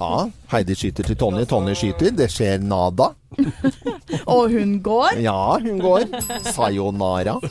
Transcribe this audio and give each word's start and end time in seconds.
Ja. 0.00 0.30
Heidi 0.50 0.74
skyter 0.78 1.04
til 1.04 1.16
Tonje. 1.20 1.44
Tonje 1.48 1.74
skyter. 1.76 2.14
Det 2.16 2.30
skjer 2.32 2.62
nada. 2.64 3.10
Og 4.34 4.50
hun 4.54 4.78
går. 4.82 5.20
Ja, 5.20 5.58
hun 5.60 5.80
går. 5.82 6.06
Sayonara. 6.48 7.36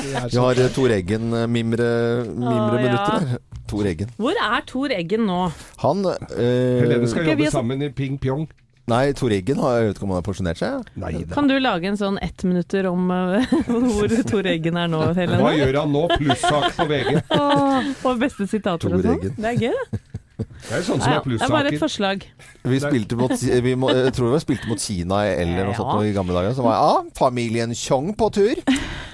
Vi 0.00 0.38
har 0.38 0.60
eh, 0.62 0.70
Tor 0.74 0.94
Eggen 0.94 1.34
eh, 1.34 1.48
mimre, 1.50 1.90
mimre 2.30 2.78
Å, 2.78 2.78
minutter 2.78 3.12
her. 3.18 3.42
Tor 3.70 3.90
Eggen. 3.90 4.14
Hvor 4.22 4.38
er 4.38 4.64
Tor 4.70 4.94
Eggen 4.94 5.26
nå? 5.26 5.42
Han 5.82 6.06
øh, 6.06 6.80
Helene 6.80 7.10
skal 7.10 7.28
jobbe 7.32 7.50
sammen 7.52 7.82
i 7.86 7.90
Ping 7.94 8.18
Pjong. 8.22 8.46
Nei, 8.90 9.12
Tor 9.14 9.30
Eggen 9.34 9.60
har, 9.62 9.76
jeg 9.78 9.90
vet 9.90 9.98
ikke 9.98 10.06
om 10.06 10.12
han 10.14 10.18
har 10.18 10.26
pensjonert 10.26 10.58
seg. 10.58 10.88
Nei. 10.98 11.12
Kan 11.30 11.50
du 11.50 11.54
lage 11.62 11.86
en 11.90 11.98
sånn 12.00 12.18
ett 12.24 12.42
minutter 12.46 12.88
om 12.90 13.10
uh, 13.12 13.52
hvor 13.94 14.14
Tor 14.30 14.48
Eggen 14.50 14.78
er 14.80 14.90
nå, 14.90 15.02
Helene? 15.14 15.42
Hva 15.44 15.52
gjør 15.54 15.82
han 15.82 15.92
nå? 15.94 16.06
Plussak 16.16 16.78
på 16.78 16.86
VG. 16.90 17.20
Åh, 17.36 17.90
og 18.08 18.22
beste 18.22 18.48
sitater 18.50 18.96
og 18.96 19.04
Tor 19.04 19.12
sånn. 19.12 19.36
Det 19.36 19.52
er 19.52 19.60
gøy, 19.68 19.76
det. 19.92 20.00
Det 20.40 20.72
er 20.76 20.82
sånn 20.86 21.00
som 21.00 21.12
Ja, 21.12 21.18
er 21.20 21.28
det 21.28 21.42
er 21.42 21.52
bare 21.52 21.70
et 21.72 21.80
forslag. 21.82 22.24
Vi 22.70 22.78
spilte 22.82 23.16
mot, 23.18 23.32
vi 23.66 23.74
må, 23.78 23.90
jeg 23.94 24.12
tror 24.16 24.32
vi 24.34 24.40
spilte 24.42 24.68
mot 24.70 24.80
Kina 24.82 25.20
eller 25.26 25.68
noe 25.68 25.74
Ja. 25.74 25.78
sånt 25.78 26.06
i 26.08 26.12
gamle 26.16 26.36
dager. 26.36 26.54
Så 26.56 26.64
var 26.66 26.76
jeg, 26.76 26.88
ja, 26.88 27.14
familien 27.20 27.74
Chong 27.74 28.12
på 28.18 28.30
tur. 28.32 28.54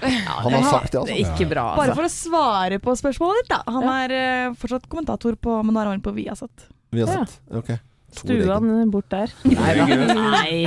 Han 0.03 0.53
har 0.53 0.63
sagt 0.71 0.93
det, 0.93 1.05
Det 1.07 1.15
er 1.17 1.25
altså. 1.25 1.35
ikke 1.35 1.49
bra, 1.51 1.65
Bare 1.77 1.91
altså. 1.91 1.99
for 1.99 2.07
å 2.09 2.13
svare 2.15 2.79
på 2.83 2.97
spørsmålet 3.01 3.43
ditt, 3.43 3.53
da. 3.55 3.63
Han 3.73 3.89
er 3.91 4.17
eh, 4.17 4.55
fortsatt 4.61 4.89
kommentator 4.93 5.37
på 5.41 5.59
Men 5.65 5.75
nå 5.75 5.81
er 5.83 5.93
han 5.95 6.01
på 6.05 6.13
Viasat. 6.15 6.69
Vi 6.93 7.01
har 7.05 7.09
Ja. 7.13 7.25
sett. 7.25 7.41
Ok. 7.51 7.73
Tor 8.17 8.31
Eggen. 8.33 8.49
han 8.49 8.91
bort 8.91 9.09
der. 9.11 9.33
Nei. 9.45 10.67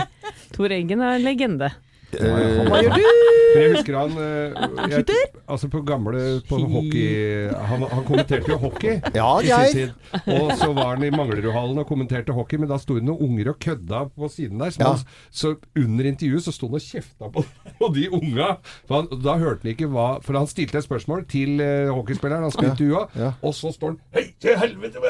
Tor 0.54 0.70
Eggen 0.70 1.02
er 1.02 1.16
en 1.18 1.24
legende. 1.26 1.72
Eh, 2.10 2.66
Hva 2.66 2.80
gjør 2.82 2.96
du? 2.96 3.04
Men 3.50 3.64
jeg 3.64 3.72
husker 3.74 3.96
han 3.98 4.16
eh, 4.22 4.94
jeg, 4.94 5.28
Altså 5.50 5.68
på 5.74 5.80
gamle 5.86 6.20
på 6.50 6.58
hockey 6.70 7.50
han, 7.70 7.84
han 7.90 8.04
kommenterte 8.06 8.50
jo 8.52 8.58
hockey 8.62 8.96
Ja, 9.20 9.28
i 9.42 9.50
sin 9.50 9.74
tid. 9.74 10.34
Og 10.36 10.52
så 10.58 10.70
var 10.78 10.96
han 10.96 11.06
i 11.06 11.10
Manglerudhallen 11.14 11.78
og 11.82 11.88
kommenterte 11.90 12.34
hockey, 12.34 12.58
men 12.62 12.70
da 12.70 12.78
sto 12.82 12.98
det 12.98 13.06
noen 13.08 13.22
unger 13.26 13.52
og 13.54 13.60
kødda 13.62 14.04
på 14.14 14.30
siden 14.34 14.62
der. 14.62 14.74
Så, 14.74 14.82
Ja. 14.82 14.92
han, 14.94 15.04
så 15.34 15.52
under 15.78 16.10
intervjuet 16.10 16.46
så 16.46 16.54
sto 16.56 16.70
han 16.70 16.78
og 16.80 16.86
kjefta 16.86 17.30
på, 17.34 17.44
på 17.82 17.90
de 17.98 18.06
unga. 18.14 18.50
For 18.90 19.00
han, 19.04 19.10
da 19.26 19.36
hørte 19.42 19.66
han 19.66 19.74
ikke 19.74 19.90
hva 19.94 20.08
For 20.26 20.38
han 20.38 20.50
stilte 20.50 20.80
et 20.82 20.86
spørsmål 20.88 21.26
til 21.30 21.62
uh, 21.62 21.90
hockeyspilleren 21.98 22.46
han 22.48 22.54
skulle 22.54 22.70
Ja. 22.72 22.78
intervjua, 22.78 23.04
Ja. 23.18 23.32
og 23.42 23.54
så 23.58 23.74
står 23.74 23.94
han 23.96 24.00
Hei, 24.18 24.26
til 24.42 24.58
helvete! 24.62 25.02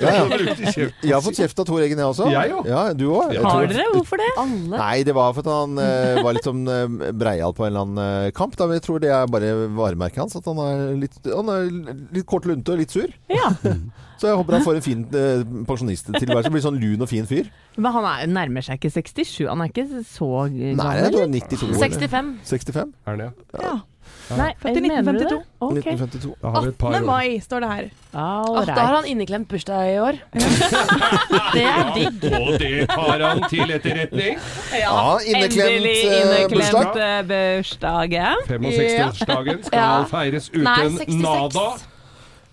Ja, 0.00 0.14
ja. 0.14 0.24
Brukte 0.32 0.72
kjeft. 0.72 1.04
Jeg 1.04 1.14
har 1.16 1.24
fått 1.24 1.40
kjeft 1.40 1.60
av 1.64 1.68
Tor 1.68 1.84
Eggen, 1.84 2.00
jeg 2.00 2.08
også. 2.12 2.28
Jeg 2.32 2.52
òg. 2.56 2.68
Ja, 2.68 2.82
du 2.96 3.06
òg? 3.12 3.36
Har 3.44 3.68
dere? 3.68 3.88
Hvorfor 3.96 4.20
det? 4.20 4.28
Alle. 4.40 4.76
Nei, 4.76 4.96
det 5.08 5.14
var 5.16 5.32
for 5.36 5.44
at 5.44 5.52
han 5.52 5.78
eh, 5.82 6.17
var 6.24 6.36
litt 6.36 6.46
sånn 6.48 6.64
eh, 6.72 7.12
breial 7.16 7.54
på 7.56 7.66
en 7.66 7.70
eller 7.72 7.86
annen 7.86 8.26
eh, 8.28 8.32
kamp. 8.36 8.56
Da. 8.58 8.68
Jeg 8.74 8.84
tror 8.86 9.02
det 9.02 9.12
er 9.14 9.30
bare 9.30 9.52
varemerket 9.76 10.22
hans. 10.24 10.36
At 10.38 10.48
han 10.50 10.60
er 10.64 10.84
litt, 11.04 11.18
han 11.26 11.52
er 11.52 11.68
litt 12.14 12.28
kort 12.28 12.48
lunte 12.48 12.74
og 12.74 12.82
litt 12.82 12.94
sur. 12.94 13.12
Ja. 13.32 13.52
Så 14.18 14.26
jeg 14.26 14.38
håper 14.40 14.56
han 14.56 14.64
får 14.66 14.80
en 14.80 14.82
fin 14.82 15.04
eh, 15.14 15.44
pensjonisttilværelse. 15.68 16.50
Blir 16.50 16.64
sånn 16.64 16.80
lun 16.82 17.04
og 17.04 17.10
fin 17.10 17.28
fyr. 17.28 17.52
Men 17.78 17.94
han 17.94 18.08
er, 18.10 18.24
nærmer 18.34 18.66
seg 18.66 18.80
ikke 18.80 18.90
67. 18.96 19.44
Han 19.46 19.62
er 19.62 19.70
ikke 19.70 20.02
så 20.08 20.30
Nei, 20.50 20.72
jeg 20.98 21.12
tror 21.14 21.22
han 21.22 21.36
er 21.38 21.46
92 21.46 21.68
år. 21.68 21.78
65. 21.84 22.32
65? 22.50 22.96
Er 23.12 23.22
det? 23.22 23.30
Ja. 23.54 23.62
Ja. 23.68 23.76
Nei, 24.36 24.50
Født 24.60 24.76
i 24.76 24.80
mener 24.84 25.12
du 25.12 25.18
det? 25.18 25.26
1952. 25.26 25.44
Ok. 25.60 25.76
1952. 25.78 26.34
Da 26.42 26.50
har 26.52 26.60
vi 26.62 26.68
et 26.68 26.78
par 26.78 26.92
18. 26.98 27.06
mai 27.06 27.38
står 27.40 27.60
det 27.64 27.68
her. 27.72 27.86
All 28.14 28.58
Ah, 28.58 28.64
da 28.66 28.72
har 28.84 28.94
han 28.96 29.06
inneklemt 29.08 29.48
bursdag 29.48 29.88
i 29.94 29.98
år. 29.98 30.18
det 31.54 31.62
er 31.64 31.92
digg. 31.94 32.26
Og 32.40 32.58
det 32.60 32.88
tar 32.90 33.24
han 33.24 33.42
til 33.50 33.70
etterretning. 33.76 34.38
Ja, 34.78 35.18
inneklemt 35.24 35.68
Endelig 35.68 35.94
eh, 36.04 36.18
inneklemt 36.20 36.54
bursdag. 36.54 36.96
eh, 37.08 37.22
bursdagen. 37.30 38.42
65-årsdagen 38.48 39.62
skal 39.64 39.78
Ja. 39.78 40.04
feires 40.10 40.50
uten 40.50 40.64
Nei, 40.64 41.22
nada. 41.22 41.66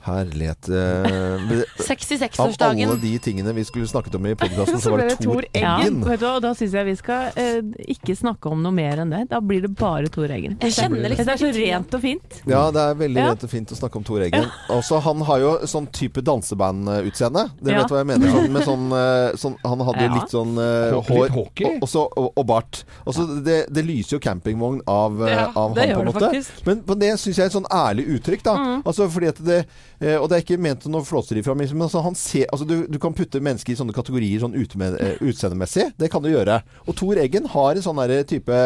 Herlighet. 0.05 0.69
eh, 0.69 1.05
Av 1.45 1.85
66-årsdagen. 1.85 2.89
alle 2.89 2.99
de 3.01 3.13
tingene 3.19 3.53
vi 3.53 3.63
skulle 3.65 3.87
snakket 3.89 4.15
om 4.15 4.25
i 4.29 4.35
podkasten, 4.41 4.77
Så 4.79 4.89
så 4.89 4.91
var 4.93 5.03
det 5.03 5.17
Tor 5.19 5.43
Eggen. 5.53 6.01
Ja, 6.05 6.17
du, 6.17 6.25
og 6.29 6.41
da 6.45 6.51
syns 6.57 6.73
jeg 6.77 6.85
vi 6.85 6.95
skal 6.99 7.31
eh, 7.41 7.59
ikke 7.95 8.15
snakke 8.17 8.51
om 8.51 8.61
noe 8.63 8.73
mer 8.75 9.01
enn 9.03 9.13
det. 9.13 9.23
Da 9.31 9.39
blir 9.41 9.65
det 9.65 9.71
bare 9.79 10.09
Tor 10.13 10.29
Eggen. 10.31 10.57
Jeg 10.61 10.75
kjenner 10.77 11.09
liksom 11.11 11.25
Det 11.29 11.35
er 11.35 11.41
så 11.43 11.51
rent 11.57 11.97
og 11.97 12.03
fint. 12.05 12.39
Ja, 12.49 12.63
det 12.75 12.81
er 12.85 12.99
veldig 13.01 13.21
Ja. 13.21 13.29
rent 13.33 13.43
og 13.47 13.49
fint 13.51 13.71
å 13.73 13.79
snakke 13.79 13.97
om 14.01 14.03
Tor 14.07 14.21
Eggen. 14.25 14.45
Også, 14.77 14.99
han 15.05 15.21
har 15.29 15.39
jo 15.43 15.51
sånn 15.69 15.87
type 15.95 16.21
dansebandutseende. 16.25 17.45
Dere 17.61 17.75
Ja. 17.75 17.81
vet 17.83 17.91
hva 17.93 18.01
jeg 18.03 18.09
mener? 18.13 18.31
Sånn, 18.35 18.51
med 18.51 18.63
sånn, 18.67 18.85
eh, 18.93 19.35
sånn, 19.41 19.57
han 19.65 19.79
hadde 19.89 20.05
jo 20.05 20.09
Ja. 20.09 20.15
litt 20.19 20.31
sånn 20.35 20.53
eh, 20.61 20.99
hår 21.09 21.37
og, 21.37 21.81
også, 21.81 22.05
og, 22.17 22.31
og 22.37 22.45
bart. 22.47 22.83
Også, 23.07 23.25
det, 23.45 23.65
det 23.73 23.85
lyser 23.85 24.17
jo 24.17 24.19
campingvogn 24.19 24.81
av, 24.87 25.21
eh, 25.25 25.33
Ja, 25.35 25.45
av 25.55 25.75
han, 25.77 25.89
på 25.95 25.99
en 26.01 26.07
måte. 26.11 26.19
faktisk. 26.29 26.65
Men 26.65 26.81
på 26.85 26.97
det 26.99 27.13
syns 27.19 27.35
jeg 27.37 27.45
er 27.45 27.51
et 27.51 27.57
sånn 27.57 27.69
ærlig 27.71 28.05
uttrykk, 28.17 28.43
da. 28.45 28.55
Mm. 28.55 28.81
Altså 28.85 29.09
fordi 29.09 29.27
at 29.33 29.41
det 29.45 29.65
eh, 29.99 30.15
Og 30.19 30.29
det 30.29 30.37
er 30.37 30.43
ikke 30.45 30.59
ment 30.61 30.85
noe 30.91 31.05
flåseri 31.05 31.43
fra 31.45 31.55
men 31.55 31.67
altså, 31.85 32.01
han 32.05 32.15
ser, 32.15 32.47
altså, 32.51 32.67
du, 32.67 32.87
du 32.91 32.99
kan 33.01 33.13
putte 33.17 33.41
mennesker 33.43 33.73
i 33.73 33.77
sånne 33.79 33.95
kategorier 33.95 34.41
sånn 34.43 34.55
utme- 34.59 34.93
eh, 34.99 35.17
utseendemessig. 35.21 35.91
Det 35.97 36.09
kan 36.11 36.23
du 36.23 36.29
gjøre. 36.31 36.61
Og 36.87 36.95
Tor 36.99 37.19
Eggen 37.21 37.47
har 37.55 37.75
en 37.75 37.85
sånn 37.85 38.01
type 38.27 38.63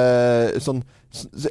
sånn 0.63 0.83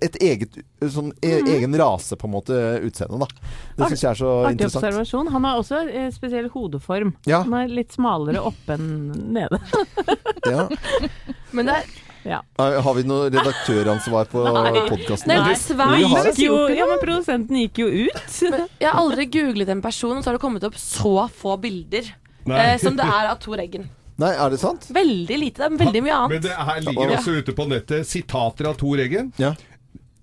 et 0.02 0.14
eget 0.22 0.54
sånn 0.94 1.08
e 1.18 1.32
egen 1.56 1.72
rase, 1.80 2.14
på 2.14 2.28
en 2.28 2.34
måte, 2.36 2.54
utseende, 2.86 3.18
da. 3.18 3.26
Det 3.74 3.88
syns 3.90 4.04
jeg 4.04 4.10
er 4.12 4.18
så 4.20 4.28
Artig 4.44 4.52
interessant. 4.54 4.84
observasjon. 4.84 5.30
Han 5.34 5.48
har 5.48 5.58
også 5.58 5.80
eh, 5.90 6.10
spesiell 6.14 6.46
hodeform. 6.54 7.10
Ja. 7.26 7.40
Han 7.42 7.56
er 7.58 7.72
litt 7.80 7.90
smalere 7.96 8.38
oppe 8.46 8.76
enn 8.78 9.10
nede. 9.34 9.58
Ja. 10.46 10.68
Men 11.56 11.66
det 11.72 11.74
er, 11.80 11.90
Ja. 12.26 12.40
Har 12.58 12.94
vi 12.96 13.04
noe 13.06 13.28
redaktøransvar 13.30 14.28
på 14.32 14.42
podkasten? 14.88 15.30
Nei. 15.30 15.54
jo, 16.42 16.56
ja, 16.74 16.86
men 16.90 16.98
produsenten 17.02 17.60
gikk 17.62 17.78
jo 17.84 17.88
ut. 18.08 18.40
Men 18.50 18.66
Jeg 18.80 18.88
har 18.90 18.98
aldri 19.00 19.28
googlet 19.32 19.68
en 19.74 19.82
person, 19.84 20.16
og 20.18 20.24
så 20.24 20.30
har 20.32 20.38
det 20.38 20.42
kommet 20.42 20.66
opp 20.66 20.76
så 20.80 21.28
få 21.38 21.54
bilder 21.62 22.10
eh, 22.48 22.74
som 22.82 22.96
det 22.98 23.06
er 23.06 23.30
av 23.30 23.38
Tor 23.42 23.60
Eggen. 23.62 23.88
Nei, 24.18 24.32
er 24.34 24.50
det 24.50 24.58
sant? 24.58 24.88
Veldig 24.90 25.36
lite. 25.38 25.62
Det 25.62 25.66
er 25.70 25.78
veldig 25.84 26.00
mye 26.02 26.14
Men 26.14 26.24
annet. 26.26 26.42
det 26.48 26.54
her 26.68 26.80
ligger 26.88 27.12
også 27.20 27.36
ute 27.38 27.54
på 27.54 27.68
nettet 27.70 28.08
sitater 28.10 28.66
av 28.72 28.78
Tor 28.80 28.98
Eggen. 28.98 29.30
Ja. 29.38 29.52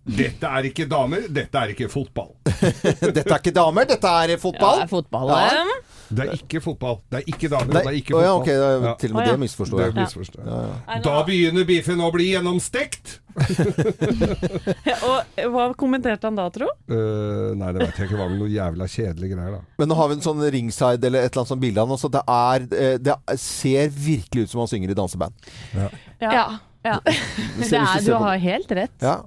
Dette 0.06 0.46
er 0.46 0.68
ikke 0.70 0.86
damer, 0.86 1.24
dette 1.34 1.58
er 1.58 1.72
ikke 1.74 1.88
fotball. 1.90 2.36
Dette 3.16 3.24
er 3.26 3.40
ikke 3.40 3.54
damer, 3.56 3.88
dette 3.90 4.06
er 4.06 4.36
Ja, 4.36 4.38
fotball. 4.38 4.84
det 4.84 4.86
er 4.86 4.92
fotball. 4.92 5.32
Ja. 5.32 5.64
Det 6.10 6.26
er 6.26 6.34
ikke 6.38 6.62
fotball. 6.62 7.00
Det 7.10 7.22
er 7.22 7.30
ikke 7.32 7.50
damer, 7.50 7.72
Nei, 7.72 7.82
og 7.82 7.88
det 7.88 7.92
er 7.92 8.00
ikke 8.00 8.16
å 8.16 8.22
ja, 8.24 8.34
okay, 8.38 8.58
ok, 8.62 8.84
da, 8.84 8.94
til 9.02 9.14
og 9.14 9.18
med 9.18 9.26
ja. 9.26 9.32
det 9.32 9.42
misforstår 9.42 9.80
Det 9.82 9.86
jeg. 9.88 9.96
misforstår 10.00 10.42
jeg. 10.42 10.50
Ja, 10.52 10.58
ja. 10.76 10.98
Da 11.06 11.16
begynner 11.28 11.68
biffen 11.70 12.04
å 12.06 12.10
bli 12.14 12.28
gjennomstekt. 12.32 13.16
Og 15.10 15.18
eh, 15.36 15.48
hva 15.52 15.66
kommenterte 15.78 16.30
han 16.30 16.38
da, 16.40 16.46
tro? 16.54 16.70
Uh, 16.88 17.52
nei, 17.58 17.72
det 17.76 17.82
veit 17.84 18.00
jeg 18.00 18.10
ikke. 18.10 18.20
Var 18.22 18.32
vel 18.32 18.40
noe 18.40 18.52
jævla 18.52 18.88
kjedelige 18.92 19.36
greier, 19.36 19.58
da. 19.58 19.64
Men 19.82 19.92
nå 19.92 19.98
har 20.00 20.12
vi 20.12 20.20
en 20.20 20.24
sånn 20.26 20.46
ringside 20.56 21.10
eller 21.10 21.26
et 21.26 21.34
eller 21.34 21.44
annet 21.44 21.54
sånt 21.56 21.66
bilde 21.66 21.84
av 21.84 21.96
også. 21.98 22.12
Det, 22.14 22.24
er, 22.36 22.70
eh, 22.80 22.96
det 23.02 23.18
ser 23.42 23.92
virkelig 23.92 24.46
ut 24.46 24.54
som 24.54 24.64
han 24.64 24.72
synger 24.72 24.94
i 24.94 24.98
danseband. 25.02 25.52
Ja. 25.76 25.90
ja. 26.22 26.48
Det 26.86 27.66
Det 27.66 27.80
er, 27.82 28.02
du 28.06 28.14
har 28.14 28.38
helt 28.38 28.72
rett. 28.78 28.94
Ja. 29.02 29.24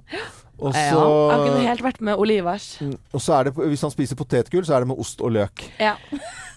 Og 0.61 0.73
Ja. 0.73 0.81
jeg 0.91 1.39
kunne 1.47 1.67
helt 1.67 1.83
vært 1.83 2.01
med 2.01 2.15
olivers. 2.19 2.79
Og 3.13 3.21
så 3.21 3.33
er 3.39 3.43
det, 3.49 3.53
hvis 3.55 3.81
han 3.81 3.91
spiser 3.91 4.15
potetgull, 4.19 4.65
så 4.67 4.75
er 4.75 4.79
det 4.85 4.87
med 4.91 4.99
ost 4.99 5.21
og 5.21 5.31
løk. 5.31 5.63
Ja. 5.79 5.93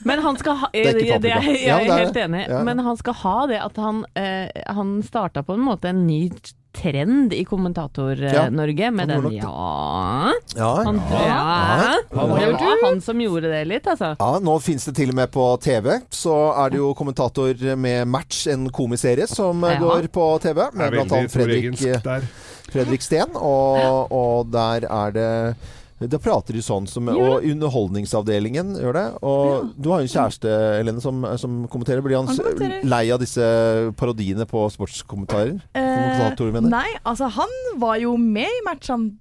Men 0.04 0.18
han 0.24 0.36
skal 0.36 0.56
ha 0.56 0.66
er 0.74 0.88
ikke 0.94 1.20
det, 1.20 1.22
det, 1.22 1.32
paprika. 1.32 1.52
Jeg 1.52 1.66
Ja, 1.66 1.76
er 1.78 1.84
det 1.86 1.98
helt 2.00 2.14
det. 2.14 2.24
enig. 2.26 2.48
Ja. 2.48 2.62
Men 2.64 2.78
han 2.82 2.96
skal 2.96 3.14
ha 3.14 3.36
det 3.46 3.60
at 3.62 3.76
han, 3.76 4.04
eh, 4.16 4.48
han 4.66 5.02
starta 5.06 5.42
på 5.46 5.54
en 5.54 5.60
måte 5.64 5.88
en 5.92 6.06
ny 6.06 6.28
trend 6.72 7.34
i 7.36 7.44
Kommentator-Norge 7.44 8.90
med 8.96 9.10
Han 9.10 9.22
den 9.22 9.22
nok 9.22 9.32
ja 9.32 10.32
Ja, 10.56 10.70
han, 10.86 10.96
ja. 11.12 11.98
Det 12.10 12.16
var 12.16 12.86
han 12.86 13.00
som 13.04 13.20
gjorde 13.20 13.50
det 13.52 13.66
litt, 13.68 13.84
altså. 13.86 14.14
Ja, 14.18 14.38
nå 14.40 14.54
fins 14.64 14.86
det 14.88 14.94
til 14.96 15.10
og 15.12 15.18
med 15.18 15.30
på 15.34 15.44
TV. 15.60 15.98
Så 16.10 16.32
er 16.56 16.70
det 16.72 16.78
jo 16.80 16.94
kommentator 16.96 17.76
med 17.76 18.08
Match, 18.08 18.46
en 18.48 18.70
komiserie 18.72 19.26
som 19.28 19.62
eh, 19.64 19.74
Ja. 19.74 19.78
går 19.84 20.08
på 20.12 20.26
TV. 20.40 20.70
Med 20.72 20.90
blant 20.96 21.12
annet 21.12 21.30
Fredrik, 21.30 21.76
toreggensk. 22.72 22.82
Fredrik 22.82 23.04
Steen. 23.06 23.38
Og, 23.38 24.12
og 24.12 24.50
der 24.52 24.88
er 24.88 25.16
det 25.16 25.30
da 26.10 26.18
prater 26.18 26.56
de 26.56 26.62
sånn 26.64 26.86
som 26.90 27.06
Og 27.12 27.44
Underholdningsavdelingen 27.46 28.74
gjør 28.80 28.96
det. 28.96 29.04
Og 29.22 29.68
du 29.76 29.90
har 29.92 30.02
jo 30.02 30.08
en 30.08 30.12
kjæreste, 30.12 30.54
Helene, 30.80 31.02
som, 31.04 31.22
som 31.38 31.60
kommenterer. 31.70 32.02
Blir 32.04 32.18
han, 32.18 32.30
Han 32.32 32.88
lei 32.90 33.04
av 33.14 33.20
disse 33.22 33.44
parodiene 33.98 34.46
på 34.48 34.64
sportskommentarer? 34.74 35.60
Eh, 35.78 36.62
nei, 36.66 36.88
altså 37.06 37.28
han 37.36 37.52
var 37.82 38.00
jo 38.02 38.16
med 38.18 38.48
i 38.50 38.64
matchene 38.66 39.12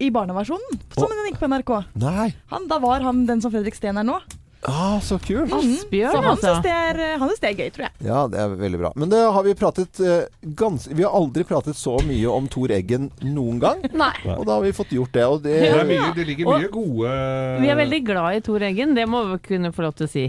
i 0.00 0.08
barneversjonen, 0.14 0.80
som 0.94 1.10
den 1.10 1.28
gikk 1.28 1.42
på 1.42 1.50
NRK. 1.50 1.74
Nei! 2.00 2.30
Han, 2.54 2.70
da 2.70 2.80
var 2.82 3.04
han 3.04 3.26
den 3.28 3.44
som 3.44 3.52
Fredrik 3.52 3.76
Steen 3.76 4.00
er 4.00 4.06
nå. 4.06 4.18
Ah, 4.66 4.98
så 5.04 5.18
kult! 5.20 5.52
Asbjørn, 5.52 6.10
Så 6.12 6.20
han 6.22 6.30
altså. 6.30 6.54
syns 6.54 6.62
det, 6.64 6.70
er- 6.72 7.18
han 7.20 7.28
synes 7.28 7.40
det 7.42 7.48
er 7.50 7.56
gøy, 7.58 7.70
tror 7.74 7.84
jeg. 7.86 7.92
Ja, 8.08 8.20
det 8.32 8.38
er 8.40 8.54
veldig 8.56 8.78
bra. 8.80 8.92
Men 8.96 9.10
det 9.12 9.20
har 9.36 9.42
vi 9.44 9.54
pratet 9.60 10.00
eh, 10.00 10.26
gans 10.56 10.86
Vi 10.88 11.02
har 11.04 11.12
aldri 11.18 11.44
pratet 11.44 11.76
så 11.76 11.98
mye 12.08 12.30
om 12.32 12.46
Tor 12.48 12.72
Eggen 12.72 13.10
noen 13.22 13.58
gang. 13.60 13.82
Nei. 14.04 14.12
Og 14.38 14.44
da 14.48 14.56
har 14.58 14.62
vi 14.64 14.72
fått 14.72 14.92
gjort 14.96 15.12
det. 15.12 15.24
Og 15.28 15.42
det, 15.44 15.58
Det, 15.60 15.72
er 15.76 15.84
mye, 15.90 16.12
det 16.16 16.26
ligger 16.30 16.48
Og- 16.48 16.60
mye 16.62 16.70
gode 16.72 17.16
Vi 17.64 17.68
er 17.74 17.80
veldig 17.82 18.02
glad 18.08 18.36
i 18.38 18.44
Tor 18.46 18.62
Eggen, 18.70 18.94
det 18.96 19.04
må 19.08 19.24
vi 19.34 19.38
kunne 19.50 19.72
få 19.76 19.84
lov 19.84 19.98
til 20.00 20.06
å 20.08 20.10
si. 20.14 20.26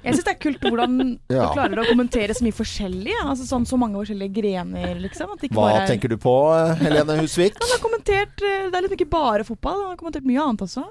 Jeg 0.00 0.14
syns 0.16 0.24
det 0.24 0.32
er 0.32 0.38
kult 0.40 0.62
hvordan 0.64 0.94
Ja. 1.34 1.44
du 1.44 1.56
klarer 1.58 1.80
å 1.82 1.86
kommentere 1.88 2.32
så 2.36 2.44
mye 2.46 2.56
forskjellig. 2.56 3.16
Altså 3.24 3.44
sånn 3.48 3.66
Så 3.68 3.76
mange 3.80 3.96
forskjellige 4.00 4.32
grener, 4.42 4.94
liksom. 5.00 5.32
At 5.36 5.44
ikke 5.44 5.56
Hva 5.58 5.66
bare 5.70 5.82
er 5.84 5.90
tenker 5.92 6.08
du 6.12 6.16
på, 6.20 6.32
eh, 6.56 6.74
Helene 6.84 7.16
Husvik? 7.20 7.56
Han 7.60 7.72
har 7.74 7.82
kommentert 7.84 8.44
eh, 8.44 8.68
Det 8.68 8.76
er 8.78 8.86
liksom 8.86 8.96
ikke 9.00 9.10
bare 9.12 9.44
fotball, 9.44 9.80
han 9.84 9.90
har 9.92 9.98
kommentert 10.00 10.24
mye 10.28 10.40
annet 10.44 10.64
også. 10.68 10.84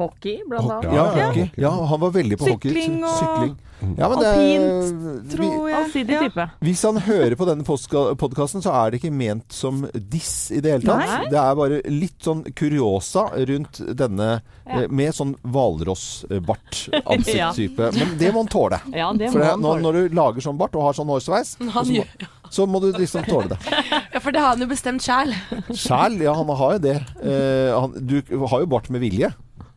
Hockey, 0.00 0.38
blant 0.48 0.70
annet. 0.70 0.92
Ja, 0.96 1.06
Ja. 1.16 1.26
hockey. 1.28 1.50
ja, 1.60 1.70
han 1.92 2.00
var 2.00 2.10
veldig 2.16 2.38
på 2.40 2.48
hockey. 2.54 2.72
Sykling 2.72 3.04
og- 3.04 3.58
Ja, 3.96 4.08
men 4.10 4.18
det, 4.20 4.26
Alpint, 4.28 5.30
tror 5.32 5.68
jeg. 5.70 5.76
Allsidig 5.78 6.10
Ja. 6.12 6.20
type. 6.28 6.50
hvis 6.60 6.82
han 6.84 6.96
hører 7.00 7.34
på 7.36 7.46
denne 7.48 7.64
podkasten, 7.64 8.60
så 8.60 8.72
er 8.76 8.90
det 8.90 9.00
ikke 9.00 9.12
ment 9.12 9.52
som 9.52 9.86
diss 9.94 10.50
i 10.52 10.60
det 10.60 10.72
hele 10.72 10.84
tatt. 10.84 11.06
Nei. 11.08 11.30
Det 11.30 11.38
er 11.40 11.54
bare 11.56 11.80
litt 11.88 12.18
sånn 12.20 12.42
kuriosa 12.52 13.30
rundt 13.48 13.80
denne 13.96 14.42
Ja. 14.66 14.82
eh, 14.82 14.86
med 14.88 15.14
sånn 15.14 15.34
hvalrossbart 15.48 16.88
ansiktstype. 17.06 17.92
Men 17.96 18.18
det 18.18 18.32
må 18.34 18.44
han 18.44 18.48
tåle. 18.52 18.80
Ja, 18.94 19.12
det 19.12 19.30
For 19.32 19.38
må 19.38 19.44
det, 19.44 19.50
han 19.50 19.60
når, 19.62 19.80
tåle. 19.80 19.82
når 19.82 19.92
du 19.92 20.14
lager 20.14 20.40
sånn 20.44 20.58
bart 20.58 20.76
og 20.76 20.82
har 20.82 20.92
sånn 20.92 21.08
hårsveis, 21.08 21.56
Han 21.72 21.84
så, 21.84 21.92
må, 21.96 22.04
så 22.50 22.66
må 22.66 22.80
du 22.82 22.90
liksom 22.96 23.24
tåle 23.28 23.48
det. 23.54 23.58
ja, 24.14 24.20
for 24.20 24.34
det 24.34 24.40
har 24.42 24.54
han 24.56 24.60
jo 24.64 24.68
bestemt 24.70 25.02
sjæl. 25.04 25.32
Sjæl, 25.84 26.18
ja, 26.24 26.34
han 26.34 26.50
har 26.60 26.76
jo 26.76 26.82
det. 26.86 26.96
Eh, 27.22 27.70
han, 27.76 27.94
du 28.10 28.18
har 28.50 28.64
jo 28.64 28.70
bart 28.70 28.90
med 28.90 29.00
vilje. 29.04 29.30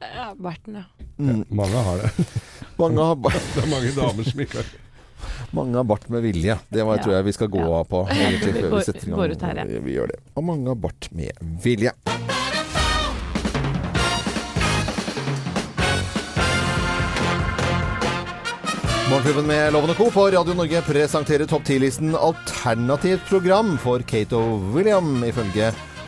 Ja, 0.03 0.31
barten, 0.35 0.81
ja. 0.81 1.07
Mm. 1.21 1.43
Mange 1.53 1.83
har 1.85 2.01
det. 2.03 2.11
Mange 2.81 3.05
har, 3.05 3.15
bart. 3.15 3.37
Det 3.53 3.61
er 3.63 3.69
mange 3.69 3.91
damer 3.95 4.25
som 4.27 4.39
ikke 4.43 4.57
har 4.63 4.71
mange 5.53 5.77
har 5.77 5.85
bart 5.87 6.07
med 6.09 6.23
vilje. 6.25 6.55
Det 6.73 6.83
var, 6.83 6.97
Ja. 6.97 7.03
tror 7.05 7.13
jeg 7.15 7.25
vi 7.29 7.31
skal 7.37 7.47
gå 7.53 7.61
Ja. 7.61 7.69
av 7.79 7.85
på. 7.87 8.01
Egentlig, 8.09 8.53
Vi 8.57 8.61
går- 8.73 9.05
vi 9.05 9.11
går 9.11 9.31
ut 9.37 9.41
her, 9.45 9.55
ja. 9.61 9.79
Vi 9.85 9.93
gjør 9.93 10.07
det. 10.11 10.19
Og 10.35 10.43
mange 10.43 10.67
har 10.67 10.75
bart 10.75 11.07
med 11.13 11.31
vilje. 11.63 11.93
Morgenklubben 19.13 19.45
med 19.45 19.73
Loven 19.75 19.91
og 19.93 19.97
Co. 19.99 20.05
på 20.09 20.23
Radio 20.33 20.55
Norge 20.57 20.79
presenterer 20.87 21.45
topp 21.45 21.67
10-listen 21.69 22.15
alternativt 22.17 23.27
program 23.29 23.75
for 23.77 24.01
Kate 24.09 24.33
og 24.33 24.63
William, 24.73 25.19
ifølge 25.27 25.67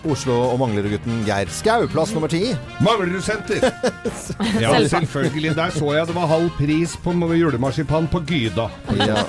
Oslo- 0.10 0.40
og 0.48 0.58
Manglerudgutten 0.62 1.20
Geir 1.26 1.50
Skau. 1.54 1.86
Plass 1.90 2.16
nummer 2.16 2.30
ti. 2.34 2.48
Manglerudsenter! 2.82 3.62
Ja, 4.62 4.72
selvfølgelig. 4.90 5.54
Der 5.58 5.70
så 5.74 5.92
jeg 5.94 6.08
det 6.10 6.16
var 6.16 6.28
halv 6.30 6.50
pris 6.58 6.96
på 7.04 7.14
julemarsipan 7.14 8.08
på 8.10 8.24
Gyda. 8.26 8.68
Ja. 8.98 9.22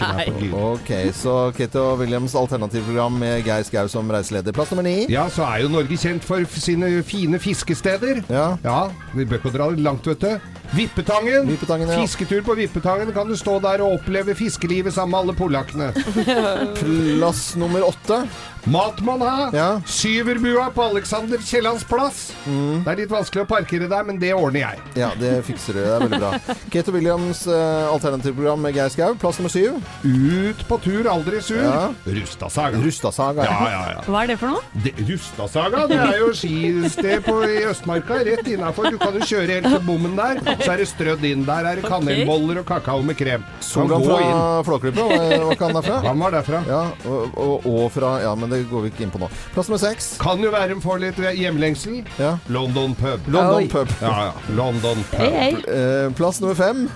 Ok, 0.56 0.90
så 1.12 1.36
Kate 1.56 1.80
og 1.80 2.00
Williams 2.00 2.34
alternativprogram 2.34 3.12
med 3.20 3.44
Geir 3.44 3.62
Skau 3.68 3.88
som 3.92 4.08
reiseleder. 4.10 4.56
Plass 4.56 4.72
nummer 4.72 4.88
ni. 4.88 5.04
Ja, 5.12 5.28
så 5.28 5.44
er 5.44 5.66
jo 5.66 5.68
Norge 5.72 6.00
kjent 6.00 6.24
for 6.24 6.44
sine 6.48 7.02
fine 7.04 7.38
fiskesteder. 7.38 8.24
Ja. 8.32 8.54
Ja, 8.64 8.80
vi 9.12 9.28
bør 9.28 9.42
ikke 9.42 9.52
dra 9.58 9.68
langt, 9.76 10.08
vet 10.08 10.24
du. 10.24 10.56
Vippetangen. 10.74 11.46
Vippetangen, 11.48 11.88
ja. 11.88 12.00
Fisketur 12.00 12.42
på 12.42 12.54
Vippetangen. 12.58 13.12
Kan 13.12 13.28
du 13.28 13.36
stå 13.36 13.58
der 13.64 13.84
og 13.84 14.00
oppleve 14.00 14.34
fiskelivet 14.34 14.94
sammen 14.94 15.14
med 15.14 15.20
alle 15.20 15.38
polakkene. 15.38 15.92
Plass 17.18 17.54
nummer 17.60 17.86
åtte. 17.86 18.24
Mat 18.66 19.00
man 19.00 19.20
ha. 19.22 19.50
Ja. 19.54 19.80
Syverbua 19.86 20.70
på 20.74 20.82
Alexander 20.82 21.38
Kiellands 21.38 21.84
plass. 21.84 22.32
Mm. 22.46 22.82
Det 22.82 22.90
er 22.90 22.98
litt 23.04 23.12
vanskelig 23.12 23.44
å 23.44 23.46
parkere 23.46 23.86
der, 23.86 24.06
men 24.08 24.18
det 24.18 24.32
ordner 24.34 24.64
jeg. 24.64 24.80
Ja, 24.98 25.12
det 25.20 25.30
fikser 25.46 25.76
du. 25.76 25.82
Det 25.84 25.92
er 25.94 26.02
veldig 26.02 26.18
bra. 26.24 26.30
Kate 26.74 26.90
og 26.90 26.96
Williams 26.98 27.44
eh, 27.46 27.86
alternativprogram 27.92 28.66
med 28.66 28.74
Geir 28.74 28.90
Skau. 28.90 29.14
Plass 29.22 29.38
nummer 29.38 29.54
syv. 29.54 29.78
Ut 30.02 30.64
på 30.66 30.80
tur, 30.82 31.06
aldri 31.12 31.42
sur. 31.46 31.60
Ja. 31.62 31.92
Rustasaga. 32.18 32.80
Rustasaga. 32.82 33.46
Ja, 33.46 33.70
ja, 33.70 33.84
ja. 33.94 34.02
Hva 34.08 34.24
er 34.24 34.32
det 34.32 34.38
for 34.42 34.56
noe? 34.56 34.82
Det, 34.82 34.96
Rustasaga, 35.12 35.84
det 35.92 36.00
er 36.02 36.18
jo 36.24 36.32
skisted 36.34 37.22
på, 37.28 37.36
i 37.46 37.62
Østmarka, 37.70 38.18
rett 38.26 38.50
innafor. 38.50 38.90
Du 38.90 38.98
kan 38.98 39.14
jo 39.14 39.30
kjøre 39.30 39.60
helt 39.60 39.70
til 39.70 39.86
bommen 39.86 40.18
der, 40.18 40.42
så 40.62 40.72
er 40.72 40.82
det 40.82 40.88
strødd 40.90 41.24
inn. 41.28 41.44
Der 41.46 41.68
er 41.70 41.80
det 41.80 41.84
kanelboller 41.90 42.60
og 42.62 42.66
kakao 42.68 43.02
med 43.06 43.16
krem. 43.18 43.44
Kan 43.46 43.62
Solan 43.68 44.04
fra. 44.06 44.18
Flåklypa, 44.66 45.06
hva 45.06 45.56
kan 45.58 45.70
han 45.72 45.78
derfra? 45.80 46.00
Han 46.08 46.22
var 46.24 46.36
derfra. 46.38 46.62
Ja, 46.70 46.82
og, 47.06 47.38
og, 47.46 47.66
og 47.70 47.88
fra 47.94 48.14
Ja, 48.24 48.34
men 48.38 48.50
det 48.52 48.62
går 48.70 48.86
vi 48.86 48.92
ikke 48.94 49.06
inn 49.06 49.14
på 49.14 49.20
nå. 49.22 49.30
Plass 49.54 49.68
nummer 49.70 49.82
seks. 49.82 50.12
Kan 50.22 50.42
jo 50.44 50.52
være 50.54 50.76
en 50.76 50.84
får 50.84 51.02
litt 51.04 51.18
hjemlengsel. 51.38 52.02
Ja. 52.20 52.36
London 52.48 52.94
pub. 52.98 53.26
London 53.28 53.64
Oi. 53.64 53.66
pub. 53.72 53.90
Ja, 54.02 54.14
ja. 54.30 54.54
London 54.58 55.02
pub. 55.10 55.18
Hei, 55.20 55.32
hei. 55.36 55.50
Eh, 55.66 56.06
plass 56.18 56.40
nummer 56.44 56.56
fem. 56.58 56.86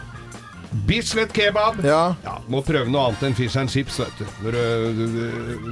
Bislett 0.86 1.32
kebab. 1.34 1.80
Ja. 1.82 2.14
Ja, 2.22 2.36
Må 2.46 2.60
prøve 2.62 2.86
noe 2.92 3.08
annet 3.08 3.24
enn 3.26 3.34
fish 3.34 3.58
and 3.58 3.72
chips, 3.72 3.96
vet 3.98 4.20
du. 4.20 4.26
Når 4.44 4.54
du, 4.54 4.60
du, 4.94 5.06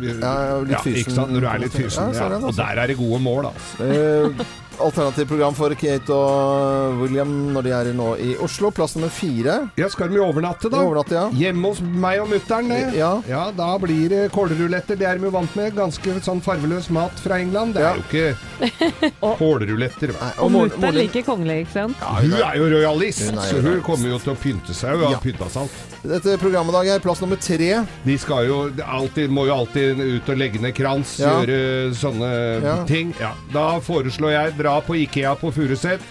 du 0.03 0.07
Ja, 0.09 0.33
litt 0.65 0.73
ja, 0.75 0.81
fysen. 0.83 0.97
ikke 1.05 1.15
sant? 1.15 1.31
Når 1.37 1.45
du 1.45 1.47
er 1.53 1.61
litt 1.63 1.77
fysen. 1.77 2.09
Ja, 2.11 2.19
Ja, 2.19 2.27
er 2.27 2.35
Og 2.41 2.49
altså. 2.51 2.57
der 2.65 2.81
er 2.83 2.91
det 2.91 2.97
gode 2.99 3.21
mål, 3.23 3.47
altså. 3.53 4.49
Alternativprogram 4.81 5.55
for 5.59 5.75
Kate 5.79 6.13
og 6.15 7.01
William 7.03 7.31
når 7.55 7.67
de 7.67 7.73
er 7.75 7.91
nå 7.97 8.09
i 8.23 8.35
Oslo. 8.45 8.71
Plass 8.75 8.95
nummer 8.97 9.11
fire. 9.13 9.57
Ja, 9.81 9.89
skal 9.91 10.11
de 10.13 10.21
overnatte, 10.23 10.71
da? 10.71 10.83
Overnatte, 10.87 11.17
ja. 11.19 11.27
Hjemme 11.35 11.73
hos 11.73 11.81
meg 11.83 12.21
og 12.23 12.29
mutter'n, 12.31 12.69
det. 12.71 12.81
Ja. 12.99 13.11
ja, 13.29 13.43
da 13.57 13.71
blir 13.83 14.09
det 14.13 14.23
kålruletter. 14.35 14.99
Det 15.01 15.07
er 15.09 15.19
de 15.19 15.29
jo 15.29 15.33
vant 15.35 15.57
med. 15.59 15.75
Ganske 15.79 16.17
sånn 16.25 16.43
farveløs 16.45 16.91
mat 16.95 17.19
fra 17.25 17.41
England. 17.43 17.75
Det 17.75 17.83
Ja. 17.83 17.93
er 17.93 17.99
jo 17.99 18.07
ikke 18.09 19.13
kålruletter. 19.39 20.15
Og 20.43 20.53
mutter'n 20.55 20.95
liker 20.97 21.27
kongelig, 21.27 21.65
ikke 21.67 21.75
sant? 21.77 22.01
Ja, 22.03 22.15
hun 22.23 22.37
er 22.39 22.59
jo 22.61 22.71
rojalist, 22.77 23.25
Hun 23.29 23.39
er 23.43 23.51
så 23.51 23.63
hun 23.65 23.81
kommer 23.87 24.13
jo 24.15 24.19
til 24.23 24.35
å 24.35 24.39
pynte 24.39 24.75
seg. 24.77 24.95
Hun 24.97 25.05
har 25.09 25.17
Ja. 25.19 25.23
pynta 25.23 25.49
seg 25.51 25.63
alt. 25.63 25.85
Dette 26.09 26.37
programmet 26.39 26.71
i 26.73 26.77
dag 26.79 26.87
er 26.95 27.01
plass 27.03 27.21
nummer 27.21 27.37
tre. 27.43 27.71
De 28.05 28.17
skal 28.19 28.47
jo 28.47 28.59
alltid, 28.87 29.31
må 29.35 29.47
jo 29.49 29.55
alltid 29.57 29.99
ut 29.99 30.29
og 30.31 30.37
legge 30.39 30.61
ned 30.63 30.75
krans, 30.77 31.17
Ja. 31.19 31.41
gjøre 31.43 31.91
sånne 31.99 32.31
Ja. 32.63 32.77
ting. 32.85 33.15
Ja. 33.21 33.33
Da 33.53 33.81
foreslår 33.81 34.31
jeg 34.33 34.57
dra 34.59 34.68
på 34.87 34.97
Ikea 35.03 35.35
på 35.41 35.51
Furuset 35.55 36.03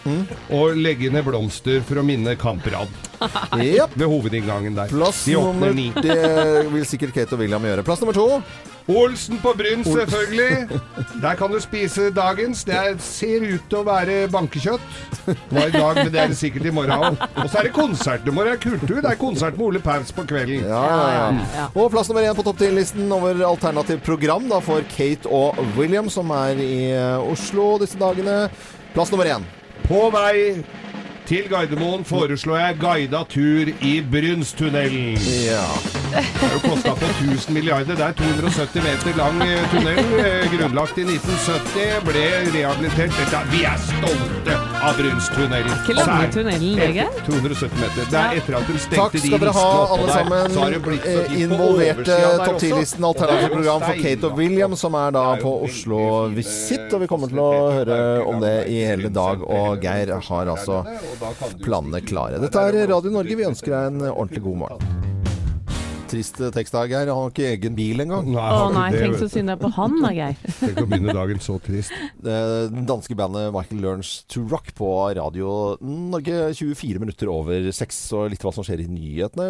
og 0.53 0.77
legge 0.79 1.11
ned 1.13 1.25
blomster 1.27 1.83
for 1.87 2.01
å 2.01 2.05
minne 2.07 2.33
Kamprad 2.39 2.91
Japp. 3.77 3.93
ved 3.97 4.07
hovedinngangen 4.11 4.75
der. 4.77 4.91
Plass 4.93 5.23
De 5.25 5.35
nummer 5.37 5.71
åpner 5.71 5.77
ni. 5.77 5.87
Det 5.95 6.17
vil 6.73 6.85
sikkert 6.85 7.15
Kate 7.15 7.33
og 7.37 7.41
William 7.41 7.63
gjøre. 7.65 7.85
Plass 7.87 8.03
nummer 8.03 8.17
to. 8.17 8.27
Olsen 8.87 9.39
på 9.43 9.51
Bryn, 9.57 9.83
selvfølgelig. 9.83 10.79
Der 11.21 11.35
kan 11.35 11.51
du 11.51 11.59
spise 11.59 12.09
dagens. 12.15 12.63
Det 12.63 12.75
er, 12.75 12.93
ser 13.03 13.43
ut 13.43 13.65
til 13.67 13.81
å 13.81 13.83
være 13.83 14.29
bankekjøtt. 14.31 14.85
Var 15.51 15.67
i 15.67 15.73
dag, 15.75 15.99
men 15.99 16.11
det 16.13 16.21
er 16.21 16.31
det 16.31 16.37
sikkert 16.39 16.69
i 16.69 16.73
morgen 16.75 16.93
òg. 16.95 17.19
Og 17.35 17.49
så 17.49 17.59
er 17.59 17.67
det 17.67 17.73
konsert 17.75 18.27
i 18.27 18.31
morgen. 18.31 18.55
Det 18.55 18.63
kultur. 18.63 19.01
Det 19.03 19.11
er 19.11 19.19
konsert 19.19 19.59
med 19.59 19.65
Ole 19.65 19.83
Paus 19.83 20.15
på 20.15 20.23
kvelden. 20.29 20.63
Ja, 20.69 20.85
ja, 20.87 21.11
ja. 21.17 21.27
ja. 21.57 21.67
Og 21.75 21.91
plass 21.91 22.07
nummer 22.07 22.23
én 22.23 22.37
på 22.37 22.47
topp 22.47 22.63
ti-listen 22.63 23.11
over 23.11 23.43
alternativt 23.49 24.07
program 24.07 24.47
da, 24.47 24.61
for 24.63 24.87
Kate 24.95 25.27
og 25.27 25.59
William, 25.75 26.07
som 26.09 26.31
er 26.31 26.63
i 26.63 26.73
eh, 26.95 27.27
Oslo 27.27 27.73
disse 27.83 27.99
dagene. 27.99 28.45
Plass 28.95 29.11
nummer 29.11 29.27
én. 29.35 29.47
På 29.87 30.07
vei 30.15 30.63
til 31.27 31.49
Gardermoen 31.51 32.07
foreslår 32.07 32.63
jeg 32.63 32.79
guida 32.79 33.25
tur 33.27 33.75
i 33.83 33.97
Brynstunnelen. 34.15 35.17
Ja. 35.43 35.65
Det 36.07 36.23
har 36.41 36.53
jo 36.55 36.59
kosta 36.63 36.91
på 36.95 37.07
1000 37.19 37.53
milliarder. 37.53 37.95
Det 37.99 38.05
er 38.05 38.13
270 38.17 38.83
meter 38.85 39.17
lang 39.17 39.41
eh, 39.43 39.63
tunnel. 39.71 39.97
eh, 40.21 40.45
Grunnlagt 40.53 40.97
i 41.01 41.03
1970. 41.03 41.97
Ble 42.07 42.23
rehabilitert. 42.55 43.15
Dette, 43.17 43.41
vi 43.51 43.63
er 43.67 43.81
stolte 43.81 44.55
av 44.87 44.97
Brunstunnelen. 44.99 45.73
Ikke 45.81 45.95
lange 45.97 46.29
tunnelen, 46.33 46.77
Lege. 46.79 47.07
270 47.27 47.81
meter. 47.81 48.07
Det 48.13 48.21
er 48.21 48.39
etter 48.41 48.57
at 48.59 48.69
de 48.71 48.77
stengte 48.79 49.01
Takk 49.01 49.17
skal 49.25 49.43
dere 49.43 49.55
ha, 49.57 49.65
alle 49.97 50.15
sammen. 50.15 50.97
eh, 51.01 51.35
Involverte 51.43 52.17
topp 52.45 52.61
10-listen 52.61 53.07
Og 53.07 53.17
det 53.17 53.23
er 53.23 53.33
alternativt 53.33 53.57
program 53.57 53.85
for 53.87 54.01
Kate 54.05 54.31
og. 54.31 54.37
William, 54.39 54.75
som 54.79 54.97
er 55.01 55.11
da 55.17 55.25
på 55.41 55.53
Oslo 55.67 56.01
Visit. 56.37 56.87
Og 56.93 57.03
vi 57.03 57.11
kommer 57.11 57.31
til 57.33 57.43
å 57.43 57.51
høre 57.81 57.99
om 58.27 58.39
det 58.43 58.55
i 58.71 58.79
hele 58.87 59.11
dag. 59.13 59.43
Og 59.43 59.83
Geir 59.83 60.15
har 60.29 60.53
altså 60.55 60.83
planene 61.63 62.01
klare. 62.05 62.39
Dette 62.41 62.63
er 62.71 62.81
Radio 62.93 63.11
Norge. 63.19 63.35
Vi 63.37 63.47
ønsker 63.51 63.75
deg 63.75 63.91
en 63.91 64.07
ordentlig 64.13 64.43
god 64.47 64.63
morgen. 64.65 65.16
Trist 66.07 66.37
tekst 66.55 66.71
da, 66.75 66.85
Geir. 66.87 67.09
Han 67.11 67.25
har 67.25 67.31
ikke 67.33 67.47
egen 67.51 67.75
bil 67.75 67.99
engang. 68.03 68.29
Å 68.37 68.67
nei, 68.73 68.85
det- 68.93 69.01
tenk 69.03 69.17
så 69.19 69.27
synd 69.31 69.49
det 69.51 69.55
er 69.57 69.61
på 69.61 69.71
han 69.75 69.97
da, 70.01 70.11
Geir. 70.15 70.35
Tenk 70.61 70.77
å 70.79 70.85
begynne 70.87 71.13
dagen 71.17 71.39
så 71.43 71.57
trist. 71.63 71.91
Det 72.23 72.37
danske 72.87 73.15
bandet 73.19 73.51
Michael 73.55 73.81
Learns 73.83 74.11
to 74.31 74.43
Rock 74.47 74.71
på 74.77 74.87
Radio 75.17 75.75
Norge 75.81 76.53
24 76.55 77.01
minutter 77.03 77.27
over 77.33 77.67
seks. 77.75 77.99
Og 78.15 78.31
litt 78.31 78.43
hva 78.45 78.53
som 78.55 78.63
skjer 78.65 78.85
i 78.85 78.87
nyhetene, 78.87 79.47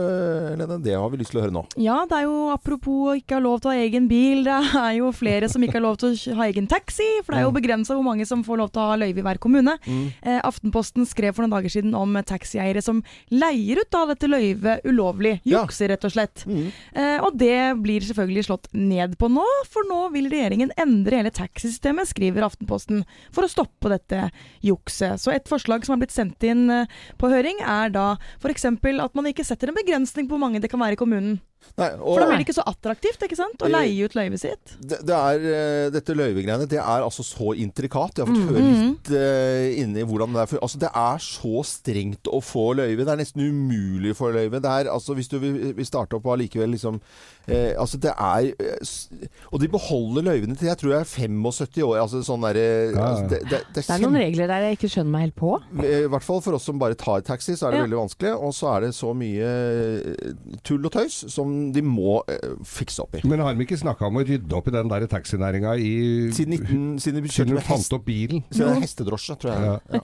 Lene. 0.57 0.79
Det 0.83 0.95
har 0.97 1.09
vi 1.13 1.19
lyst 1.21 1.31
til 1.35 1.41
å 1.41 1.45
høre 1.45 1.53
nå. 1.55 1.63
Ja, 1.77 1.99
det 2.09 2.17
er 2.23 2.25
jo 2.27 2.49
apropos 2.55 3.11
å 3.11 3.15
ikke 3.19 3.37
ha 3.37 3.43
lov 3.43 3.61
til 3.61 3.71
å 3.71 3.75
ha 3.77 3.83
egen 3.85 4.09
bil. 4.09 4.43
Det 4.47 4.57
er 4.81 4.97
jo 4.97 5.11
flere 5.15 5.49
som 5.51 5.61
ikke 5.65 5.77
har 5.77 5.85
lov 5.85 5.99
til 6.01 6.15
å 6.17 6.37
ha 6.41 6.49
egen 6.49 6.67
taxi. 6.71 7.05
For 7.21 7.33
det 7.35 7.43
er 7.43 7.47
jo 7.47 7.53
begrensa 7.55 7.93
hvor 7.97 8.05
mange 8.07 8.25
som 8.29 8.41
får 8.47 8.61
lov 8.63 8.73
til 8.73 8.81
å 8.81 8.89
ha 8.93 8.97
løyve 9.03 9.21
i 9.21 9.27
hver 9.27 9.41
kommune. 9.43 9.77
Eh, 9.87 10.39
Aftenposten 10.47 11.05
skrev 11.09 11.35
for 11.37 11.45
noen 11.45 11.53
dager 11.59 11.73
siden 11.77 11.93
om 11.97 12.17
taxieiere 12.27 12.81
som 12.83 13.03
leier 13.29 13.83
ut 13.83 13.91
da 13.93 14.05
dette 14.09 14.29
løyvet 14.31 14.85
ulovlig. 14.87 15.37
Ja. 15.45 15.61
Jukser, 15.67 15.91
rett 15.93 16.05
og 16.07 16.13
slett. 16.17 16.43
Mm. 16.47 16.67
Eh, 16.97 17.17
og 17.23 17.35
det 17.39 17.77
blir 17.83 18.05
selvfølgelig 18.07 18.47
slått 18.47 18.69
ned 18.73 19.17
på 19.19 19.29
nå, 19.31 19.45
for 19.69 19.87
nå 19.89 19.99
vil 20.15 20.29
regjeringen 20.31 20.71
endre 20.79 21.21
hele 21.21 21.33
taxisystemet, 21.33 22.09
skriver 22.11 22.47
Aftenposten, 22.47 23.03
for 23.35 23.45
å 23.45 23.51
stoppe 23.51 23.91
dette 23.91 24.29
jukset. 24.65 25.21
Så 25.21 25.33
et 25.35 25.49
forslag 25.49 25.85
som 25.85 25.95
har 25.95 26.03
blitt 26.05 26.15
sendt 26.15 26.47
inn 26.47 26.67
eh, 26.73 26.97
på 27.19 27.31
høring, 27.31 27.61
er 27.61 27.93
da 27.93 28.07
f.eks. 28.39 28.69
at 28.71 29.17
man 29.17 29.29
ikke 29.29 29.45
setter 29.47 29.71
en 29.71 29.79
begrensning 29.79 30.27
på 30.27 30.35
hvor 30.37 30.45
mange 30.47 30.63
det 30.63 30.71
kan 30.71 30.81
være 30.81 30.97
i 30.97 31.01
kommunen. 31.03 31.37
Nei, 31.77 31.91
og, 31.99 32.15
For 32.15 32.21
da 32.23 32.27
blir 32.29 32.39
det 32.39 32.45
ikke 32.47 32.55
så 32.57 32.63
attraktivt 32.65 33.21
ikke 33.27 33.37
sant? 33.37 33.61
å 33.61 33.67
Eh, 33.67 33.73
leie 33.73 34.05
ut 34.07 34.15
løyvet 34.17 34.39
sitt. 34.41 34.71
det, 34.81 34.97
det 35.05 35.13
er, 35.13 35.43
eh, 35.53 35.89
dette 35.93 36.15
løyvegreiene 36.17 36.65
det 36.69 36.79
er 36.79 37.03
altså 37.05 37.21
så 37.25 37.51
intrikat. 37.53 38.17
Jeg 38.17 38.25
har 38.25 38.31
fått 38.33 38.41
Mm. 38.41 38.49
høre 38.49 38.63
litt 38.71 39.11
uh, 39.13 39.81
inni 39.83 40.01
hvordan 40.07 40.33
det 40.33 40.41
er. 40.41 40.49
For, 40.53 40.57
altså, 40.65 40.79
det 40.81 40.89
er 40.93 41.17
så 41.21 41.63
strengt 41.67 42.23
å 42.33 42.39
få 42.41 42.73
løyve. 42.79 43.05
Det 43.05 43.13
er 43.13 43.21
nesten 43.21 43.41
umulig 43.45 44.13
å 44.15 44.17
få 44.17 44.31
løyve. 44.33 44.61
Det 44.61 44.71
er, 44.73 44.89
altså, 44.93 45.13
hvis 45.13 45.29
du 45.29 45.37
vil, 45.39 45.85
starte 45.85 46.17
opp 46.17 46.25
allikevel 46.33 46.71
liksom 46.73 47.01
eh, 47.47 47.73
Altså, 47.79 47.97
det 48.01 48.11
er 48.13 48.49
eh, 48.59 49.27
Og 49.51 49.61
de 49.61 49.67
beholder 49.71 50.25
løyvene 50.27 50.55
til 50.59 50.67
jeg 50.67 50.77
tror 50.81 50.91
jeg 50.93 50.99
er 50.99 51.09
75 51.11 51.83
år. 51.87 51.97
Altså 52.03 52.21
sånn 52.25 52.43
Ja, 52.47 52.51
ja. 52.53 53.05
altså, 53.07 53.27
det, 53.31 53.39
det, 53.49 53.61
det 53.75 53.83
Det 53.83 53.95
er 53.95 54.03
noen 54.03 54.19
regler 54.21 54.47
der 54.51 54.65
jeg 54.67 54.77
ikke 54.77 54.89
skjønner 54.93 55.11
meg 55.13 55.25
helt 55.27 55.37
på. 55.39 55.51
I 55.83 56.07
hvert 56.11 56.25
fall 56.25 56.41
for 56.45 56.57
oss 56.57 56.65
som 56.67 56.79
bare 56.81 56.95
tar 56.99 57.21
taxi, 57.27 57.55
så 57.57 57.67
er 57.67 57.71
det 57.71 57.77
Ja. 57.81 57.85
veldig 57.87 57.99
vanskelig. 58.01 58.33
Og 58.47 58.53
så 58.57 58.69
er 58.75 58.85
det 58.87 58.91
så 58.97 59.13
mye 59.17 59.47
eh, 59.47 60.33
tull 60.67 60.85
og 60.87 60.91
tøys 60.95 61.17
som 61.33 61.55
de 61.75 61.81
må 61.85 62.19
eh, 62.31 62.55
fikse 62.67 63.01
opp 63.03 63.17
i. 63.19 63.23
Men 63.27 63.39
har 63.45 63.55
de 63.57 63.65
ikke 63.65 63.77
snakka 63.79 64.07
om 64.09 64.19
å 64.21 64.25
rydde 64.27 64.55
opp 64.57 64.67
i 64.71 64.75
den 64.75 64.89
der 64.91 65.07
taxinæringa 65.11 65.75
i 65.79 65.93
Siden, 66.35 66.57
19, 66.57 66.99
siden 67.03 67.21
de 67.23 67.29
Siden 67.29 67.35
kjørte 67.37 67.57
med 67.57 67.65
fant 67.67 67.79
hest, 67.83 67.93
opp 67.95 68.05
bilen? 68.07 68.43
siden 68.51 68.73
er 68.75 68.81
hestedrosje, 68.83 69.35
tror 69.41 69.53
jeg. 69.53 69.61
Ja. 69.67 69.75
Ja. 69.93 70.01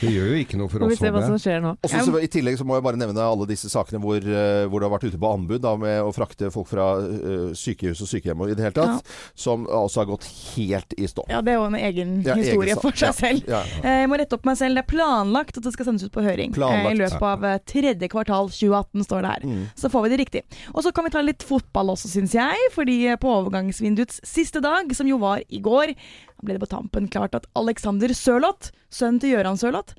Det 0.00 0.10
gjør 0.12 0.30
jo 0.34 0.38
ikke 0.44 0.58
noe 0.60 0.68
for 0.72 0.84
oss. 0.86 1.00
vi 1.00 1.10
hva 1.14 1.22
som 1.26 1.38
skjer 1.40 1.62
nå. 1.64 1.74
Også, 1.86 2.02
så, 2.06 2.20
I 2.22 2.28
tillegg 2.30 2.58
så 2.60 2.66
må 2.68 2.76
jeg 2.78 2.84
bare 2.86 3.00
nevne 3.00 3.24
alle 3.24 3.46
disse 3.50 3.70
sakene 3.72 4.00
hvor, 4.02 4.18
eh, 4.20 4.66
hvor 4.70 4.80
det 4.82 4.88
har 4.88 4.94
vært 4.98 5.08
ute 5.10 5.20
på 5.20 5.30
anbud 5.34 5.62
da, 5.64 5.74
med 5.80 6.00
å 6.04 6.12
frakte 6.14 6.50
folk 6.52 6.59
fra 6.68 6.86
eh, 7.00 7.52
sykehus 7.56 8.00
og 8.04 8.08
sykehjem 8.10 8.40
og 8.44 8.50
i 8.50 8.54
det 8.58 8.64
hele 8.66 8.76
tatt, 8.76 9.06
som 9.34 9.66
altså 9.66 10.02
har 10.02 10.10
gått 10.12 10.26
helt 10.56 10.94
i 10.98 11.06
stå. 11.10 11.24
Ja, 11.30 11.40
Det 11.40 11.52
er 11.54 11.58
jo 11.60 11.64
en 11.68 11.74
egen 11.78 12.22
Ja, 12.26 12.34
historie 12.34 12.74
egen 12.74 12.80
for 12.82 12.92
seg 12.92 13.08
Ja. 13.08 13.12
selv. 13.12 13.48
Ja. 13.48 13.62
Eh, 13.82 14.00
Jeg 14.00 14.08
må 14.08 14.18
rette 14.18 14.34
opp 14.34 14.44
meg 14.44 14.56
selv. 14.56 14.74
Det 14.74 14.84
er 14.84 14.90
planlagt 14.96 15.56
at 15.58 15.62
det 15.64 15.72
skal 15.72 15.86
sendes 15.86 16.04
ut 16.04 16.12
på 16.12 16.22
høring. 16.24 16.52
Planlagt. 16.52 16.86
Eh, 16.86 16.94
I 16.94 17.00
løpet 17.02 17.22
av 17.22 17.64
tredje 17.66 18.08
kvartal 18.08 18.48
2018, 18.50 19.04
står 19.04 19.22
det 19.22 19.30
her. 19.30 19.46
Mm. 19.46 19.66
Så 19.76 19.90
får 19.90 20.02
vi 20.02 20.08
det 20.16 20.18
riktig. 20.24 20.42
Og 20.74 20.82
så 20.84 20.92
kan 20.94 21.04
vi 21.04 21.10
ta 21.10 21.20
litt 21.20 21.42
fotball 21.42 21.90
også, 21.94 22.08
syns 22.08 22.32
jeg. 22.32 22.56
Fordi 22.72 22.98
på 23.20 23.28
overgangsvinduets 23.40 24.20
siste 24.24 24.60
dag, 24.60 24.90
som 24.96 25.06
jo 25.06 25.18
var 25.18 25.42
i 25.48 25.60
går, 25.60 25.94
ble 26.42 26.56
det 26.56 26.60
på 26.62 26.68
tampen 26.70 27.08
klart 27.12 27.34
at 27.34 27.46
Alexander 27.56 28.08
Sørloth, 28.16 28.70
sønnen 28.90 29.20
til 29.20 29.36
Gøran 29.36 29.58
Sørloth, 29.60 29.94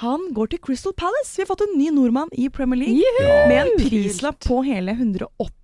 han 0.00 0.30
går 0.32 0.48
til 0.48 0.60
Crystal 0.64 0.94
Palace. 0.96 1.34
Vi 1.36 1.42
har 1.42 1.46
fått 1.50 1.60
en 1.66 1.74
ny 1.76 1.90
nordmann 1.92 2.30
i 2.32 2.48
Premier 2.48 2.78
League. 2.86 3.02
Ja. 3.20 3.46
Med 3.50 3.66
en 3.66 3.88
prislapp 3.90 4.38
på 4.46 4.62
hele 4.64 4.94
180 4.96 5.59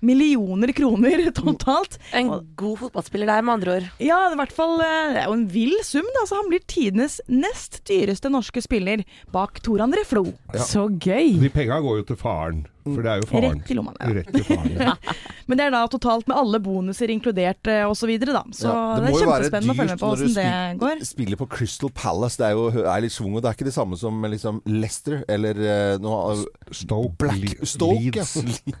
millioner 0.00 0.72
kroner 0.76 1.30
totalt. 1.36 1.98
En 2.16 2.32
god 2.56 2.78
fotballspiller 2.84 3.30
der, 3.30 3.44
med 3.44 3.58
andre 3.58 3.76
ord. 3.78 3.88
Ja, 4.02 4.22
er 4.26 4.36
i 4.36 4.40
hvert 4.40 4.56
fall 4.56 4.76
eh, 4.84 5.14
Det 5.14 5.22
er 5.22 5.30
jo 5.30 5.38
en 5.38 5.46
vill 5.52 5.76
sum. 5.86 6.08
Da. 6.16 6.26
Så 6.28 6.40
han 6.40 6.50
blir 6.50 6.64
tidenes 6.70 7.20
nest 7.28 7.82
dyreste 7.88 8.32
norske 8.32 8.62
spiller 8.64 9.04
bak 9.34 9.62
Tor 9.64 9.84
André 9.84 10.04
Flo. 10.08 10.26
Ja. 10.54 10.64
Så 10.64 10.88
gøy! 11.00 11.36
De 11.40 11.52
penga 11.52 11.80
går 11.84 12.02
jo 12.02 12.06
til 12.12 12.18
faren, 12.20 12.64
for 12.86 13.04
det 13.04 13.12
er 13.12 13.22
jo 13.22 13.28
faren. 13.30 13.60
Rett 13.60 13.68
til 13.68 13.80
lomma. 13.80 13.94
Ja. 14.00 14.10
Rett 14.20 14.32
til 14.34 14.46
faren. 14.48 14.76
Ja. 14.80 14.96
Men 15.50 15.58
det 15.58 15.66
er 15.66 15.74
da 15.74 15.82
totalt 15.90 16.28
med 16.30 16.38
alle 16.38 16.60
bonuser 16.62 17.10
inkludert 17.10 17.70
eh, 17.70 17.82
og 17.88 17.96
så 17.98 18.08
videre, 18.10 18.36
da. 18.36 18.44
Så 18.54 18.68
Ja, 18.70 18.82
det, 19.00 19.10
må 19.10 19.18
er 19.18 19.24
jo 19.24 19.30
være 19.30 19.48
kjempespennende 19.50 19.74
å 19.74 19.80
følge 19.80 19.96
med 19.96 20.02
på 20.02 20.10
hvordan 20.12 20.36
det 20.36 20.82
går. 20.84 21.04
Spiller 21.10 21.40
på 21.40 21.48
Crystal 21.56 21.92
Palace. 21.94 22.38
Det 22.40 22.48
er 22.48 22.56
jo 22.56 22.84
er 22.84 23.04
litt 23.04 23.14
svung, 23.14 23.34
og 23.34 23.42
det 23.42 23.50
er 23.50 23.58
ikke 23.58 23.68
det 23.68 23.76
samme 23.76 23.98
som 24.00 24.22
liksom 24.30 24.62
Leicester 24.70 25.24
eller 25.30 25.62
eh, 25.64 25.96
noe 26.02 26.38
Stoke, 26.70 27.16
Black, 27.20 27.64
Stoke, 27.66 27.98
Leeds. 27.98 28.62
ja. 28.70 28.78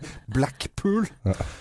Blackpool. 0.70 1.06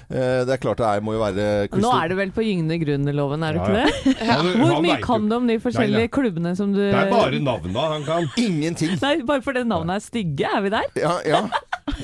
Eh, 0.10 0.46
det 0.46 0.54
er 0.54 0.58
klart 0.62 0.78
det 0.80 0.86
er, 0.88 1.02
må 1.04 1.14
jo 1.16 1.20
være 1.22 1.68
Crystal 1.70 1.82
Nå 1.84 1.92
er 1.98 2.08
du 2.12 2.16
vel 2.20 2.32
på 2.36 2.44
gyngende 2.46 2.78
grunn, 2.82 3.10
Loven, 3.16 3.44
er 3.44 3.54
du 3.54 3.60
Ja, 3.60 3.66
ikke 3.66 3.76
det? 4.06 4.16
Han- 4.30 4.52
Hvor 4.62 4.82
mye 4.84 4.98
kan 5.04 5.28
du 5.30 5.36
om 5.36 5.48
de 5.50 5.58
forskjellige 5.60 5.98
Nei, 5.98 6.06
nei. 6.08 6.14
klubbene 6.14 6.56
som 6.58 6.74
du 6.74 6.80
Det 6.80 6.94
er 6.96 7.10
bare 7.12 7.40
navna 7.44 7.86
han 7.96 8.04
kan. 8.08 8.30
Ingenting. 8.38 8.96
Nei, 9.02 9.16
bare 9.28 9.42
fordi 9.46 9.64
navnene 9.68 9.96
er 10.00 10.06
stygge, 10.06 10.46
er 10.56 10.62
vi 10.66 10.70
der? 10.76 10.88
Ja, 11.00 11.14
ja. 11.26 11.42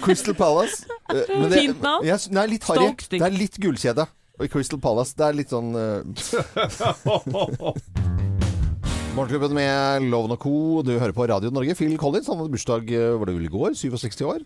Crystal 0.04 0.36
Palace. 0.36 0.86
Eh, 1.14 1.24
men 1.40 1.50
det- 1.52 1.60
Fint 1.62 1.82
navn. 1.86 2.06
Jeg, 2.08 2.20
nei, 2.36 2.46
litt 2.56 2.64
harry. 2.70 2.92
Det 3.10 3.22
er 3.22 3.30
litt 3.36 3.60
gullkjede. 3.62 4.08
Og 4.36 4.44
i 4.44 4.52
Crystal 4.52 4.80
Palace, 4.84 5.16
det 5.16 5.30
er 5.30 5.38
litt 5.38 5.54
sånn 5.54 5.72
uh... 5.72 6.04
Morgenklubben 9.16 9.54
med 9.56 10.06
Loven 10.12 10.34
og 10.34 10.40
Co. 10.44 10.82
Du 10.84 10.90
hører 11.00 11.14
på 11.16 11.24
Radio 11.30 11.48
Norge. 11.54 11.72
Phil 11.80 11.94
Collins 11.96 12.28
han 12.28 12.36
hadde 12.36 12.52
bursdag 12.52 12.90
eh, 12.92 13.14
var 13.16 13.30
det 13.30 13.36
vel 13.38 13.46
i 13.48 13.52
går? 13.54 13.72
67 13.80 14.18
år? 14.28 14.42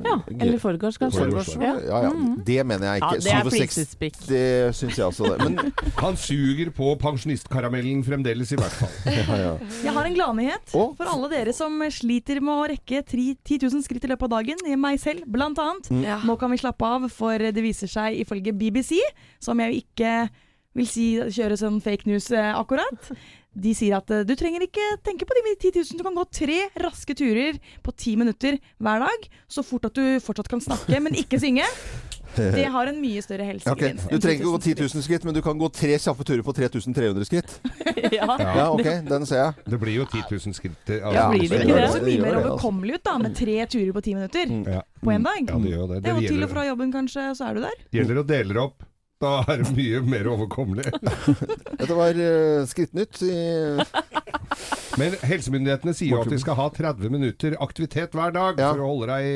Ja, 0.00 0.14
eller 0.32 0.56
foregårs, 0.62 0.96
forgårs, 0.96 1.50
kanskje. 1.52 1.60
Ja. 1.60 1.74
ja, 1.84 1.98
ja. 2.06 2.12
Det 2.46 2.56
mener 2.64 2.94
jeg 2.94 3.02
ikke. 3.02 3.10
Ja, 3.12 3.20
det 3.20 3.34
er 3.34 3.50
67 3.50 3.74
flisespikk. 3.74 4.16
Det 4.30 4.46
syns 4.78 4.96
jeg 4.96 5.04
også. 5.04 5.34
Det. 5.34 5.50
Men 5.50 5.74
Han 6.04 6.16
suger 6.16 6.72
på 6.78 6.94
pensjonistkaramellen 7.02 8.00
fremdeles, 8.08 8.54
i 8.56 8.60
hvert 8.62 8.78
fall. 8.78 8.96
ja, 9.18 9.38
ja. 9.42 9.52
Jeg 9.84 9.96
har 9.98 10.08
en 10.08 10.16
gladnyhet 10.16 10.72
for 10.72 11.12
alle 11.12 11.32
dere 11.34 11.52
som 11.60 11.76
sliter 11.92 12.40
med 12.40 12.54
å 12.54 12.66
rekke 12.72 13.04
10 13.04 13.60
000 13.68 13.84
skritt 13.84 14.08
i 14.08 14.14
løpet 14.14 14.30
av 14.30 14.38
dagen. 14.38 14.64
Meg 14.80 14.96
selv, 15.04 15.28
blant 15.28 15.60
annet. 15.60 15.92
Ja. 16.08 16.22
Nå 16.24 16.40
kan 16.40 16.56
vi 16.56 16.62
slappe 16.64 16.88
av, 16.88 17.04
for 17.12 17.36
det 17.52 17.68
viser 17.68 17.92
seg 17.92 18.16
ifølge 18.24 18.56
BBC, 18.56 18.96
som 19.44 19.60
jeg 19.60 19.74
jo 19.74 19.84
ikke 19.84 20.18
vil 20.76 20.88
si 20.88 21.10
kjøre 21.20 21.56
sånn 21.60 21.82
fake 21.84 22.08
news 22.08 22.30
eh, 22.32 22.52
akkurat. 22.56 23.12
De 23.56 23.72
sier 23.76 23.96
at 23.96 24.10
eh, 24.12 24.24
du 24.28 24.34
trenger 24.36 24.66
ikke 24.66 24.84
tenke 25.06 25.24
på 25.28 25.36
de 25.38 25.54
10 25.56 25.72
000. 25.80 25.96
Du 25.96 26.04
kan 26.04 26.16
gå 26.16 26.24
tre 26.28 26.58
raske 26.82 27.16
turer 27.16 27.56
på 27.82 27.94
ti 27.96 28.16
minutter 28.20 28.58
hver 28.82 29.00
dag. 29.06 29.30
Så 29.48 29.64
fort 29.64 29.88
at 29.88 29.96
du 29.96 30.20
fortsatt 30.20 30.50
kan 30.52 30.60
snakke, 30.60 31.00
men 31.00 31.16
ikke 31.16 31.40
synge. 31.40 31.64
Det 32.36 32.66
har 32.68 32.88
en 32.90 32.98
mye 33.00 33.22
større 33.24 33.46
helsegevinst. 33.48 34.02
Okay. 34.04 34.12
Du 34.12 34.20
trenger 34.20 34.42
ikke 34.42 34.50
gå 34.52 34.58
10 34.60 34.74
000 34.98 35.04
skritt, 35.06 35.24
men 35.24 35.32
du 35.32 35.40
kan 35.44 35.56
gå 35.56 35.70
tre 35.72 35.94
kjappe 35.96 36.26
turer 36.28 36.42
på 36.44 36.52
3300 36.52 37.24
skritt. 37.24 37.54
ja. 38.18 38.26
Ja, 38.28 38.66
ok, 38.74 38.90
den 39.08 39.24
ser 39.28 39.40
jeg. 39.40 39.64
Det 39.72 39.78
blir 39.80 39.96
jo 40.02 40.04
10 40.10 40.26
000 40.34 40.56
skritt. 40.58 40.82
Altså, 40.98 41.14
Ja, 41.16 41.24
blir 41.32 41.46
det 41.48 41.62
ikke 41.64 41.78
det? 41.78 41.86
jo 41.86 42.02
mye 42.04 42.20
mer 42.26 42.36
altså. 42.36 42.50
overkommelig 42.50 42.98
ut 42.98 43.06
da, 43.08 43.14
med 43.24 43.38
tre 43.38 43.56
turer 43.72 43.94
på 43.96 44.04
ti 44.04 44.16
minutter 44.18 44.52
Ja. 44.74 44.82
på 45.00 45.14
en 45.16 45.24
dag. 45.30 45.40
ja, 45.48 45.62
det 45.64 45.72
gjør 45.72 45.88
det. 45.94 46.02
Det 46.04 46.12
er 46.12 46.20
jo 46.20 46.34
til 46.34 46.44
og 46.44 46.52
fra 46.52 46.66
jobben, 46.68 46.92
kanskje, 46.92 47.24
så 47.40 47.48
er 47.48 47.56
du 47.56 47.64
der. 47.64 47.80
gjelder 47.96 48.20
å 48.20 48.26
dele 48.34 48.52
det 48.58 48.62
opp. 48.66 48.84
Da 49.22 49.38
er 49.48 49.62
det 49.62 49.70
mye 49.72 50.00
mer 50.04 50.26
overkommelig. 50.28 50.90
Dette 51.80 51.94
var 51.96 52.18
uh, 52.20 52.66
Skrittnytt. 52.68 53.22
I, 53.24 53.36
Men 55.00 55.16
helsemyndighetene 55.24 55.94
sier 55.96 56.12
jo 56.12 56.20
at 56.20 56.32
de 56.32 56.38
skal 56.40 56.56
ha 56.58 56.66
30 56.72 57.12
minutter 57.12 57.56
aktivitet 57.64 58.12
hver 58.16 58.34
dag 58.36 58.60
Ja. 58.60 58.70
for 58.74 58.84
å 58.84 58.90
holde 58.92 59.08
deg 59.16 59.26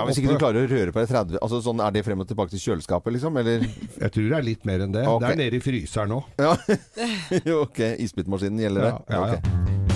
ja, 0.00 0.06
hvis 0.08 0.20
ikke 0.20 0.34
du 0.36 0.40
klarer 0.40 0.64
å 0.64 0.70
røre 0.70 0.92
på 0.94 1.02
deg 1.02 1.10
30 1.12 1.40
altså, 1.40 1.60
sånn, 1.64 1.80
Er 1.84 1.96
det 1.96 2.04
frem 2.06 2.24
og 2.24 2.28
tilbake 2.28 2.52
til 2.54 2.62
kjøleskapet, 2.64 3.16
liksom? 3.16 3.36
Eller? 3.40 3.64
Jeg 3.98 4.14
tror 4.14 4.28
det 4.28 4.38
er 4.38 4.48
litt 4.52 4.68
mer 4.68 4.84
enn 4.86 4.96
det. 4.96 5.06
Okay. 5.08 5.24
Det 5.24 5.32
er 5.32 5.42
nede 5.46 5.60
i 5.60 5.64
fryseren 5.64 6.12
nå. 6.16 6.22
Ja. 6.40 6.52
Jo, 7.48 7.62
ok. 7.64 7.80
Isbitmaskinen 8.04 8.60
gjelder 8.66 8.88
det? 8.88 8.94
Ja, 9.16 9.24
ja, 9.32 9.40
ja. 9.40 9.91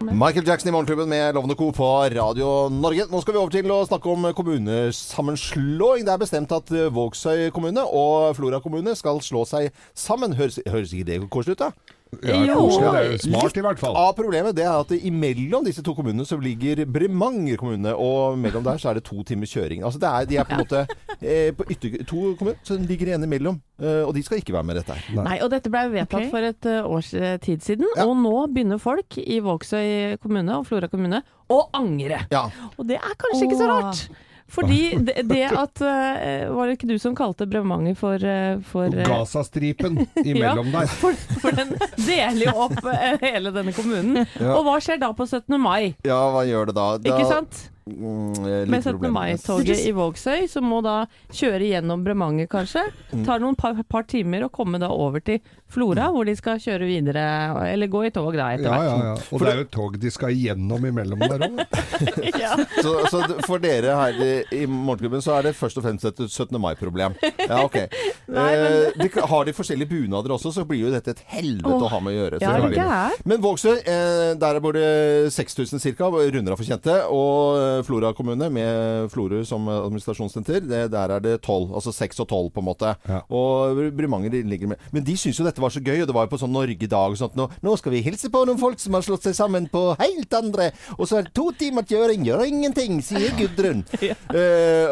Michael 0.00 0.46
Jackson 0.46 0.68
i 0.68 0.72
Morgenklubben 0.72 1.08
med 1.08 1.34
Lovende 1.34 1.54
Co. 1.54 1.72
på 1.72 1.86
Radio 2.14 2.68
Norge. 2.68 3.06
Nå 3.10 3.20
skal 3.22 3.34
vi 3.34 3.40
over 3.40 3.52
til 3.54 3.70
å 3.72 3.84
snakke 3.86 4.10
om 4.10 4.26
kommunesammenslåing. 4.36 6.04
Det 6.06 6.12
er 6.12 6.22
bestemt 6.22 6.54
at 6.54 6.70
Vågsøy 6.94 7.50
kommune 7.54 7.84
og 7.86 8.34
Flora 8.38 8.60
kommune 8.64 8.96
skal 8.98 9.22
slå 9.24 9.44
seg 9.48 9.70
sammen. 9.94 10.34
Høres, 10.34 10.58
høres 10.66 10.92
ikke 10.94 11.08
det 11.12 11.20
koselig 11.30 11.56
ut, 11.56 11.66
da? 11.66 11.93
Ja, 12.22 12.44
Jo. 12.44 12.54
koselig. 12.68 12.92
Det 12.92 13.00
er 13.00 13.10
jo 13.12 13.18
smart, 13.24 13.56
i 13.56 13.64
hvert 13.64 13.78
fall. 13.80 13.96
Av 13.96 14.14
problemet 14.14 14.56
det 14.56 14.64
er 14.64 14.80
at 14.80 14.90
imellom 14.94 15.64
disse 15.66 15.82
to 15.82 15.94
kommunene 15.94 16.26
så 16.28 16.38
ligger 16.40 16.84
Bremanger 16.86 17.56
kommune, 17.60 17.94
og 17.94 18.38
mellom 18.38 18.64
der 18.64 18.78
så 18.78 18.90
er 18.90 18.94
det 19.00 19.04
to 19.04 19.22
timers 19.22 19.52
kjøring. 19.54 19.82
Altså 19.84 19.98
det 20.02 20.08
er, 20.08 20.24
De 20.30 20.36
er 20.36 20.44
på 20.48 20.54
en 20.56 20.62
måte 20.64 20.86
eh, 21.20 21.50
på 21.56 21.66
ytter, 21.70 22.04
to 22.04 22.34
kommuner 22.38 22.58
Så 22.62 22.76
de 22.78 22.86
ligger 22.86 23.10
igjen 23.12 23.24
imellom, 23.26 23.60
eh, 23.80 24.02
og 24.04 24.14
de 24.14 24.22
skal 24.22 24.38
ikke 24.38 24.52
være 24.54 24.64
med 24.70 24.76
dette 24.80 24.92
her. 24.96 25.22
Nei, 25.24 25.38
og 25.42 25.50
dette 25.50 25.70
ble 25.72 25.86
vedtatt 25.92 26.20
okay. 26.20 26.30
for 26.30 26.50
et 26.50 26.66
eh, 26.70 26.90
års 26.96 27.14
eh, 27.14 27.36
tid 27.38 27.64
siden, 27.64 27.88
Ja. 27.96 28.06
og 28.06 28.16
nå 28.20 28.46
begynner 28.54 28.78
folk 28.78 29.18
i 29.18 29.40
Vågsøy 29.44 30.16
kommune 30.22 30.58
og 30.58 30.66
Flora 30.68 30.88
kommune 30.88 31.22
å 31.50 31.64
angre. 31.76 32.24
Ja. 32.32 32.46
Og 32.78 32.86
det 32.88 32.96
er 33.00 33.18
kanskje 33.20 33.48
ikke 33.48 33.58
så 33.60 33.68
rart. 33.70 34.06
Fordi 34.48 34.80
det, 35.00 35.22
det 35.30 35.44
at 35.48 35.80
eh, 35.80 36.50
Var 36.52 36.68
det 36.68 36.76
ikke 36.76 36.88
du 36.90 36.98
som 37.00 37.14
kalte 37.16 37.46
Bremanger 37.48 37.96
for, 37.98 38.20
eh, 38.20 38.58
for 38.68 38.92
eh, 38.92 39.08
Gazastripen 39.08 40.02
imellom 40.20 40.70
der. 40.74 40.90
for, 41.00 41.16
for 41.40 41.56
den 41.56 41.72
deler 42.04 42.50
jo 42.50 42.56
opp 42.66 42.80
hele 43.24 43.54
denne 43.54 43.72
kommunen. 43.74 44.24
Ja. 44.38 44.52
Og 44.54 44.66
hva 44.68 44.76
skjer 44.84 45.00
da 45.02 45.12
på 45.16 45.26
17. 45.26 45.56
mai? 45.60 45.94
ja, 46.06 46.20
hva 46.34 46.44
gjør 46.46 46.70
det 46.70 46.76
da? 46.76 46.88
da 47.00 47.14
Ikke 47.14 47.30
sant? 47.30 47.64
Mm, 47.84 48.32
eh, 48.48 48.66
Med 48.66 48.80
17. 48.84 49.10
mai-toget 49.12 49.82
i 49.86 49.90
Vågsøy, 49.92 50.46
som 50.48 50.64
må 50.64 50.78
da 50.82 51.02
kjøre 51.36 51.66
gjennom 51.68 52.00
Bremanger 52.06 52.46
kanskje. 52.48 52.80
Mm. 53.12 53.24
Tar 53.26 53.42
noen 53.42 53.56
par, 53.60 53.76
par 53.84 54.06
timer 54.08 54.46
å 54.46 54.48
komme 54.50 54.78
da 54.80 54.88
over 54.88 55.20
til 55.20 55.40
Flora, 55.74 56.06
hvor 56.14 56.24
de 56.24 56.32
skal 56.38 56.56
kjøre 56.62 56.86
videre, 56.88 57.24
eller 57.68 57.90
gå 57.92 58.06
i 58.06 58.10
tog 58.14 58.32
da 58.38 58.46
etter 58.54 58.70
Ja, 58.70 58.78
hvert. 58.78 58.88
ja, 58.88 59.10
ja. 59.10 59.14
Og 59.34 59.40
det 59.42 59.48
er 59.50 59.58
jo 59.58 59.64
et 59.66 59.70
tog 59.74 59.98
de 60.00 60.10
skal 60.14 60.32
gjennom 60.32 60.86
imellom 60.88 61.18
der 61.26 61.44
òg. 61.48 61.60
Ja. 62.44 62.54
Så, 62.82 62.92
så 63.10 63.20
for 63.46 63.60
dere 63.62 63.94
her 63.98 64.16
i, 64.22 64.30
i 64.62 64.64
Morgenklubben 64.70 65.22
så 65.24 65.36
er 65.38 65.48
det 65.50 65.54
først 65.58 65.78
og 65.80 65.84
fremst 65.84 66.04
et 66.08 66.24
17. 66.24 66.56
mai-problem. 66.60 67.14
Ja, 67.44 67.60
ok. 67.66 67.76
Nei, 68.28 68.50
men- 68.56 68.72
Eh, 68.74 68.92
de, 68.96 69.08
har 69.28 69.44
de 69.44 69.52
forskjellige 69.52 69.88
bunader 69.90 70.32
også, 70.34 70.50
så 70.54 70.64
blir 70.66 70.80
jo 70.86 70.90
dette 70.92 71.10
et 71.12 71.20
helvete 71.34 71.68
Åh, 71.74 71.82
å 71.84 71.88
ha 71.92 71.98
med 72.00 72.14
å 72.14 72.16
gjøre. 72.16 72.38
Ja, 72.40 72.48
er 72.54 72.60
selvfølgelig. 72.62 72.78
gæren? 72.80 73.20
Men 73.28 73.42
Vågsøy, 73.44 73.76
eh, 73.84 74.34
der 74.40 74.60
bor 74.64 74.72
det 74.72 74.88
6000 75.34 75.82
ca. 75.98 76.08
runder 76.10 76.54
av 76.54 76.58
forkjente. 76.62 76.96
Og 77.12 77.58
eh, 77.60 77.73
Flora 77.86 78.12
kommune, 78.16 78.48
med 78.52 79.10
Florø 79.12 79.42
som 79.46 79.66
administrasjonssenter, 79.68 80.62
det, 80.64 80.82
der 80.92 81.14
er 81.16 81.24
det 81.24 81.38
tolv. 81.44 81.72
Altså 81.74 81.92
seks 81.94 82.20
og 82.22 82.28
tolv, 82.30 82.50
på 82.54 82.62
en 82.62 82.68
måte. 82.68 82.94
Ja. 83.08 83.22
Og 83.34 83.80
Brumanger 83.96 84.34
ligger 84.44 84.74
med. 84.74 84.82
Men 84.94 85.06
de 85.06 85.16
syns 85.18 85.40
jo 85.40 85.46
dette 85.46 85.62
var 85.62 85.74
så 85.74 85.82
gøy, 85.84 86.02
og 86.02 86.08
det 86.10 86.16
var 86.16 86.26
jo 86.26 86.34
på 86.34 86.40
sånn 86.40 86.54
Norgedag 86.54 87.14
og 87.16 87.20
sånt. 87.20 87.36
Nå, 87.38 87.48
nå 87.64 87.76
skal 87.80 87.94
vi 87.96 88.02
hilse 88.04 88.30
på 88.32 88.44
noen 88.46 88.60
folk 88.60 88.80
som 88.82 88.96
har 88.96 89.04
slått 89.06 89.26
seg 89.28 89.36
sammen 89.36 89.68
på 89.72 89.82
helt 90.00 90.34
andre 90.36 90.70
Og 90.98 91.06
så 91.08 91.18
er 91.18 91.26
det 91.26 91.34
to 91.36 91.48
timer 91.58 91.86
kjøring, 91.88 92.24
gjør 92.26 92.44
ingenting, 92.46 93.00
sier 93.04 93.34
Gudrun. 93.38 93.84
Ja. 94.04 94.16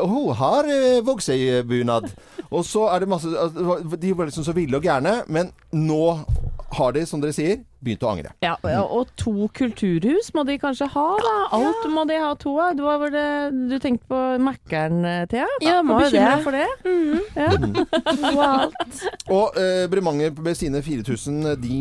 og 0.01 0.09
hun 0.09 0.37
har 0.39 0.65
uh, 0.65 1.03
Vågsøy-bunad. 1.05 2.07
Og 2.49 2.65
så 2.65 2.87
er 2.93 3.03
det 3.03 3.11
masse 3.11 3.29
altså, 3.29 3.99
De 4.01 4.13
var 4.17 4.31
liksom 4.31 4.47
så 4.47 4.55
ville 4.57 4.79
og 4.79 4.87
gærne, 4.87 5.19
men 5.29 5.51
nå 5.75 6.05
har 6.79 6.95
de, 6.97 7.05
som 7.09 7.21
dere 7.21 7.37
sier, 7.37 7.61
begynt 7.83 8.05
å 8.07 8.13
angre. 8.13 8.33
Ja, 8.45 8.57
og 8.83 9.11
to 9.19 9.49
kulturhus 9.55 10.31
må 10.37 10.45
de 10.49 10.59
kanskje 10.63 10.89
ha, 10.93 11.07
da. 11.23 11.35
Alt 11.59 11.87
må 11.93 12.05
de 12.09 12.19
ha 12.23 12.33
to 12.41 12.55
av. 12.63 12.77
Du 12.79 12.85
var 12.87 13.03
det 13.13 13.27
du 13.71 13.77
tenkte 13.83 14.09
på 14.11 14.21
Mækkern, 14.43 15.03
Thea? 15.31 15.49
Ja, 15.65 15.81
må 15.87 15.99
jo 16.05 16.11
det. 16.15 16.27
for 16.45 16.55
det? 16.55 16.69
Ja. 17.37 17.51
To 18.13 18.33
av 18.37 18.53
alt. 18.69 19.03
Og 19.33 19.59
eh, 19.59 19.85
Bremanger 19.93 20.35
med 20.43 20.59
sine 20.59 20.83
4000, 20.85 21.57
de, 21.63 21.81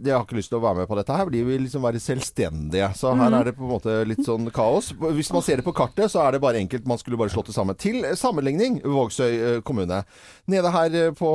de 0.00 0.12
har 0.12 0.24
ikke 0.24 0.38
lyst 0.38 0.52
til 0.52 0.60
å 0.60 0.64
være 0.64 0.82
med 0.82 0.90
på 0.90 0.98
dette 0.98 1.16
her. 1.16 1.30
De 1.32 1.42
vil 1.46 1.64
liksom 1.66 1.84
være 1.86 2.02
selvstendige. 2.02 2.90
Så 2.98 3.14
her 3.18 3.38
er 3.40 3.50
det 3.50 3.56
på 3.58 3.64
en 3.66 3.72
måte 3.76 3.96
litt 4.08 4.22
sånn 4.26 4.50
kaos. 4.54 4.92
Hvis 5.16 5.32
man 5.34 5.44
ser 5.46 5.60
det 5.60 5.66
på 5.66 5.74
kartet, 5.76 6.10
så 6.12 6.24
er 6.26 6.36
det 6.36 6.42
bare 6.44 6.60
enkelt. 6.62 6.86
Man 6.88 7.00
skulle 7.00 7.18
bare 7.20 7.32
slått 7.32 7.50
det 7.50 7.56
sammen. 7.56 7.78
Til 7.80 8.04
sammenligning, 8.18 8.80
Vågsøy 8.84 9.32
eh, 9.36 9.58
kommune. 9.66 10.02
Nede 10.50 10.72
her 10.74 10.98
eh, 11.06 11.12
på 11.16 11.30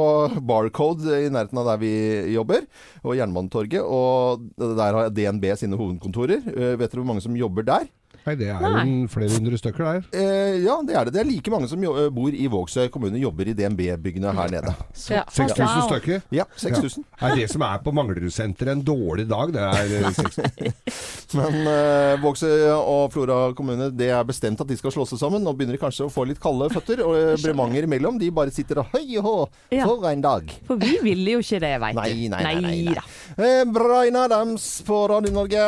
Barcode 0.48 1.22
i 1.26 1.32
nærheten 1.34 1.62
av 1.62 1.72
der 1.74 1.82
vi 1.82 1.94
jobber, 2.36 2.66
og 3.04 3.18
Jernbanetorget. 3.18 3.71
Og 3.80 4.44
der 4.60 4.98
har 4.98 5.10
DNB 5.10 5.46
sine 5.56 5.80
hovedkontorer. 5.80 6.44
Eh, 6.52 6.76
vet 6.80 6.92
dere 6.92 7.00
hvor 7.02 7.14
mange 7.14 7.24
som 7.24 7.38
jobber 7.40 7.64
der? 7.64 7.88
Nei, 8.26 8.36
det 8.38 8.50
er 8.54 8.62
jo 8.62 9.08
flere 9.10 9.34
hundre 9.34 9.58
stykker 9.58 9.86
der. 9.88 10.04
Eh, 10.14 10.58
ja, 10.66 10.76
det 10.86 10.96
er 10.98 11.08
det. 11.10 11.14
Det 11.16 11.22
er 11.24 11.30
like 11.30 11.52
mange 11.54 11.68
som 11.72 11.82
jo, 11.82 11.94
eh, 11.98 12.10
bor 12.14 12.30
i 12.30 12.48
Vågsøy 12.52 12.90
kommune, 12.94 13.18
jobber 13.22 13.50
i 13.50 13.56
DNB-byggene 13.58 14.34
her 14.38 14.52
nede. 14.54 14.76
Ja. 15.10 15.24
6000 15.26 15.62
Wow. 15.62 15.88
stykker. 15.90 16.22
Ja, 16.36 16.46
6000. 16.62 17.06
Er 17.22 17.36
det 17.36 17.48
som 17.50 17.64
er 17.66 17.80
på 17.82 17.94
Manglerudsenteret 17.96 18.76
en 18.76 18.84
dårlig 18.86 19.26
dag? 19.30 19.54
Det 19.56 19.62
er 19.62 19.96
eh, 20.02 20.12
6000. 20.22 21.38
Men 21.40 21.58
eh, 21.72 22.20
Vågsøy 22.22 22.68
og 22.76 23.12
Flora 23.14 23.40
kommune 23.58 23.90
det 23.96 24.12
er 24.14 24.24
bestemt 24.28 24.62
at 24.62 24.70
de 24.70 24.78
skal 24.78 24.94
slå 24.94 25.06
seg 25.10 25.22
sammen. 25.22 25.42
Nå 25.46 25.54
begynner 25.58 25.78
de 25.78 25.82
kanskje 25.82 26.06
å 26.06 26.12
få 26.14 26.28
litt 26.30 26.42
kalde 26.44 26.70
føtter. 26.74 27.02
Og 27.06 27.16
uh, 27.16 27.34
Bremanger 27.42 27.88
imellom, 27.88 28.20
de 28.22 28.30
bare 28.36 28.54
sitter 28.54 28.84
og 28.84 28.92
høy 28.94 29.18
og 29.22 29.26
hå, 29.26 29.36
for 29.82 30.08
en 30.12 30.22
dag. 30.24 30.54
For 30.68 30.78
vi 30.82 30.98
vil 31.04 31.26
jo 31.34 31.42
ikke 31.42 31.62
det, 31.64 31.74
veit 31.82 31.98
du. 31.98 32.02
Nei, 32.02 32.30
nei, 32.30 32.44
nei, 32.44 32.56
nei, 32.62 32.78
nei. 32.92 32.96
da. 33.00 33.04
Eh, 33.42 33.64
Brian 33.72 34.20
Adams 34.26 34.70
på 34.88 35.06
Radio 35.12 35.34
Norge. 35.40 35.66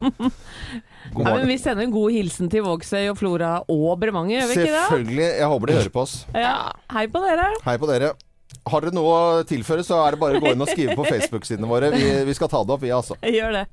Ja, 0.00 1.32
men 1.32 1.46
vi 1.48 1.56
sender 1.60 1.86
en 1.86 1.94
god 1.94 2.12
hilsen 2.12 2.50
til 2.52 2.64
Vågsøy 2.66 3.08
og 3.12 3.18
Flora 3.20 3.52
og 3.72 4.00
Bremanger, 4.02 4.40
gjør 4.40 4.50
vi 4.50 4.56
ikke 4.58 4.72
det? 4.74 4.84
Selvfølgelig. 4.90 5.28
Jeg 5.40 5.50
håper 5.52 5.70
de 5.70 5.76
hører 5.78 5.92
på 5.94 6.02
oss. 6.02 6.16
Ja. 6.34 6.54
Hei 6.92 7.06
på 7.12 7.22
dere. 7.24 7.50
Hei 7.66 7.76
på 7.80 7.90
dere. 7.90 8.12
Har 8.66 8.82
dere 8.82 8.94
noe 8.96 9.12
å 9.14 9.44
tilføre, 9.46 9.84
så 9.86 10.00
er 10.04 10.16
det 10.16 10.22
bare 10.22 10.40
å 10.40 10.42
gå 10.42 10.54
inn 10.54 10.64
og 10.66 10.70
skrive 10.70 10.96
på 10.98 11.06
Facebook-sidene 11.06 11.70
våre. 11.70 11.92
Vi, 11.94 12.04
vi 12.26 12.34
skal 12.36 12.50
ta 12.50 12.64
det 12.66 12.74
opp, 12.74 12.82
vi, 12.82 12.90
altså. 12.94 13.18
Gjør 13.22 13.60
det. 13.60 13.66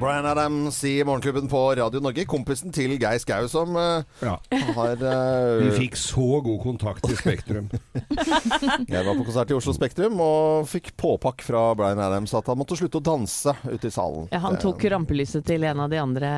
Brian 0.00 0.26
Adams 0.26 0.84
i 0.84 1.04
Morgenklubben 1.04 1.48
på 1.48 1.60
Radio 1.76 2.00
Norge. 2.04 2.24
Kompisen 2.28 2.72
til 2.74 2.92
Geir 3.00 3.18
Skau 3.22 3.46
som 3.48 3.72
uh, 3.78 4.02
Ja. 4.20 4.34
har 4.76 5.00
uh, 5.00 5.62
Vi 5.64 5.70
fikk 5.86 5.96
så 5.96 6.40
god 6.44 6.58
kontakt 6.62 7.06
i 7.08 7.16
Spektrum. 7.16 7.70
Jeg 8.92 9.06
var 9.06 9.14
på 9.16 9.24
konsert 9.24 9.50
i 9.50 9.56
Oslo 9.56 9.72
Spektrum 9.76 10.18
og 10.20 10.68
fikk 10.68 10.92
påpakk 11.00 11.40
fra 11.46 11.62
Brian 11.78 12.02
Adams 12.02 12.34
at 12.36 12.50
han 12.52 12.60
måtte 12.60 12.76
slutte 12.78 13.00
å 13.00 13.06
danse 13.08 13.56
ute 13.70 13.88
i 13.88 13.94
salen. 13.94 14.28
Ja, 14.34 14.42
han 14.44 14.58
tok 14.60 14.84
rampelyset 14.92 15.46
til 15.48 15.64
en 15.68 15.80
av 15.86 15.92
de 15.92 16.02
andre 16.02 16.32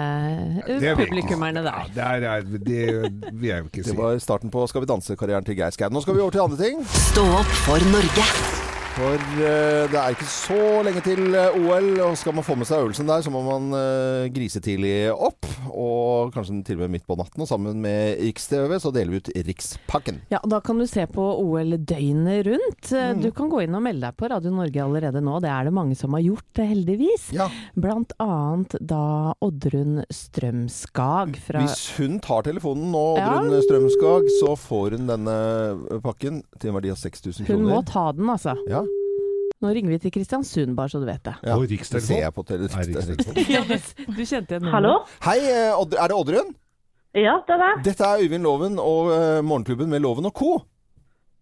eh, 0.69 0.95
publikummerne 0.99 1.65
Ja, 1.67 1.83
det, 1.95 2.07
er, 2.07 2.29
er- 2.37 2.63
det 2.69 2.85
vil 3.33 3.51
jeg 3.51 3.65
jo 3.65 3.71
ikke 3.73 3.87
Det 3.91 3.99
var 3.99 4.23
starten 4.23 4.53
på 4.55 4.63
Skal 4.71 4.85
vi 4.85 4.93
danse-karrieren 4.93 5.47
til 5.49 5.59
Geir 5.59 5.75
Skau. 5.75 5.91
Nå 5.91 6.05
skal 6.05 6.15
vi 6.19 6.25
over 6.25 6.37
til 6.39 6.47
andre 6.47 6.63
ting. 6.63 6.87
Stå 7.11 7.27
opp 7.43 7.59
for 7.67 7.91
Norge. 7.93 8.58
For 8.99 9.15
eh, 9.15 9.85
det 9.93 9.95
er 9.95 10.11
ikke 10.17 10.27
så 10.27 10.57
lenge 10.83 10.99
til 11.07 11.21
eh, 11.39 11.55
OL, 11.55 11.87
og 12.03 12.17
skal 12.19 12.35
man 12.35 12.43
få 12.43 12.57
med 12.59 12.67
seg 12.67 12.81
øvelsen 12.83 13.07
der, 13.07 13.23
så 13.23 13.31
må 13.31 13.45
man 13.47 13.69
uh, 13.71 14.25
grise 14.35 14.59
tidlig 14.65 15.13
opp. 15.15 15.47
Og 15.71 16.33
kanskje 16.35 16.57
til 16.67 16.81
og 16.81 16.83
med 16.83 16.97
midt 16.97 17.05
på 17.07 17.15
natten. 17.15 17.45
Og 17.45 17.47
sammen 17.47 17.79
med 17.85 18.19
Riks-TV 18.19 18.75
så 18.83 18.91
deler 18.95 19.15
vi 19.15 19.21
ut 19.23 19.31
Rikspakken. 19.47 20.19
Ja, 20.33 20.41
Da 20.51 20.59
kan 20.67 20.81
du 20.83 20.87
se 20.91 21.05
på 21.07 21.23
OL 21.45 21.77
døgnet 21.79 22.43
rundt. 22.51 22.91
Eh, 22.93 23.07
Mm. 23.09 23.23
Du 23.23 23.31
kan 23.33 23.49
gå 23.49 23.63
inn 23.65 23.75
og 23.75 23.81
melde 23.83 24.05
deg 24.09 24.17
på 24.21 24.29
Radio 24.31 24.51
Norge 24.53 24.83
allerede 24.83 25.21
nå. 25.25 25.39
Det 25.41 25.49
er 25.49 25.65
det 25.69 25.73
mange 25.75 25.95
som 25.97 26.13
har 26.17 26.21
gjort, 26.25 26.59
eh, 26.61 26.67
heldigvis. 26.69 27.29
Ja, 27.33 27.47
Blant 27.79 28.13
annet 28.21 28.75
da 28.85 29.33
Oddrun 29.45 30.03
Strømskag 30.13 31.37
fra 31.47 31.63
Hvis 31.63 31.87
hun 31.99 32.19
tar 32.21 32.43
telefonen 32.47 32.91
nå, 32.93 33.05
Ja. 33.19 33.39
Oddrun 33.39 33.63
Strømskag, 33.65 34.29
så 34.41 34.57
får 34.59 34.99
hun 34.99 35.07
denne 35.09 35.39
pakken 36.05 36.43
til 36.59 36.71
en 36.71 36.77
verdi 36.81 36.91
av 36.93 36.99
6000 37.01 37.47
kroner. 37.47 37.63
Hun 37.63 37.71
må 37.71 37.81
ta 37.87 38.11
den, 38.13 38.27
altså. 38.35 38.57
Ja, 38.69 38.83
Nå 39.59 39.73
ringer 39.75 39.91
vi 39.91 39.99
til 39.99 40.13
Kristiansund, 40.15 40.77
bare 40.79 40.93
så 40.93 41.01
du 41.03 41.07
vet 41.09 41.23
det. 41.27 41.35
ja. 41.43 41.57
Og 41.59 41.67
Det 41.69 42.03
ser 42.05 42.21
jeg 42.23 42.35
på 42.35 42.45
tele. 42.47 42.69
Ja, 43.55 43.63
du, 43.67 43.75
du 44.15 44.23
kjente 44.23 44.55
igjen 44.55 44.69
Hallo? 44.71 45.01
Hei, 45.27 45.39
eh, 45.51 45.75
er 45.75 46.11
det 46.13 46.15
Oddrun? 46.15 46.53
Ja, 47.19 47.41
det 47.49 47.57
er 47.57 47.63
det. 47.65 47.71
Dette 47.89 48.05
er 48.07 48.23
Øyvind 48.23 48.47
Loven 48.47 48.79
og 48.79 49.11
eh, 49.17 49.41
Morgenklubben 49.43 49.91
med 49.91 50.05
Loven 50.05 50.29
og 50.31 50.35
co. 50.39 50.53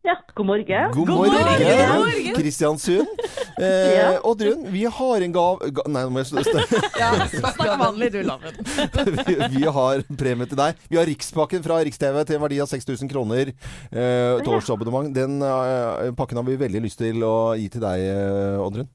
Ja, 0.07 0.15
god 0.35 0.47
morgen. 0.47 0.91
God, 0.95 1.09
morgen! 1.09 2.35
Kristiansund. 2.37 3.07
Eh, 3.57 4.19
Oddrun, 4.29 4.67
vi 4.69 4.83
har 4.85 5.23
en 5.25 5.33
gav... 5.33 5.63
ga 5.73 5.83
nei, 5.89 6.03
nå 6.05 6.11
må 6.13 6.21
jeg 6.21 6.29
stå 6.29 6.61
Ja, 7.01 7.07
Snakk 7.33 7.63
vanlig, 7.81 8.11
du, 8.13 8.19
Laven. 8.29 8.59
vi, 9.31 9.37
vi 9.55 9.63
har 9.73 10.03
premie 10.21 10.45
til 10.51 10.59
deg. 10.61 10.83
Vi 10.93 10.99
har 11.01 11.09
Rikspakken 11.09 11.65
fra 11.65 11.79
Riks-TV 11.89 12.19
til 12.29 12.37
en 12.37 12.43
verdi 12.45 12.59
av 12.61 12.69
6000 12.69 13.09
kroner. 13.09 13.55
Eh, 13.89 14.35
et 14.43 14.51
årsabonnement. 14.53 15.09
Den 15.17 15.41
eh, 15.41 16.13
pakken 16.21 16.37
har 16.37 16.45
vi 16.51 16.59
veldig 16.67 16.85
lyst 16.85 17.01
til 17.01 17.25
å 17.25 17.33
gi 17.57 17.71
til 17.73 17.87
deg, 17.87 18.05
eh, 18.13 18.61
Oddrun. 18.61 18.93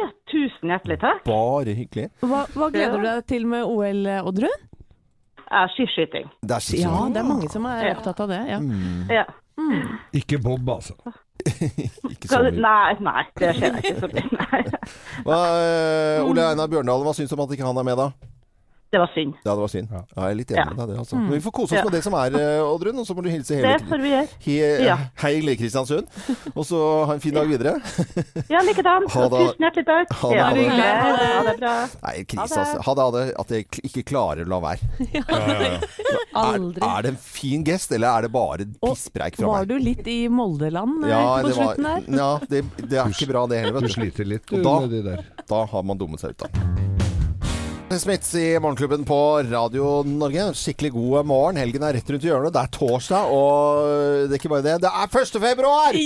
Ja, 0.00 0.08
tusen 0.32 0.72
hjertelig 0.72 1.02
takk. 1.04 1.20
Bare 1.28 1.76
hyggelig. 1.76 2.08
Hva, 2.24 2.46
hva 2.56 2.72
gleder 2.72 2.96
du 3.04 3.08
deg 3.10 3.28
til 3.36 3.44
med 3.52 3.68
OL, 3.68 4.00
Oddrun? 4.32 4.64
Ja, 5.44 5.66
skiskyting. 5.76 6.32
Det 6.40 6.56
er 6.56 6.56
Ja, 6.56 6.64
skikkelig. 6.72 7.12
det 7.12 7.20
er 7.20 7.32
mange 7.36 7.52
som 7.52 7.68
er 7.68 7.92
opptatt 7.92 8.24
av 8.24 8.32
det. 8.32 8.42
Ja. 8.48 8.64
Ja. 9.20 9.28
Ikke 10.12 10.38
Bob, 10.42 10.68
altså. 10.70 10.94
Ikke 12.12 12.28
så 12.28 12.40
mye. 12.42 12.50
nei, 12.62 12.94
nei, 13.04 13.24
det 13.38 13.50
skjer 13.58 13.78
ikke 13.80 13.94
så 14.00 14.08
mye. 14.12 14.28
Nei. 14.38 14.60
Hva, 15.26 15.38
eh, 15.60 16.22
Ole 16.24 16.46
Einar 16.50 16.70
Bjørndalen, 16.72 17.04
hva 17.06 17.12
syns 17.16 17.30
du 17.32 17.36
om 17.36 17.44
at 17.44 17.52
ikke 17.54 17.66
han 17.66 17.80
er 17.82 17.86
med, 17.86 18.00
da? 18.00 18.08
Det 18.94 19.00
var 19.02 19.10
synd. 19.10 19.32
Ja, 19.42 19.50
det 19.56 19.62
var 19.64 19.70
synd. 19.72 19.88
Ja. 19.90 20.00
Ja, 20.14 20.22
jeg 20.28 20.30
er 20.30 20.38
litt 20.38 20.50
enig 20.54 20.60
Ja. 20.62 20.64
med 20.70 20.76
deg, 20.78 20.88
det. 20.94 20.98
Altså. 21.02 21.16
Men 21.18 21.32
vi 21.34 21.40
får 21.42 21.52
kose 21.56 21.72
oss 21.74 21.78
Ja. 21.80 21.82
med 21.88 21.92
det 21.96 22.02
som 22.04 22.14
er, 22.14 22.36
eh, 22.38 22.62
Oddrun, 22.62 22.98
og 23.02 23.06
så 23.08 23.14
må 23.16 23.22
du 23.24 23.30
hilse 23.32 23.56
Det 23.58 23.64
hele 23.64 23.88
får 23.90 24.02
vi 24.04 24.10
gjøre. 24.14 24.28
he, 24.44 24.84
Ja. 24.84 24.96
Hele 25.24 25.56
Kristiansund. 25.58 26.06
Og 26.54 26.64
så 26.68 26.78
ha 27.08 27.12
en 27.14 27.20
fin 27.20 27.34
dag 27.34 27.48
videre. 27.50 27.74
Ja, 28.48 28.60
likedan. 28.62 29.06
Tusen 29.10 29.58
hjertelig 29.58 29.84
takk. 29.88 30.12
Ha 30.20 30.30
det, 30.30 30.40
ha 30.44 30.52
det. 30.54 30.68
Ha 30.70 31.42
det 31.50 31.56
bra. 31.58 31.74
Nei, 32.04 32.14
krise, 32.24 32.54
altså. 32.62 32.78
Ha 32.86 32.94
det, 32.94 33.02
ha 33.02 33.10
det. 33.10 33.24
At 33.40 33.48
jeg 33.50 33.66
ikke 33.82 34.04
klarer 34.14 34.44
å 34.46 34.48
la 34.54 34.60
være. 34.60 34.78
Er, 36.34 36.58
Aldri. 36.58 36.80
er 36.82 37.02
det 37.02 37.10
en 37.12 37.16
fin 37.22 37.62
gest, 37.66 37.92
eller 37.94 38.08
er 38.18 38.22
det 38.26 38.30
bare 38.34 38.64
pisspreik 38.82 39.36
fra 39.38 39.46
meg? 39.46 39.54
Var 39.54 39.66
du 39.70 39.78
litt 39.78 40.06
i 40.10 40.16
Moldeland 40.28 41.04
eh, 41.04 41.10
Ja, 41.10 41.20
på 41.42 41.46
det, 41.48 41.56
var, 41.56 41.74
slutten 41.76 41.84
der? 41.84 42.18
ja 42.18 42.38
det, 42.50 42.62
det 42.90 42.98
er 42.98 43.12
ikke 43.14 43.28
bra 43.30 43.46
det 43.46 43.60
heller, 43.62 43.78
Du 43.80 43.86
vet 43.86 43.94
du. 43.94 44.00
sliter 44.00 44.26
litt 44.26 44.46
du, 44.50 44.62
da- 44.62 44.80
med 44.80 44.90
de 44.90 45.02
der. 45.02 45.24
Da 45.48 45.64
har 45.70 45.82
man 45.86 45.96
dummet 45.98 46.20
seg 46.24 46.30
ut, 46.34 46.38
da. 46.38 47.03
Smiths 48.00 48.34
i 48.34 48.58
Morgenklubben 48.58 49.04
på 49.06 49.18
Radio 49.50 50.02
Norge. 50.06 50.48
Skikkelig 50.58 50.90
god 50.94 51.26
morgen. 51.28 51.58
Helgen 51.60 51.84
er 51.86 51.94
rett 51.98 52.10
rundt 52.10 52.26
hjørnet. 52.26 52.54
Det 52.54 52.62
er 52.62 52.72
torsdag, 52.74 53.30
og 53.34 53.84
det 54.24 54.34
er 54.34 54.40
ikke 54.40 54.52
bare 54.52 54.66
det. 54.66 54.76
Det 54.84 54.90
er 54.90 55.06
1. 55.20 55.38
februar! 55.44 55.98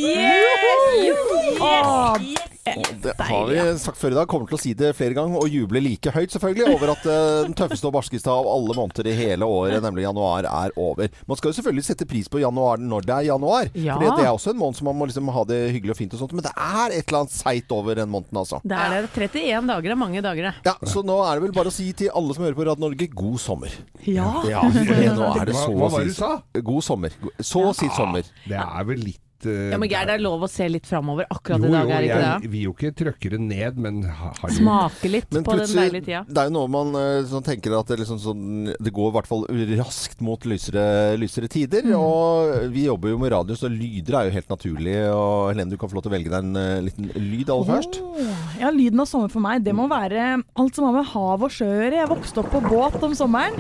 Og 1.69 2.58
Det 3.03 3.15
har 3.19 3.47
vi 3.51 3.59
sagt 3.81 3.99
før 4.01 4.15
i 4.15 4.19
dag. 4.19 4.29
Kommer 4.31 4.51
til 4.51 4.59
å 4.59 4.61
si 4.63 4.73
det 4.79 4.93
flere 4.99 5.17
ganger 5.17 5.41
og 5.43 5.49
juble 5.53 5.81
like 5.85 6.13
høyt, 6.15 6.33
selvfølgelig, 6.35 6.75
over 6.77 6.93
at 6.95 7.07
eh, 7.09 7.43
den 7.49 7.57
tøffeste 7.59 7.89
og 7.89 7.95
barskeste 7.99 8.33
av 8.33 8.49
alle 8.51 8.77
måneder 8.79 9.09
i 9.11 9.15
hele 9.19 9.49
året, 9.49 9.81
nemlig 9.85 10.05
januar, 10.07 10.49
er 10.49 10.75
over. 10.79 11.11
Man 11.29 11.41
skal 11.41 11.53
jo 11.53 11.59
selvfølgelig 11.59 11.87
sette 11.89 12.09
pris 12.09 12.29
på 12.33 12.43
januar 12.43 12.81
når 12.83 13.07
det 13.09 13.15
er 13.17 13.29
januar. 13.31 13.71
Ja. 13.79 13.97
For 13.99 14.19
det 14.19 14.27
er 14.27 14.33
også 14.35 14.55
en 14.55 14.61
måned 14.61 14.79
som 14.81 14.91
man 14.91 14.99
må 15.01 15.09
liksom 15.11 15.31
ha 15.35 15.45
det 15.49 15.61
hyggelig 15.77 15.95
og 15.97 16.01
fint 16.01 16.17
og 16.17 16.23
sånt. 16.25 16.35
Men 16.37 16.47
det 16.49 16.55
er 16.55 16.97
et 16.99 17.05
eller 17.09 17.23
annet 17.25 17.37
seigt 17.37 17.73
over 17.75 17.99
den 17.99 18.11
måneden, 18.13 18.41
altså. 18.43 18.61
Det 18.65 18.79
er 18.79 18.97
det. 18.99 19.13
31 19.19 19.71
dager 19.73 19.95
er 19.95 20.01
mange 20.01 20.25
dager, 20.25 20.51
det. 20.51 20.55
Ja, 20.69 20.77
Så 20.89 21.05
nå 21.07 21.19
er 21.25 21.39
det 21.39 21.47
vel 21.49 21.57
bare 21.57 21.73
å 21.73 21.75
si 21.75 21.89
til 21.97 22.13
alle 22.17 22.37
som 22.37 22.45
hører 22.47 22.59
på 22.59 22.67
Radio 22.69 22.87
Norge, 22.89 23.09
god 23.13 23.39
sommer. 23.43 23.79
Ja. 24.07 24.29
Ja, 24.49 24.65
for 24.69 24.93
det, 24.93 25.09
nå 25.17 25.31
er 25.35 25.49
det 25.51 25.57
så 25.57 25.71
hva 25.73 25.89
å 25.89 25.93
var 25.93 26.05
det 26.05 26.13
si 26.13 26.19
du 26.19 26.21
sa? 26.21 26.33
God 26.73 26.85
sommer. 26.87 27.17
Så 27.41 27.65
å 27.71 27.73
si 27.77 27.89
sommer. 27.97 28.29
Det 28.49 28.59
er 28.59 28.87
vel 28.89 29.03
litt 29.11 29.23
eh, 29.47 29.71
Ja, 29.73 29.79
men 29.79 29.89
Geir, 29.91 30.07
det 30.09 30.17
er 30.19 30.23
lov 30.25 30.43
å 30.47 30.49
se 30.51 30.67
litt 30.69 30.87
framover 30.89 31.27
akkurat 31.31 31.63
jo, 31.63 31.69
i 31.69 31.73
dag, 31.73 31.85
jo, 31.87 31.95
er 31.95 32.01
det 32.03 32.09
ikke 32.09 32.21
jeg 32.23 32.43
det? 32.43 32.51
vil 32.55 32.65
jo 32.67 32.73
ikke 32.75 32.93
trøkkere 33.03 33.39
det 33.39 33.41
ned, 33.47 33.79
men 33.85 34.03
har 34.09 34.55
Smake 34.57 35.11
litt 35.13 35.31
Men 35.35 35.45
på 35.47 35.57
den 35.59 35.69
deilige 35.75 36.05
tida. 36.09 36.25
det 36.29 36.43
er 36.43 36.51
jo 36.51 36.55
noe 36.57 36.69
man 36.73 36.93
sånn, 37.29 37.45
tenker 37.47 37.77
at 37.79 37.93
det, 37.93 38.01
liksom 38.03 38.19
sånn, 38.23 38.73
det 38.79 38.93
går 38.95 39.13
i 39.13 39.17
hvert 39.19 39.31
fall 39.31 39.45
raskt 39.79 40.21
mot 40.25 40.49
lysere, 40.49 41.17
lysere 41.21 41.49
tider. 41.53 41.85
Mm. 41.87 41.95
Og 41.99 42.73
vi 42.75 42.87
jobber 42.89 43.13
jo 43.13 43.19
med 43.23 43.33
radio, 43.33 43.57
så 43.59 43.71
lyder 43.71 44.19
er 44.19 44.29
jo 44.29 44.35
helt 44.39 44.51
naturlig. 44.53 44.97
Og 45.13 45.51
Helene, 45.53 45.71
du 45.71 45.77
kan 45.81 45.91
få 45.91 45.99
lov 45.99 46.07
til 46.07 46.13
å 46.13 46.17
velge 46.17 46.33
deg 46.33 46.45
en 46.49 46.59
uh, 46.59 46.81
liten 46.85 47.11
lyd 47.15 47.51
aller 47.55 47.69
først. 47.69 48.01
Åh, 48.03 48.45
Ja, 48.63 48.71
lyden 48.75 49.01
av 49.05 49.07
sommer 49.11 49.31
for 49.33 49.45
meg, 49.45 49.63
det 49.67 49.75
må 49.77 49.87
være 49.91 50.29
alt 50.43 50.75
som 50.79 50.89
har 50.89 50.97
med 50.97 51.07
hav 51.13 51.45
og 51.47 51.53
sjø 51.55 51.69
å 51.69 51.77
gjøre. 51.79 52.01
Jeg 52.03 52.11
vokste 52.11 52.43
opp 52.43 52.51
på 52.55 52.63
båt 52.67 52.99
om 53.07 53.15
sommeren. 53.19 53.55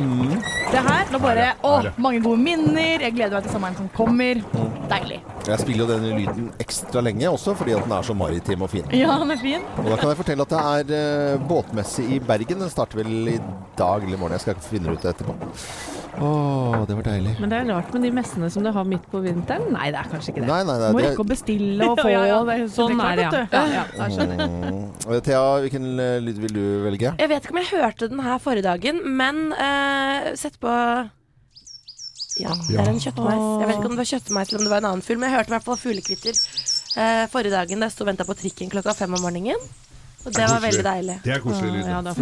Det 0.72 0.82
her, 0.84 1.06
nå 1.12 1.20
bare 1.22 1.50
Å, 1.66 1.74
mange 2.00 2.20
gode 2.24 2.40
minner. 2.42 3.04
Jeg 3.06 3.14
gleder 3.16 3.38
meg 3.38 3.46
til 3.48 3.54
sommeren 3.56 3.78
som 3.78 3.90
kommer. 3.96 4.42
Deilig. 4.90 5.20
Jeg 5.48 5.62
spiller 5.62 5.84
jo 5.84 5.88
denne 5.88 6.16
lyden 6.18 6.48
ekstra 6.60 7.00
lenge 7.04 7.28
også, 7.30 7.54
fordi 7.56 7.72
at 7.76 7.86
den 7.86 7.94
er 7.96 8.04
så 8.04 8.16
maritim 8.16 8.64
og 8.66 8.72
fin. 8.72 8.88
Ja, 8.92 9.14
den 9.22 9.32
er 9.32 9.40
fin. 9.40 9.64
Og 9.80 9.88
da 9.88 9.96
kan 9.96 10.10
jeg 10.12 10.18
fortelle 10.20 10.44
at 10.44 10.52
det 10.52 10.64
er 10.98 10.98
eh, 10.98 11.46
båtmesse 11.48 12.04
i 12.04 12.18
Bergen. 12.20 12.60
Den 12.64 12.72
starter 12.72 13.00
vel 13.00 13.32
i 13.32 13.38
dag 13.78 14.04
eller 14.04 14.16
i 14.16 14.20
morgen. 14.20 14.36
Jeg 14.36 14.44
skal 14.44 14.60
finne 14.66 14.92
ut 14.92 15.00
det 15.04 15.14
etterpå. 15.14 15.36
Å, 16.18 16.28
det 16.88 16.96
var 16.98 17.06
deilig. 17.06 17.32
Men 17.38 17.52
det 17.52 17.58
er 17.60 17.68
rart 17.70 17.92
med 17.94 18.04
de 18.04 18.10
messene 18.14 18.48
som 18.50 18.64
du 18.66 18.72
har 18.74 18.86
midt 18.88 19.04
på 19.08 19.20
vinteren. 19.22 19.68
Nei, 19.72 19.90
det 19.94 20.00
er 20.02 20.08
kanskje 20.10 20.32
ikke 20.34 20.42
det. 20.42 20.48
Nei, 20.50 20.60
nei, 20.66 20.78
nei. 20.82 20.88
Må 20.94 21.02
det- 21.02 21.12
rekke 21.12 21.24
å 21.24 21.28
bestille 21.32 21.90
og 21.92 22.00
få 22.04 22.08
Ja, 22.12 22.24
ja, 22.28 22.38
det. 22.48 22.58
Sånn 22.74 22.98
det 22.98 23.06
er 23.08 23.20
det, 23.22 23.44
ja. 23.54 23.66
ja, 23.72 23.84
ja 24.00 24.08
skjønner. 24.16 24.42
Mm. 24.48 25.20
Thea, 25.28 25.44
hvilken 25.64 25.86
eh, 26.02 26.16
lyd 26.24 26.40
vil 26.44 26.56
du 26.58 26.64
velge? 26.88 27.14
Jeg 27.22 27.32
vet 27.32 27.46
ikke 27.46 27.54
om 27.56 27.62
jeg 27.62 27.70
hørte 27.76 28.10
den 28.10 28.24
her 28.26 28.42
forrige 28.42 28.66
dagen, 28.66 29.00
men 29.20 29.46
uh, 29.54 30.34
sett 30.38 30.58
på 30.60 30.74
Ja, 32.38 32.54
det 32.68 32.78
er 32.78 32.90
en 32.92 33.00
kjøttmeis. 33.02 33.44
Jeg 33.60 33.68
vet 33.68 33.76
ikke 33.78 33.88
om 33.90 33.94
det 33.96 34.02
var 34.02 34.10
kjøttmeis 34.12 34.48
eller 34.50 34.60
om 34.60 34.66
det 34.66 34.72
var 34.72 34.82
en 34.84 34.90
annen 34.92 35.04
fugl, 35.06 35.18
men 35.18 35.28
jeg 35.30 35.36
hørte 35.38 35.50
i 35.50 35.54
hvert 35.56 35.66
fall 35.66 35.80
fuglekvitter 35.82 36.38
eh, 36.38 37.24
forrige 37.32 37.54
dagen 37.56 37.82
da 37.82 37.88
jeg 37.88 37.96
sto 37.96 38.06
og 38.06 38.10
venta 38.12 38.26
på 38.28 38.36
trikken 38.38 38.70
klokka 38.72 38.94
fem 38.98 39.16
om 39.18 39.24
morgenen. 39.26 39.68
Og 40.26 40.34
det 40.34 40.46
var 40.50 40.60
veldig 40.60 40.82
deilig. 40.84 41.14
Det 41.24 41.30
er 41.32 41.40
koselig 41.40 41.70
lyd. 41.72 41.86
Ja, 41.88 42.00
Det, 42.02 42.14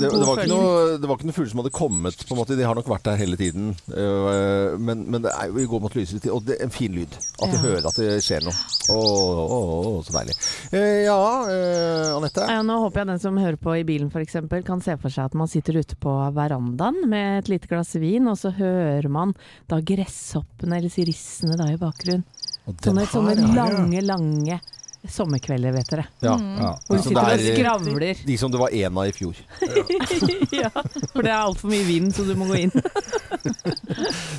det, 0.00 0.22
var 0.24 0.38
ikke 0.40 0.48
noe, 0.50 0.96
det 0.98 1.08
var 1.10 1.18
ikke 1.18 1.26
noen 1.28 1.36
fugler 1.36 1.50
som 1.52 1.60
hadde 1.60 1.72
kommet, 1.76 2.22
på 2.26 2.34
en 2.34 2.40
måte. 2.40 2.56
De 2.58 2.64
har 2.66 2.78
nok 2.78 2.88
vært 2.90 3.04
der 3.06 3.18
hele 3.20 3.36
tiden. 3.38 3.68
Eh, 3.92 4.76
Men, 4.80 5.04
men 5.12 5.22
det 5.26 5.32
er 5.36 5.50
jo 5.52 5.60
i 5.62 5.66
går 5.68 5.82
mot 5.84 5.94
lysere 5.94 6.22
tid. 6.24 6.32
Og 6.32 6.42
det 6.48 6.56
er 6.56 6.64
en 6.66 6.72
fin 6.74 6.92
lyd. 6.96 7.12
At 7.36 7.52
du 7.52 7.56
Ja. 7.56 7.62
hører 7.66 7.86
at 7.90 7.98
det 8.00 8.08
skjer 8.24 8.46
noe. 8.46 8.56
Å, 8.96 8.96
å, 8.96 9.60
å, 9.90 9.92
så 10.06 10.16
deilig. 10.16 10.34
Eh, 10.72 11.04
ja, 11.06 11.18
eh, 11.52 12.16
Anette? 12.16 12.46
Ja, 12.56 12.62
nå 12.66 12.78
håper 12.86 13.02
jeg 13.04 13.10
den 13.12 13.22
som 13.22 13.38
hører 13.40 13.60
på 13.60 13.76
i 13.78 13.84
bilen 13.88 14.08
f.eks. 14.10 14.36
kan 14.66 14.80
se 14.84 14.96
for 15.02 15.12
seg 15.12 15.28
at 15.30 15.36
man 15.38 15.50
sitter 15.52 15.78
ute 15.82 15.96
på 16.00 16.14
verandaen 16.36 17.02
med 17.10 17.42
et 17.44 17.52
lite 17.52 17.68
glass 17.70 17.94
vin, 18.00 18.26
og 18.32 18.38
så 18.40 18.50
hører 18.56 19.08
man 19.12 19.34
da 19.70 19.78
gresshoppene 19.84 20.80
eller 20.80 20.92
sirissene 20.92 21.58
da 21.60 21.68
i 21.72 21.78
bakgrunnen. 21.80 22.24
Sånne, 22.82 23.04
sånne 23.06 23.36
her, 23.36 23.44
ja. 23.46 23.52
lange, 23.60 24.00
lange 24.02 24.56
sommerkvelder, 25.08 25.72
vet 25.76 25.90
dere. 25.92 26.04
Ja. 26.24 26.34
Ja. 26.40 26.70
Hvor 26.86 26.96
du 26.96 27.02
sitter 27.02 27.20
og 27.22 27.32
er- 27.34 27.44
skravler. 27.56 28.22
De 28.26 28.36
som 28.40 28.50
det 28.50 28.60
var 28.60 28.70
én 28.74 28.98
av 28.98 29.06
i 29.06 29.12
fjor. 29.14 29.36
ja, 30.62 30.70
for 31.12 31.22
det 31.22 31.30
er 31.30 31.38
altfor 31.38 31.70
mye 31.70 31.84
vind, 31.86 32.12
så 32.16 32.24
du 32.26 32.34
må 32.38 32.48
gå 32.50 32.56
inn. 32.66 32.74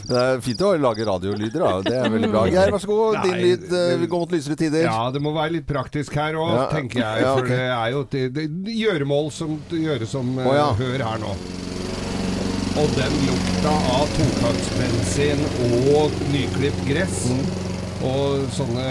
Det 0.08 0.16
er 0.16 0.40
fint 0.44 0.62
å 0.64 0.70
lage 0.80 1.04
radiolyder, 1.08 1.60
da. 1.60 1.72
Det 1.84 1.96
er 2.00 2.12
veldig 2.12 2.30
bra. 2.32 2.42
Geir, 2.48 2.72
vær 2.72 2.80
så 2.80 2.88
god. 2.88 3.18
Din 3.26 3.34
Nei, 3.34 3.40
lyd. 3.44 3.64
eh, 3.76 3.96
Vi 4.00 4.08
går 4.12 4.22
mot 4.24 4.32
lysere 4.36 4.56
tider. 4.60 4.86
Ja, 4.86 5.10
det 5.12 5.20
må 5.24 5.34
være 5.36 5.52
litt 5.58 5.68
praktisk 5.68 6.16
her 6.16 6.38
òg, 6.40 6.54
Ja. 6.56 6.66
tenker 6.72 7.02
jeg. 7.02 7.22
Ja, 7.26 7.34
For 7.36 7.44
ok. 7.44 7.50
det 7.52 7.60
er 7.68 7.92
jo 7.92 8.02
et 8.06 8.12
det, 8.16 8.48
det, 8.64 8.76
gjøremål 8.78 9.32
som 9.36 9.58
gjøres 9.72 10.10
som 10.16 10.32
eh, 10.40 10.48
Å, 10.48 10.56
ja. 10.56 10.68
Hør 10.80 11.04
her 11.10 11.18
nå. 11.24 11.34
Og 12.78 12.92
den 12.96 13.16
lukta 13.28 13.74
av 13.98 14.08
totaktsbensin 14.16 15.44
og 15.92 16.12
nyklipt 16.32 16.84
gress. 16.88 17.26
Mm. 17.34 17.46
Og 18.06 18.44
sånne 18.54 18.84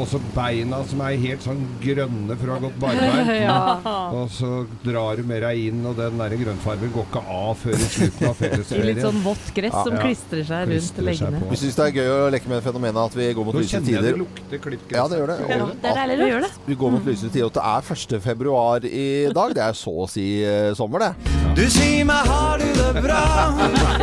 Også 0.00 0.18
beina 0.34 0.78
som 0.88 1.02
er 1.04 1.18
helt 1.20 1.42
sånn 1.44 1.60
grønne 1.82 2.36
for 2.40 2.48
å 2.48 2.54
ha 2.56 2.62
gått 2.64 2.78
barbeint. 2.80 3.88
Og 4.20 4.30
så 4.32 4.50
drar 4.84 5.18
du 5.20 5.24
med 5.28 5.42
deg 5.44 5.60
inn, 5.68 5.82
og 5.86 5.96
den 5.98 6.16
der 6.20 6.34
grønnfargen 6.40 6.92
går 6.94 7.06
ikke 7.10 7.22
av 7.34 7.58
før 7.60 7.76
i 7.76 7.88
slutten 7.92 8.28
av 8.30 8.40
I 8.78 8.86
litt 8.88 9.02
sånn 9.04 9.20
vått 9.24 9.50
gress 9.56 9.74
som 9.76 9.94
Ja. 9.94 10.00
klistrer 10.04 10.44
seg 10.48 10.70
Klistrer 10.70 11.04
rundt 11.04 11.10
leggene. 11.10 11.42
Vi 11.52 11.60
syns 11.60 11.76
det 11.78 11.84
er 11.90 11.98
gøy 12.00 12.08
å 12.14 12.30
leke 12.32 12.48
med 12.50 12.64
fenomenet 12.64 13.00
at 13.04 13.18
vi 13.18 13.28
går 13.36 13.48
mot 13.50 13.58
Nå 13.58 13.64
kjenner 13.68 13.94
jeg 13.98 14.06
det 14.06 14.14
lukter. 14.22 14.78
Ja, 14.96 15.04
det 15.12 15.20
gjør 15.20 15.32
det. 15.34 15.38
Ja, 15.50 15.58
det 15.84 15.90
er 15.92 16.00
deilig 16.00 16.16
Det 16.22 16.30
gjør 16.32 16.46
det. 16.46 16.52
vi 16.66 16.78
går 16.80 16.94
mot 16.96 17.08
lyse 17.10 17.28
tider. 17.30 17.46
Og 17.50 17.54
det 17.58 17.64
er 17.74 17.92
1. 17.94 18.16
februar 18.24 18.88
i 18.88 19.06
dag. 19.36 19.54
Det 19.54 19.64
er 19.68 19.76
så 19.78 19.94
å 20.04 20.08
si 20.10 20.26
eh, 20.46 20.72
sommer, 20.78 21.04
det. 21.04 21.12
Du 21.54 21.62
sier 21.70 22.02
meg 22.08 22.26
har 22.26 22.58
du 22.58 22.66
det 22.80 23.02
bra? 23.04 23.20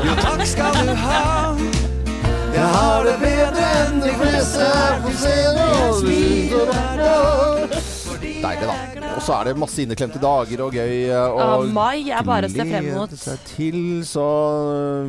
Jo 0.05 0.13
takk 0.21 0.45
skal 0.47 0.77
du 0.87 0.93
ha. 1.01 1.10
Det 3.11 3.17
bedre 3.19 3.63
enn 3.83 3.97
de 3.99 4.11
fleste 4.15 4.67
her 4.71 5.01
på 5.03 5.11
scenen. 5.19 5.71
Deilig, 8.41 8.67
da. 8.69 8.75
Og 9.11 9.19
så 9.25 9.33
er 9.35 9.49
det 9.49 9.53
masse 9.59 9.83
inneklemte 9.83 10.21
dager 10.21 10.61
og 10.63 10.73
gøy. 10.73 10.93
Og 11.11 11.41
Ja, 11.41 11.57
mai 11.75 12.07
er 12.07 12.23
bare 12.25 12.47
å 12.47 12.53
se 12.53 12.63
frem 12.63 12.87
mot. 12.95 13.11
seg 13.19 13.43
til. 13.49 13.77
Så 14.07 14.23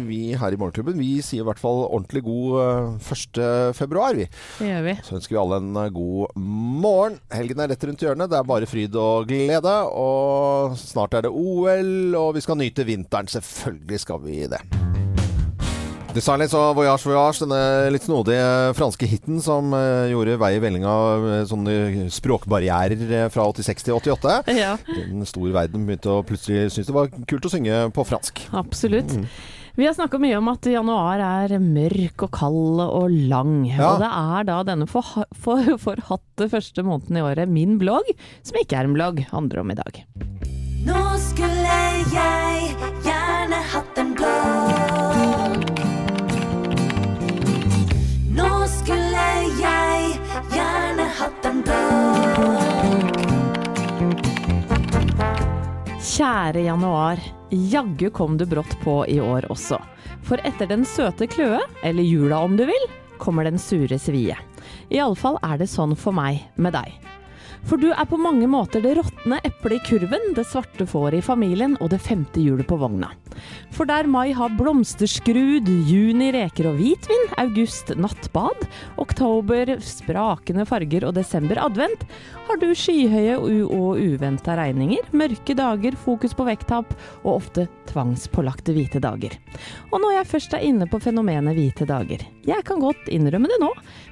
vi 0.09 0.35
her 0.35 0.53
i 0.53 0.59
Morgenklubben 0.59 0.99
vi 0.99 1.23
sier 1.23 1.45
i 1.45 1.47
hvert 1.47 1.63
fall 1.63 1.85
ordentlig 1.87 2.25
god 2.27 2.59
eh, 2.65 3.15
1. 3.15 3.41
februar, 3.79 4.19
vi. 4.19 4.27
Det 4.59 4.69
gjør 4.73 4.83
vi. 4.89 4.97
Så 5.07 5.17
ønsker 5.21 5.37
vi 5.37 5.43
alle 5.45 5.63
en 5.63 5.77
eh, 5.85 5.89
god 5.95 6.35
morgen. 6.37 7.21
Helgen 7.31 7.63
er 7.63 7.71
rett 7.73 7.87
rundt 7.87 8.03
hjørnet. 8.03 8.33
Det 8.35 8.41
er 8.43 8.51
bare 8.51 8.67
fryd 8.69 8.99
og 8.99 9.31
glede. 9.31 9.77
Og 9.95 10.75
snart 10.83 11.15
er 11.15 11.29
det 11.29 11.33
OL, 11.33 11.95
og 12.19 12.35
vi 12.35 12.43
skal 12.45 12.59
nyte 12.59 12.85
vinteren. 12.85 13.31
Selvfølgelig 13.31 14.03
skal 14.03 14.21
vi 14.27 14.43
det. 14.51 14.61
The 16.13 16.21
Silence 16.21 16.53
og 16.59 16.75
Voyage 16.77 17.09
Voyage, 17.09 17.41
denne 17.41 17.59
litt 17.95 18.05
snodige 18.05 18.73
franske 18.77 19.07
hiten 19.09 19.39
som 19.41 19.73
eh, 19.73 20.11
gjorde 20.13 20.35
vei 20.43 20.51
i 20.59 20.61
vellinga 20.61 20.93
eh, 21.15 21.45
sånne 21.49 21.77
språkbarrierer 22.13 23.01
eh, 23.17 23.29
fra 23.33 23.47
86 23.49 23.87
til 23.89 23.97
88. 23.97 24.35
Ja, 24.63 24.75
Den 24.93 25.25
store 25.29 25.55
verden 25.57 25.87
begynte 25.89 26.13
å 26.13 26.21
plutselig 26.29 26.69
synes 26.75 26.91
det 26.91 26.97
var 26.99 27.09
kult 27.31 27.49
å 27.49 27.53
synge 27.55 27.81
på 27.97 28.05
fransk. 28.05 28.45
absolutt. 28.61 29.17
Vi 29.73 29.87
har 29.89 29.95
snakka 29.97 30.21
mye 30.21 30.37
om 30.37 30.51
at 30.53 30.69
januar 30.69 31.23
er 31.25 31.55
mørk 31.65 32.27
og 32.27 32.33
kald 32.37 32.83
og 32.85 33.09
lang. 33.33 33.55
Ja. 33.71 33.95
Og 33.95 34.03
det 34.05 34.11
er 34.13 34.49
da 34.51 34.59
denne 34.69 34.85
forha- 34.93 35.25
for, 35.33 35.65
forhatte 35.81 36.51
første 36.53 36.85
måneden 36.85 37.17
i 37.17 37.25
året 37.25 37.49
min 37.49 37.79
blogg, 37.81 38.13
som 38.45 38.61
ikke 38.61 38.83
er 38.83 38.91
en 38.91 38.99
blogg, 38.99 39.25
handler 39.33 39.65
om 39.65 39.73
i 39.73 39.79
dag. 39.81 40.03
Nå 40.85 41.01
skulle 41.25 41.81
jeg 42.13 42.77
gjerne 43.09 43.65
hatt 43.73 44.03
en 44.05 44.13
blogg. 44.21 44.92
Gjerne 50.55 51.07
hatt 51.19 51.49
en 51.49 51.63
blogg. 51.67 53.21
Kjære 56.13 56.67
januar, 56.67 57.21
jaggu 57.51 58.11
kom 58.15 58.37
du 58.39 58.45
brått 58.47 58.77
på 58.83 59.03
i 59.09 59.19
år 59.23 59.49
også. 59.53 59.79
For 60.23 60.43
etter 60.47 60.69
den 60.71 60.85
søte 60.87 61.27
kløe, 61.31 61.61
eller 61.83 62.05
jula 62.05 62.43
om 62.45 62.57
du 62.59 62.67
vil, 62.69 62.85
kommer 63.23 63.47
den 63.49 63.59
sure 63.59 63.99
svie. 63.99 64.37
Iallfall 64.93 65.39
er 65.47 65.59
det 65.63 65.71
sånn 65.73 65.97
for 65.99 66.15
meg 66.15 66.43
med 66.61 66.77
deg. 66.77 66.93
For 67.69 67.79
du 67.81 67.89
er 67.93 68.07
på 68.09 68.19
mange 68.21 68.49
måter 68.51 68.83
det 68.83 68.97
råtne 68.99 69.39
eplet 69.47 69.79
i 69.79 69.83
kurven, 69.87 70.33
det 70.37 70.45
svarte 70.51 70.87
fåret 70.89 71.21
i 71.21 71.25
familien 71.25 71.77
og 71.81 71.93
det 71.93 72.01
femte 72.03 72.43
hjulet 72.43 72.67
på 72.69 72.79
vogna. 72.81 73.13
For 73.73 73.89
der 73.89 74.09
mai 74.11 74.35
har 74.37 74.53
blomsterskrud, 74.59 75.71
juni 75.89 76.33
reker 76.35 76.69
og 76.69 76.81
hvitvin, 76.81 77.29
august 77.41 77.95
nattbad, 77.97 78.67
oktober 79.01 79.77
sprakende 79.83 80.67
farger 80.69 81.09
og 81.09 81.17
desember 81.17 81.63
advent, 81.63 82.05
har 82.53 82.61
du 82.61 82.69
skyhøye 82.77 83.39
u- 83.41 83.71
og 83.73 84.01
uventa 84.03 84.53
regninger, 84.59 85.07
mørke 85.17 85.55
dager, 85.57 85.95
fokus 85.97 86.35
på 86.37 86.45
vekttap 86.45 86.91
og 87.23 87.31
ofte 87.39 87.65
tvangspålagte 87.89 88.75
hvite 88.77 89.01
dager. 89.01 89.39
Og 89.89 90.03
når 90.03 90.19
jeg 90.19 90.29
først 90.35 90.57
er 90.59 90.67
inne 90.69 90.85
på 90.91 91.01
fenomenet 91.01 91.57
hvite 91.57 91.87
dager, 91.89 92.21
jeg 92.45 92.65
kan 92.69 92.83
godt 92.83 93.09
innrømme 93.09 93.49
det 93.49 93.57
nå, 93.63 93.71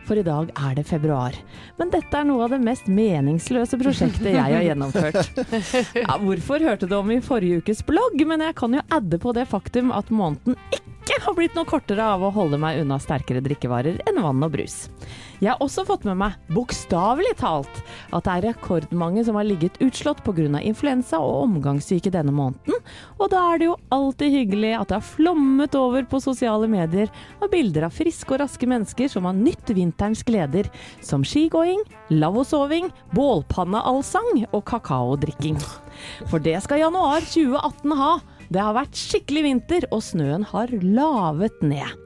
for 0.09 0.17
i 0.17 0.25
dag 0.25 0.49
er 0.57 0.79
det 0.79 0.87
februar. 0.89 1.37
Men 1.77 1.93
dette 1.93 2.17
er 2.17 2.29
noe 2.31 2.47
av 2.47 2.55
det 2.55 2.63
mest 2.65 2.89
meningsløse 2.89 3.77
prosjektet 3.81 4.31
jeg 4.33 4.41
har 4.41 4.65
gjennomført. 4.71 5.21
Ja, 6.01 6.17
hvorfor 6.19 6.63
hørte 6.65 6.89
du 6.89 6.95
om 6.97 7.11
i 7.13 7.21
forrige 7.25 7.61
ukes 7.61 7.83
blogg, 7.87 8.17
men 8.27 8.41
jeg 8.45 8.57
kan 8.59 8.73
jo 8.75 8.83
adde 8.95 9.19
på 9.21 9.35
det 9.37 9.45
faktum 9.51 9.93
at 9.95 10.09
måneden 10.15 10.57
ikke 10.73 11.21
har 11.27 11.37
blitt 11.37 11.57
noe 11.59 11.69
kortere 11.69 12.07
av 12.15 12.23
å 12.25 12.33
holde 12.35 12.59
meg 12.61 12.81
unna 12.83 12.97
sterkere 13.03 13.43
drikkevarer 13.45 14.01
enn 14.09 14.23
vann 14.25 14.47
og 14.47 14.55
brus. 14.55 14.87
Jeg 15.41 15.55
har 15.55 15.63
også 15.65 15.87
fått 15.89 16.03
med 16.05 16.19
meg, 16.21 16.35
bokstavelig 16.53 17.31
talt, 17.41 17.79
at 18.13 18.27
det 18.27 18.33
er 18.33 18.45
rekordmange 18.51 19.23
som 19.25 19.39
har 19.39 19.47
ligget 19.49 19.79
utslått 19.81 20.21
pga. 20.21 20.61
influensa 20.61 21.17
og 21.17 21.47
omgangssyke 21.47 22.13
denne 22.13 22.33
måneden, 22.33 22.77
og 23.17 23.31
da 23.33 23.41
er 23.49 23.59
det 23.59 23.69
jo 23.71 23.77
alltid 23.89 24.35
hyggelig 24.35 24.75
at 24.77 24.89
det 24.89 24.99
har 24.99 25.07
flommet 25.07 25.75
over 25.75 26.05
på 26.05 26.21
sosiale 26.21 26.69
medier 26.69 27.09
av 27.41 27.49
bilder 27.49 27.89
av 27.89 27.97
friske 27.97 28.35
og 28.35 28.43
raske 28.43 28.69
mennesker 28.69 29.09
som 29.09 29.25
har 29.25 29.33
nytt 29.33 29.73
vinterens 29.73 30.23
gleder, 30.29 30.69
som 31.01 31.25
skigåing, 31.25 31.81
lavvosoving, 32.13 32.91
bålpanneallsang 33.17 34.45
og 34.53 34.65
kakaodrikking. 34.69 35.57
For 36.29 36.39
det 36.39 36.59
skal 36.65 36.85
januar 36.85 37.25
2018 37.25 37.97
ha. 37.97 38.13
Det 38.51 38.59
har 38.59 38.75
vært 38.75 38.99
skikkelig 38.99 39.43
vinter, 39.47 39.85
og 39.95 40.03
snøen 40.03 40.43
har 40.51 40.73
lavet 40.83 41.61
ned. 41.63 41.99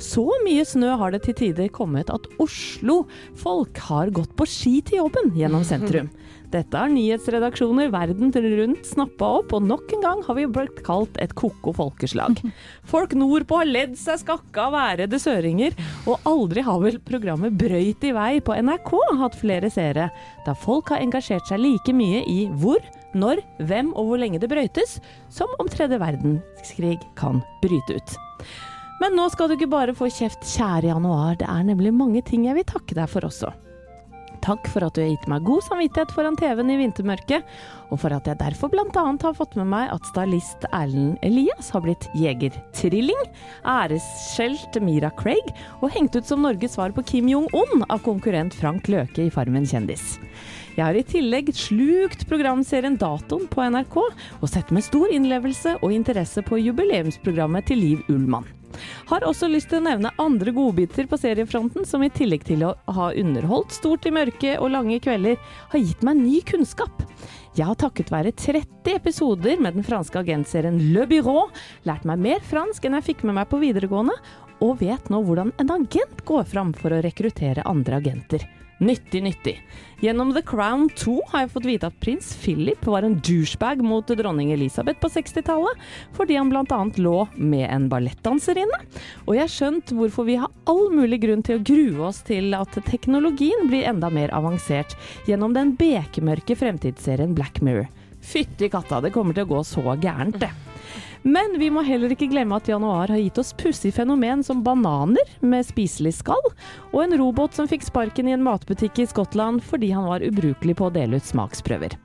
Så 0.00 0.24
mye 0.44 0.62
snø 0.64 0.94
har 1.00 1.12
det 1.12 1.24
til 1.26 1.34
tider 1.36 1.68
kommet 1.74 2.10
at 2.14 2.28
Oslo-folk 2.40 3.80
har 3.88 4.12
gått 4.14 4.36
på 4.38 4.46
ski 4.48 4.78
til 4.86 5.02
jobben 5.02 5.34
gjennom 5.36 5.66
sentrum. 5.66 6.08
Dette 6.48 6.80
har 6.80 6.88
nyhetsredaksjoner 6.88 7.90
verden 7.92 8.30
rundt 8.32 8.86
snappa 8.88 9.26
opp, 9.40 9.50
og 9.52 9.66
nok 9.68 9.90
en 9.92 10.04
gang 10.06 10.22
har 10.24 10.38
vi 10.38 10.46
blitt 10.48 10.78
kalt 10.86 11.18
et 11.20 11.34
ko-ko 11.36 11.74
folkeslag. 11.76 12.40
Folk 12.92 13.12
nordpå 13.18 13.58
har 13.60 13.68
ledd 13.68 13.98
seg 14.00 14.22
skakka 14.22 14.68
av 14.70 14.76
værede 14.78 15.20
søringer, 15.20 15.76
og 16.08 16.24
aldri 16.30 16.64
har 16.64 16.80
vel 16.86 16.96
programmet 17.04 17.58
Brøyt 17.58 18.06
i 18.06 18.14
vei 18.16 18.30
på 18.40 18.56
NRK 18.56 18.94
hatt 19.20 19.36
flere 19.36 19.68
seere, 19.72 20.08
da 20.46 20.54
folk 20.56 20.94
har 20.94 21.02
engasjert 21.04 21.50
seg 21.50 21.60
like 21.60 21.92
mye 21.92 22.22
i 22.24 22.46
hvor, 22.62 22.80
når, 23.16 23.42
hvem 23.68 23.92
og 23.94 24.10
hvor 24.10 24.20
lenge 24.20 24.40
det 24.42 24.50
brøytes, 24.50 24.98
som 25.32 25.52
om 25.62 25.70
tredje 25.70 26.00
verdenskrig 26.00 26.96
kan 27.18 27.42
bryte 27.62 28.00
ut. 28.00 28.18
Men 28.98 29.14
nå 29.14 29.28
skal 29.30 29.48
du 29.48 29.54
ikke 29.54 29.70
bare 29.70 29.94
få 29.94 30.10
kjeft, 30.10 30.42
kjære 30.42 30.90
januar, 30.90 31.38
det 31.38 31.46
er 31.46 31.64
nemlig 31.68 31.94
mange 31.94 32.24
ting 32.26 32.48
jeg 32.48 32.58
vil 32.58 32.66
takke 32.68 32.98
deg 32.98 33.10
for 33.10 33.28
også. 33.28 33.52
Takk 34.44 34.68
for 34.70 34.86
at 34.86 34.94
du 34.96 35.02
har 35.02 35.10
gitt 35.10 35.26
meg 35.30 35.46
god 35.46 35.64
samvittighet 35.66 36.12
foran 36.14 36.36
TV-en 36.38 36.70
i 36.72 36.78
vintermørket, 36.80 37.46
og 37.88 38.00
for 38.02 38.14
at 38.14 38.28
jeg 38.28 38.38
derfor 38.40 38.70
bl.a. 38.72 38.86
har 38.92 39.36
fått 39.36 39.56
med 39.58 39.68
meg 39.70 39.90
at 39.92 40.06
stylist 40.10 40.66
Erlend 40.70 41.16
Elias 41.26 41.70
har 41.74 41.82
blitt 41.84 42.08
jegertrilling, 42.18 43.24
æresskjelt 43.66 44.78
Mira 44.84 45.10
Craig 45.18 45.52
og 45.80 45.90
hengt 45.96 46.16
ut 46.16 46.28
som 46.28 46.44
Norges 46.44 46.76
svar 46.76 46.94
på 46.96 47.04
Kim 47.08 47.30
Jong-un 47.32 47.86
av 47.88 48.02
konkurrent 48.06 48.56
Frank 48.56 48.90
Løke 48.92 49.26
i 49.26 49.32
Farmen 49.32 49.66
kjendis. 49.68 50.16
Jeg 50.78 50.84
har 50.84 50.94
i 50.94 51.06
tillegg 51.06 51.50
slukt 51.58 52.22
programserien 52.30 52.94
Datoen 53.00 53.48
på 53.50 53.64
NRK, 53.66 53.96
og 54.38 54.46
sett 54.46 54.70
med 54.70 54.86
stor 54.86 55.10
innlevelse 55.10 55.74
og 55.80 55.90
interesse 55.90 56.44
på 56.46 56.60
jubileumsprogrammet 56.62 57.66
til 57.72 57.82
Liv 57.82 58.06
Ullmann. 58.12 58.46
Har 59.08 59.24
også 59.24 59.48
lyst 59.48 59.70
til 59.70 59.80
å 59.80 59.86
nevne 59.86 60.10
andre 60.20 60.52
godbiter 60.52 61.06
på 61.08 61.16
seriefronten, 61.16 61.86
som 61.88 62.02
i 62.04 62.10
tillegg 62.12 62.42
til 62.44 62.66
å 62.66 62.74
ha 62.92 63.06
underholdt 63.16 63.72
stort 63.72 64.04
i 64.04 64.12
mørke 64.12 64.58
og 64.60 64.74
lange 64.74 64.98
kvelder, 65.00 65.38
har 65.72 65.80
gitt 65.80 66.04
meg 66.04 66.20
ny 66.20 66.42
kunnskap. 66.44 67.06
Jeg 67.56 67.70
har 67.70 67.78
takket 67.80 68.12
være 68.12 68.34
30 68.36 68.92
episoder 68.98 69.64
med 69.64 69.78
den 69.78 69.86
franske 69.86 70.20
agentserien 70.20 70.76
Le 70.92 71.08
Bureau 71.08 71.48
lært 71.88 72.04
meg 72.08 72.20
mer 72.20 72.44
fransk 72.44 72.84
enn 72.84 72.98
jeg 72.98 73.08
fikk 73.08 73.24
med 73.24 73.38
meg 73.40 73.48
på 73.48 73.62
videregående, 73.64 74.18
og 74.60 74.76
vet 74.82 75.08
nå 75.08 75.22
hvordan 75.24 75.54
en 75.56 75.74
agent 75.78 76.24
går 76.28 76.44
fram 76.52 76.76
for 76.76 76.92
å 76.92 77.00
rekruttere 77.00 77.64
andre 77.64 78.02
agenter. 78.02 78.44
Nyttig, 78.78 79.22
nyttig. 79.22 79.62
Gjennom 80.00 80.34
The 80.34 80.42
Crown 80.46 80.84
2 80.94 81.16
har 81.32 81.42
jeg 81.42 81.50
fått 81.50 81.64
vite 81.66 81.88
at 81.90 81.96
prins 81.98 82.28
Philip 82.38 82.84
var 82.86 83.02
en 83.02 83.16
douchebag 83.18 83.80
mot 83.82 84.06
dronning 84.06 84.52
Elisabeth 84.54 85.00
på 85.02 85.10
60-tallet, 85.10 85.80
fordi 86.14 86.36
han 86.38 86.52
bl.a. 86.52 86.78
lå 87.02 87.16
med 87.34 87.66
en 87.66 87.88
ballettdanserinne. 87.90 88.78
Og 89.26 89.34
jeg 89.34 89.42
har 89.42 89.50
skjønt 89.50 89.90
hvorfor 89.98 90.28
vi 90.28 90.38
har 90.38 90.54
all 90.70 90.92
mulig 90.94 91.18
grunn 91.26 91.42
til 91.42 91.58
å 91.58 91.64
grue 91.66 92.06
oss 92.12 92.22
til 92.28 92.54
at 92.54 92.78
teknologien 92.86 93.66
blir 93.66 93.88
enda 93.90 94.12
mer 94.14 94.30
avansert 94.36 94.94
gjennom 95.26 95.58
den 95.58 95.74
bekmørke 95.80 96.54
fremtidsserien 96.62 97.34
Black 97.34 97.58
Mirror. 97.58 97.90
Fytti 98.22 98.70
katta, 98.70 99.02
det 99.02 99.10
kommer 99.14 99.34
til 99.34 99.48
å 99.48 99.56
gå 99.56 99.66
så 99.66 99.98
gærent, 99.98 100.38
det. 100.38 100.52
Men 101.22 101.58
vi 101.58 101.70
må 101.72 101.82
heller 101.86 102.12
ikke 102.14 102.28
glemme 102.30 102.58
at 102.58 102.68
januar 102.70 103.10
har 103.10 103.20
gitt 103.20 103.38
oss 103.40 103.54
pussige 103.58 103.96
fenomen 103.96 104.44
som 104.46 104.62
bananer 104.64 105.32
med 105.40 105.66
spiselig 105.66 106.14
skall, 106.20 106.50
og 106.92 107.00
en 107.02 107.16
robot 107.20 107.56
som 107.58 107.68
fikk 107.70 107.86
sparken 107.86 108.30
i 108.30 108.36
en 108.36 108.44
matbutikk 108.46 109.02
i 109.02 109.08
Skottland 109.10 109.64
fordi 109.66 109.90
han 109.94 110.06
var 110.08 110.24
ubrukelig 110.24 110.78
på 110.78 110.88
å 110.88 110.94
dele 110.94 111.18
ut 111.18 111.28
smaksprøver. 111.28 111.98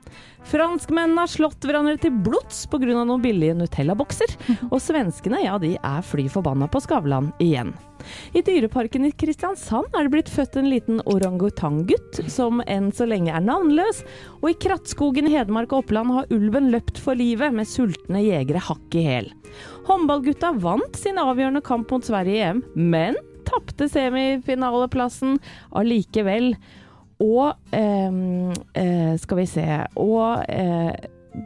Franskmennene 0.44 1.24
har 1.24 1.30
slått 1.30 1.64
hverandre 1.64 1.96
til 2.00 2.12
blods 2.24 2.64
pga. 2.70 2.92
noen 2.92 3.22
billige 3.22 3.56
Nutella-bokser, 3.56 4.34
og 4.72 4.78
svenskene 4.82 5.44
ja, 5.44 5.56
de 5.58 5.74
er 5.80 6.04
fly 6.04 6.26
forbanna 6.32 6.68
på 6.70 6.82
Skavlan 6.84 7.32
igjen. 7.42 7.72
I 8.36 8.42
Dyreparken 8.44 9.06
i 9.08 9.12
Kristiansand 9.16 9.94
er 9.96 10.04
det 10.04 10.12
blitt 10.12 10.32
født 10.32 10.58
en 10.60 10.68
liten 10.68 11.00
orangutanggutt, 11.08 12.20
som 12.28 12.60
enn 12.68 12.90
så 12.92 13.08
lenge 13.08 13.32
er 13.32 13.44
navnløs, 13.44 14.02
og 14.42 14.50
i 14.52 14.58
Krattskogen 14.66 15.30
i 15.30 15.36
Hedmark 15.38 15.72
og 15.72 15.86
Oppland 15.86 16.12
har 16.12 16.32
ulven 16.34 16.68
løpt 16.74 17.00
for 17.00 17.16
livet 17.16 17.54
med 17.56 17.70
sultne 17.70 18.20
jegere 18.26 18.62
hakk 18.68 18.98
i 19.00 19.06
hæl. 19.08 19.30
Håndballgutta 19.88 20.52
vant 20.60 20.98
sin 21.00 21.20
avgjørende 21.20 21.64
kamp 21.64 21.92
mot 21.94 22.04
Sverige 22.04 22.36
i 22.36 22.44
EM, 22.50 22.64
men 22.76 23.16
tapte 23.48 23.88
semifinaleplassen 23.92 25.38
allikevel. 25.76 26.54
Og 27.22 27.52
ehm, 27.76 28.50
eh, 28.74 29.14
skal 29.22 29.38
vi 29.38 29.46
se 29.46 29.64
Og 30.00 30.42
eh, 30.50 30.90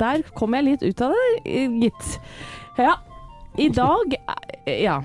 der 0.00 0.22
kom 0.36 0.54
jeg 0.56 0.64
litt 0.64 0.82
ut 0.84 1.00
av 1.04 1.12
det, 1.16 1.28
gitt. 1.82 2.18
Ja. 2.78 2.94
I 3.58 3.68
dag 3.72 4.16
eh, 4.66 4.82
Ja. 4.84 5.00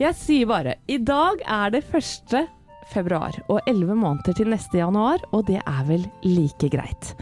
Jeg 0.00 0.16
sier 0.18 0.46
bare 0.50 0.74
I 0.90 0.98
dag 0.98 1.40
er 1.46 1.70
det 1.70 1.84
1. 1.94 2.48
februar 2.90 3.36
og 3.48 3.60
11 3.66 3.94
måneder 3.96 4.34
til 4.36 4.50
neste 4.50 4.76
januar, 4.80 5.22
og 5.32 5.46
det 5.48 5.60
er 5.62 5.84
vel 5.88 6.02
like 6.26 6.68
greit. 6.68 7.14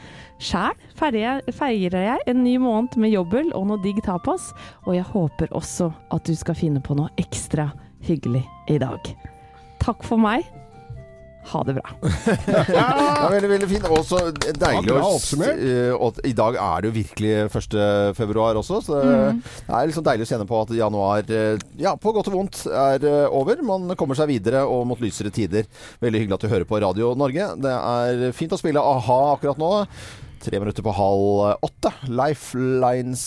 Sjæl 0.42 0.74
feirer 0.98 2.02
jeg- 2.02 2.24
en 2.26 2.42
ny 2.42 2.56
måned 2.58 2.96
med 2.96 3.12
jobbel 3.12 3.52
og 3.54 3.66
noe 3.68 3.82
digg 3.82 4.02
tapas, 4.02 4.52
og 4.86 4.94
jeg 4.96 5.04
håper 5.04 5.52
også 5.54 5.92
at 6.10 6.24
du 6.24 6.34
skal 6.34 6.54
finne 6.58 6.80
på 6.82 6.96
noe 6.98 7.08
ekstra 7.16 7.70
hyggelig 8.02 8.42
i 8.68 8.78
dag. 8.78 8.98
Takk 9.78 10.02
for 10.02 10.18
meg. 10.18 10.42
Ha 11.50 11.62
det 11.66 11.74
bra. 11.74 11.90
Ja, 12.72 13.28
veldig, 13.32 13.48
veldig 13.50 13.68
fint. 13.68 13.86
Og 13.90 14.04
så 14.06 14.20
deilig 14.30 14.92
å 14.94 15.00
oppsummert. 15.08 15.58
eh, 15.58 16.20
i 16.30 16.34
dag 16.38 16.56
er 16.60 16.84
det 16.84 16.90
jo 16.90 16.94
virkelig 17.00 17.32
1. 17.50 17.76
februar 18.16 18.58
også, 18.60 18.78
så 18.86 19.00
det 19.02 19.42
er 19.74 19.90
liksom 19.90 20.06
deilig 20.06 20.28
å 20.28 20.30
kjenne 20.30 20.46
på 20.48 20.60
at 20.62 20.74
januar, 20.78 21.26
eh, 21.34 21.58
ja, 21.82 21.96
på 21.98 22.14
godt 22.14 22.30
og 22.30 22.38
vondt, 22.38 22.62
er 22.70 23.06
eh, 23.08 23.26
over. 23.28 23.62
Man 23.66 23.90
kommer 23.98 24.18
seg 24.18 24.30
videre 24.30 24.62
og 24.70 24.86
mot 24.90 25.02
lysere 25.02 25.34
tider. 25.34 25.66
Veldig 26.02 26.22
hyggelig 26.22 26.38
at 26.38 26.46
du 26.46 26.52
hører 26.54 26.68
på 26.68 26.80
Radio 26.84 27.12
Norge. 27.18 27.50
Det 27.62 27.74
er 27.76 28.36
fint 28.38 28.54
å 28.54 28.60
spille 28.60 28.82
a-ha 28.82 29.20
akkurat 29.34 29.60
nå. 29.60 29.72
Tre 30.42 30.58
minutter 30.62 30.82
på 30.86 30.94
halv 30.94 31.62
åtte. 31.62 31.92
Lifelines 32.10 33.26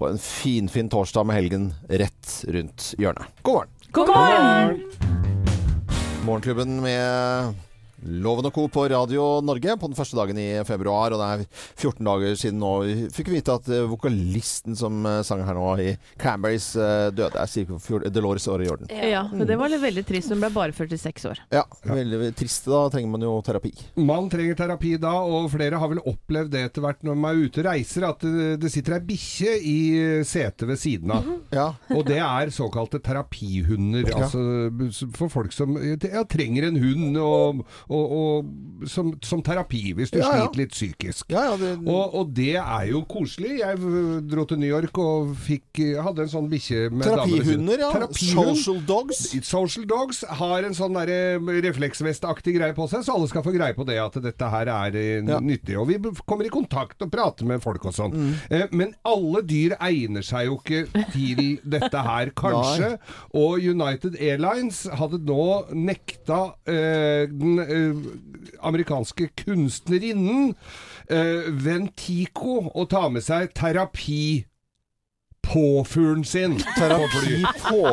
på 0.00 0.08
en 0.08 0.20
finfin 0.20 0.70
fin 0.72 0.88
torsdag 0.92 1.26
med 1.28 1.36
helgen 1.36 1.70
rett 1.88 2.38
rundt 2.48 2.94
hjørnet. 3.00 3.32
God 3.44 3.60
morgen. 3.60 3.76
God 3.92 4.12
morgen! 4.14 4.99
Morgenklubben 6.24 6.80
med 6.80 7.54
Loven 8.04 8.48
og 8.48 8.54
Co. 8.54 8.66
på 8.72 8.86
Radio 8.90 9.26
Norge 9.44 9.74
på 9.80 9.88
den 9.90 9.96
første 9.98 10.16
dagen 10.18 10.38
i 10.40 10.48
februar. 10.68 11.12
Og 11.12 11.20
det 11.20 11.28
er 11.30 11.44
14 11.80 12.06
dager 12.06 12.36
siden 12.40 12.60
nå 12.62 12.70
vi 12.86 12.94
fikk 13.12 13.30
vite 13.34 13.54
at 13.58 13.68
eh, 13.72 13.84
vokalisten 13.90 14.76
som 14.78 15.04
eh, 15.06 15.20
sang 15.26 15.42
her 15.46 15.56
nå 15.58 15.66
i 15.82 15.90
Cranberries 16.20 16.70
eh, 16.80 17.08
døde. 17.14 17.36
Er 17.40 17.50
ca. 17.50 17.78
fjor- 17.82 18.06
Dolores 18.10 18.48
O'Riordan. 18.50 18.90
Ja, 19.10 19.26
men 19.32 19.46
det 19.48 19.58
var 19.60 19.72
litt 19.72 19.82
veldig 19.84 20.04
trist. 20.08 20.32
Hun 20.32 20.40
ble 20.42 20.50
bare 20.54 20.74
46 20.76 21.28
år. 21.30 21.42
Ja, 21.54 21.64
veldig 21.88 22.32
trist. 22.38 22.68
Da 22.70 22.86
trenger 22.92 23.12
man 23.14 23.26
jo 23.26 23.34
terapi. 23.46 23.72
Man 24.00 24.30
trenger 24.32 24.58
terapi 24.58 24.94
da, 25.02 25.12
og 25.20 25.50
flere 25.52 25.80
har 25.80 25.92
vel 25.92 26.02
opplevd 26.04 26.52
det 26.54 26.64
etter 26.70 26.84
hvert 26.84 27.04
når 27.06 27.18
man 27.20 27.34
er 27.36 27.44
ute 27.50 27.62
og 27.62 27.68
reiser, 27.70 28.06
at 28.08 28.24
det, 28.24 28.48
det 28.62 28.72
sitter 28.72 28.96
ei 28.98 29.02
bikkje 29.10 29.54
i 29.60 29.78
setet 30.28 30.66
ved 30.68 30.80
siden 30.80 31.12
av. 31.14 31.28
Ja. 31.54 31.68
Og 31.94 32.04
det 32.08 32.20
er 32.24 32.52
såkalte 32.54 33.00
terapihunder. 33.04 34.08
Altså 34.16 34.40
for 35.16 35.30
folk 35.32 35.54
som 35.54 35.76
ja, 35.80 36.24
trenger 36.30 36.68
en 36.68 36.78
hund 36.80 37.18
og, 37.20 37.62
og, 37.90 38.12
og 38.14 38.86
som, 38.88 39.10
som 39.26 39.42
terapi 39.44 39.90
hvis 39.98 40.12
du 40.12 40.20
Ja, 40.20 40.28
ja. 40.30 40.44
sliter 40.46 40.60
litt 40.62 40.74
psykisk. 40.74 41.26
Det, 41.30 41.72
Og, 41.84 42.14
og 42.16 42.30
det 42.36 42.54
er 42.60 42.84
jo 42.90 43.02
koselig. 43.10 43.58
Jeg 43.60 43.78
dro 44.30 44.44
til 44.48 44.60
New 44.62 44.70
York 44.70 44.98
og 45.02 45.32
fikk, 45.46 45.80
hadde 46.04 46.24
en 46.24 46.32
sånn 46.32 46.48
bikkje 46.50 46.86
med 46.94 47.06
terapihunder, 47.08 47.82
ja. 47.84 47.90
Terapihund. 47.94 48.54
Social 48.54 48.80
dogs. 48.88 49.22
Social 49.46 49.86
Dogs 49.90 50.22
har 50.40 50.64
en 50.68 50.76
sånn 50.76 50.96
refleksvestaktig 51.64 52.54
greie 52.56 52.76
på 52.76 52.86
seg, 52.90 53.04
så 53.06 53.16
alle 53.16 53.28
skal 53.30 53.44
få 53.46 53.54
greie 53.54 53.76
på 53.76 53.86
det 53.88 53.98
at 54.02 54.16
dette 54.22 54.50
her 54.52 54.70
er 54.72 54.96
eh, 55.00 55.32
nyttig. 55.42 55.76
Og 55.80 55.88
vi 55.90 55.98
kommer 56.26 56.46
i 56.48 56.52
kontakt 56.52 57.02
og 57.04 57.10
prater 57.12 57.48
med 57.48 57.62
folk 57.64 57.84
og 57.90 57.96
sånn. 57.96 58.14
Mm. 58.14 58.32
Eh, 58.50 58.66
men 58.76 58.94
alle 59.08 59.42
dyr 59.46 59.76
egner 59.80 60.24
seg 60.26 60.48
jo 60.50 60.58
ikke 60.60 61.06
til 61.14 61.42
dette 61.76 62.04
her, 62.06 62.32
kanskje. 62.38 62.94
Og 63.36 63.60
United 63.64 64.16
Airlines 64.20 64.84
hadde 65.00 65.20
nå 65.26 65.48
nekta 65.76 66.42
eh, 66.68 67.26
den 67.30 67.60
eh, 67.64 67.79
amerikanske 68.66 69.30
kunstnerinnen 69.44 70.54
eh, 71.08 71.48
Ventico 71.64 72.62
å 72.74 72.86
ta 72.90 73.06
med 73.12 73.24
seg 73.26 73.54
terapi 73.56 74.44
påfuglen 75.42 76.24
sin 76.24 76.54
på 76.78 77.08
fly. 77.10 77.44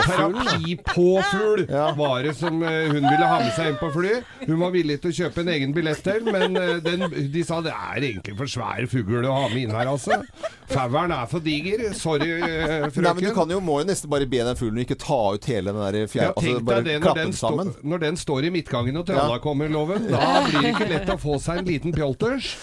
Terapipåfugl 0.05 1.65
Ja. 1.69 1.93
var 1.97 2.23
det 2.23 2.33
som 2.37 2.63
eh, 2.63 2.69
hun 2.91 3.01
ville 3.01 3.25
ha 3.27 3.39
med 3.39 3.53
seg 3.55 3.67
inn 3.71 3.77
på 3.79 3.89
fly. 3.93 4.11
Hun 4.45 4.59
var 4.61 4.71
villig 4.75 4.99
til 5.01 5.09
å 5.11 5.15
kjøpe 5.21 5.41
en 5.41 5.49
egen 5.55 5.73
billett 5.73 6.03
til, 6.05 6.27
men 6.27 6.57
eh, 6.59 6.75
den, 6.85 7.07
de 7.33 7.43
sa 7.47 7.59
det 7.65 7.73
er 7.73 8.03
egentlig 8.11 8.35
for 8.37 8.51
svær 8.51 8.85
fugl 8.91 9.25
å 9.25 9.33
ha 9.33 9.47
med 9.49 9.63
inn 9.63 9.73
her, 9.75 9.89
altså. 9.89 10.19
Fauren 10.69 11.13
er 11.15 11.25
for 11.31 11.39
diger. 11.43 11.85
Sorry, 11.97 12.29
eh, 12.37 12.87
frøken. 12.91 13.07
Nei, 13.07 13.13
men 13.17 13.23
du 13.29 13.31
kan 13.37 13.53
jo, 13.55 13.59
må 13.63 13.79
jo 13.81 13.87
nesten 13.89 14.11
bare 14.11 14.27
be 14.29 14.43
den 14.43 14.59
fuglen 14.59 14.83
ikke 14.83 14.99
ta 15.01 15.19
ut 15.37 15.45
hele 15.49 15.71
den 15.73 15.81
der 15.81 15.99
ja, 16.17 16.31
altså 16.33 16.59
bare 16.67 16.83
det 16.85 16.97
klappe 17.01 17.23
den, 17.23 17.33
sammen. 17.37 17.71
stå, 17.73 17.87
når 17.87 18.03
den 18.05 18.17
står 18.21 18.49
i 18.49 18.53
midtgangen 18.53 18.97
og 19.01 19.07
tralla 19.09 19.39
kommer, 19.43 19.71
loven. 19.71 20.09
Da 20.11 20.43
blir 20.47 20.61
det 20.67 20.73
ikke 20.75 20.89
lett 20.91 21.09
å 21.13 21.17
få 21.21 21.39
seg 21.41 21.63
en 21.63 21.69
liten 21.71 21.95
pjolters. 21.95 22.53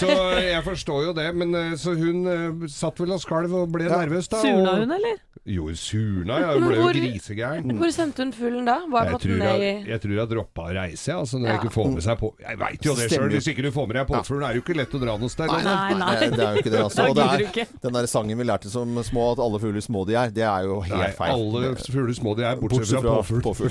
Så 0.00 0.10
jeg 0.40 0.62
forstår 0.66 1.06
jo 1.10 1.14
det. 1.16 1.28
Men 1.36 1.54
så 1.78 1.94
hun 1.98 2.66
satt 2.70 2.98
vel 3.02 3.14
og 3.14 3.22
skalv 3.22 3.54
og 3.62 3.70
ble 3.74 3.86
Ja. 3.90 3.96
nervøs 4.04 4.28
da. 4.30 4.40
Surna 4.44 4.76
hun, 4.80 4.94
eller? 4.98 5.18
Jo, 5.50 5.70
surna. 5.74 6.36
ja, 6.42 6.50
Hun 6.52 6.66
ble 6.68 6.76
jo 6.76 6.88
grisegæren. 6.92 7.70
Hvor 7.80 7.90
sendte 7.94 8.22
hun 8.22 8.32
fuglen 8.36 8.66
da? 8.68 8.74
Var 8.92 9.04
Jeg 9.08 9.20
tror 9.22 9.40
jeg, 9.46 9.86
jeg 9.88 10.00
tror 10.02 10.12
jeg 10.18 10.28
droppa 10.34 10.66
å 10.68 10.74
reise, 10.76 11.14
altså, 11.16 11.40
når 11.40 11.48
jeg 11.48 11.60
ikke 11.62 11.72
får 11.78 11.88
med 11.94 12.04
seg 12.04 12.18
på 12.20 12.28
Jeg 12.44 12.58
veit 12.60 12.84
jo 12.86 12.94
det 12.98 13.06
sjøl, 13.10 13.28
hvis 13.32 13.48
ikke 13.54 13.64
du 13.64 13.70
får 13.74 13.88
med 13.88 13.96
deg 13.96 14.06
påfuglen, 14.10 14.44
er 14.44 14.52
det 14.52 14.60
jo 14.60 14.64
ikke 14.66 14.76
lett 14.82 14.92
å 14.94 15.00
dra 15.00 15.16
noe 15.22 15.32
sted. 15.32 15.48
Nei, 15.48 15.62
nei, 15.64 15.72
Nei, 15.80 15.94
nei. 16.04 16.14
Det, 16.20 16.44
er 16.44 16.52
jo 16.52 16.58
ikke 16.60 16.74
det, 16.76 16.82
altså. 16.84 17.08
Og 17.08 17.14
det 17.16 17.24
er, 17.24 17.74
den 17.88 17.98
der 17.98 18.06
sangen 18.12 18.36
vi 18.38 18.44
lærte 18.52 18.68
som 18.72 18.86
små, 19.08 19.30
at 19.32 19.40
alle 19.46 19.58
fugler 19.64 19.80
små 19.88 20.04
de 20.10 20.14
er, 20.20 20.28
det 20.36 20.44
er 20.44 20.68
jo 20.68 20.80
helt 20.84 21.00
Nei, 21.06 21.10
feil. 21.16 21.32
alle 21.40 21.74
fugler 21.88 22.14
små 22.20 22.36
de 22.36 22.42
er, 22.50 22.60
bortsett, 22.60 23.00
fra 23.00 23.40
påfugl. 23.48 23.70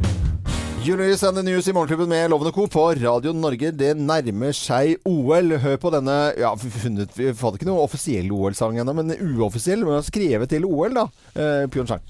Julius 0.84 1.22
and 1.22 1.36
the 1.36 1.42
News 1.42 1.68
i 1.68 1.72
Morgenklubben 1.72 2.08
med 2.08 2.30
Lovende 2.30 2.52
Co. 2.52 2.66
på 2.66 2.94
Radio 2.94 3.32
Norge. 3.32 3.70
Det 3.72 3.94
nærmer 3.96 4.52
seg 4.52 4.98
OL. 5.08 5.56
Hør 5.62 5.78
på 5.80 5.92
denne 5.94 6.16
ja, 6.36 6.50
vi 6.60 7.30
fant 7.32 7.56
ikke 7.56 7.70
noe 7.70 7.86
offisiell 7.86 8.28
OL-sang 8.28 8.76
ennå, 8.82 8.92
men 9.00 9.14
uoffisiell. 9.16 9.80
Men 9.88 10.04
skrevet 10.04 10.52
til 10.52 10.68
OL, 10.68 10.92
da. 11.00 11.08
Eh, 11.32 11.64
Pyeongchang. 11.72 12.04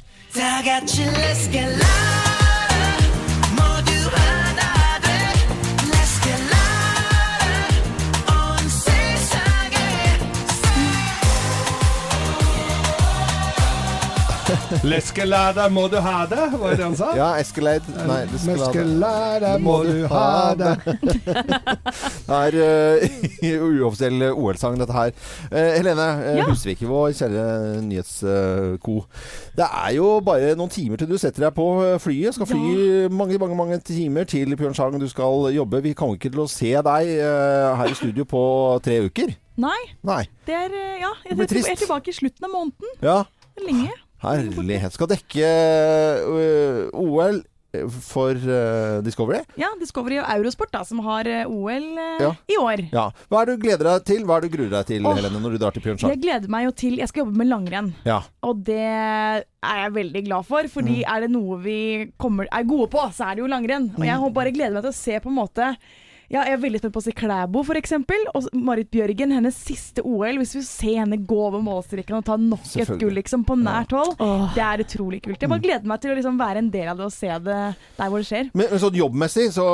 Leskelada 14.83 15.69
må 15.73 15.87
du 15.93 15.97
ha 16.03 16.25
det, 16.27 16.47
var 16.59 16.75
det 16.75 16.85
han 16.85 16.97
sa? 16.99 17.11
Ja, 17.17 17.29
Escalade. 17.41 17.93
Nei. 18.09 18.25
Leskelada 18.33 19.55
må 19.63 19.77
du 19.87 20.07
ha 20.11 20.55
det. 20.59 20.73
Det 20.85 22.39
er 22.41 22.59
uh, 22.65 23.85
uoffisiell 23.85 24.27
OL-sang, 24.33 24.79
dette 24.81 24.97
her. 24.97 25.15
Uh, 25.53 25.71
Helene 25.79 26.09
uh, 26.19 26.33
Ja. 26.41 26.49
Husvik, 26.49 26.83
vår 26.89 27.13
kjære 27.17 27.45
nyhetsko. 27.85 28.97
det 29.57 29.69
er 29.69 29.95
jo 29.97 30.09
bare 30.25 30.55
noen 30.59 30.73
timer 30.73 31.01
til 31.01 31.09
du 31.11 31.19
setter 31.21 31.47
deg 31.47 31.55
på 31.57 31.69
eh, 31.85 31.99
flyet. 32.03 32.35
Skal 32.35 32.49
fly 32.51 33.09
mange, 33.13 33.39
mange 33.39 33.57
mange 33.59 33.79
timer 33.87 34.25
til 34.29 34.57
Pyeongchang. 34.57 34.99
Du 35.01 35.09
skal 35.09 35.51
jobbe. 35.55 35.83
Vi 35.85 35.95
kommer 35.95 36.19
ikke 36.19 36.33
til 36.35 36.45
å 36.45 36.51
se 36.51 36.73
deg 36.75 37.15
uh, 37.21 37.75
her 37.79 37.93
i 37.93 37.97
studio 37.99 38.27
på 38.29 38.43
tre 38.85 39.01
uker. 39.07 39.35
Nei, 39.61 39.79
Nei. 40.03 40.25
det 40.49 40.55
er 40.59 40.73
eh, 40.75 40.97
Ja, 41.05 41.13
jeg, 41.23 41.31
Det 41.31 41.37
blir 41.39 41.51
trist. 41.53 41.69
jeg 41.69 41.77
er 41.77 41.83
tilbake 41.85 42.11
i 42.11 42.17
slutten 42.17 42.49
av 42.49 42.51
måneden. 42.51 42.97
Ja. 43.05 43.19
Lenge. 43.63 43.93
Herlighet. 44.25 44.93
Skal 44.97 45.11
dekke 45.11 45.51
øh, 46.25 46.87
OL 46.95 47.43
for 47.91 48.31
øh, 48.39 49.01
Discovery. 49.03 49.41
Ja, 49.59 49.67
Discovery 49.81 50.21
og 50.23 50.29
Eurosport, 50.37 50.71
da, 50.71 50.85
som 50.87 51.01
har 51.03 51.27
eh, 51.27 51.49
OL 51.51 51.89
Ja. 52.23 52.29
i 52.47 52.55
år. 52.61 52.85
Ja. 52.95 53.09
Hva 53.29 53.41
er 53.41 53.49
det 53.51 53.57
du 53.59 53.65
gleder 53.65 53.89
deg 53.89 54.05
til? 54.07 54.23
Hva 54.29 54.37
er 54.39 54.45
det 54.45 54.51
du 54.53 54.57
gruer 54.57 54.71
deg 54.77 54.87
til, 54.93 55.07
oh, 55.11 55.17
Helene, 55.19 55.41
når 55.43 55.57
du 55.57 55.59
drar 55.59 55.75
til 55.75 55.83
Pyeongchang? 55.83 56.13
Jeg 56.15 56.23
gleder 56.23 56.53
meg 56.55 56.69
jo 56.69 56.71
til 56.85 57.01
Jeg 57.03 57.11
skal 57.11 57.25
jobbe 57.25 57.41
med 57.43 57.51
langrenn. 57.51 57.91
Ja. 58.07 58.21
Og 58.47 58.63
det 58.69 58.79
er 58.79 59.43
jeg 59.83 59.93
veldig 59.99 60.23
glad 60.29 60.47
for, 60.47 60.71
fordi 60.71 61.01
Mm. 61.03 61.11
er 61.17 61.21
det 61.27 61.31
noe 61.35 61.59
vi 61.67 61.79
kommer, 62.17 62.47
er 62.53 62.63
gode 62.63 62.89
på, 62.95 63.03
så 63.11 63.27
er 63.31 63.35
det 63.35 63.43
jo 63.43 63.51
langrenn. 63.51 63.91
Og 63.97 64.01
Mm. 64.01 64.07
jeg 64.07 64.35
bare 64.39 64.53
gleder 64.55 64.73
meg 64.79 64.83
til 64.87 64.95
å 64.95 65.01
se 65.03 65.19
på 65.21 65.29
en 65.35 65.39
måte 65.43 65.77
ja, 66.33 66.45
jeg 66.49 66.57
er 66.57 66.61
veldig 66.63 66.81
spent 66.81 66.95
på 66.95 67.01
å 67.03 67.05
se 67.05 67.13
Klæbo, 67.17 67.63
f.eks. 67.65 67.93
Og 68.35 68.49
Marit 68.57 68.91
Bjørgen, 68.93 69.33
hennes 69.37 69.57
siste 69.57 70.03
OL. 70.05 70.39
Hvis 70.41 70.55
vi 70.57 70.63
ser 70.67 71.01
henne 71.03 71.19
gå 71.21 71.39
over 71.49 71.63
målstreken 71.65 72.17
og 72.19 72.25
ta 72.27 72.37
nok 72.41 72.65
et 72.81 72.93
gull 73.01 73.15
liksom, 73.19 73.45
på 73.47 73.57
nært 73.61 73.93
hold, 73.95 74.15
det 74.57 74.65
er 74.65 74.85
utrolig 74.85 75.21
kult. 75.25 75.41
Jeg 75.43 75.53
bare 75.53 75.65
gleder 75.65 75.91
meg 75.91 76.03
til 76.03 76.15
å 76.15 76.17
liksom, 76.19 76.39
være 76.41 76.63
en 76.65 76.71
del 76.75 76.91
av 76.93 77.01
det 77.01 77.09
og 77.09 77.15
se 77.15 77.31
det 77.45 77.59
der 77.99 78.11
hvor 78.11 78.23
det 78.23 78.29
skjer. 78.31 78.51
Men, 78.57 78.71
men 78.73 78.83
sånn 78.83 78.99
jobbmessig 78.99 79.47
så, 79.55 79.67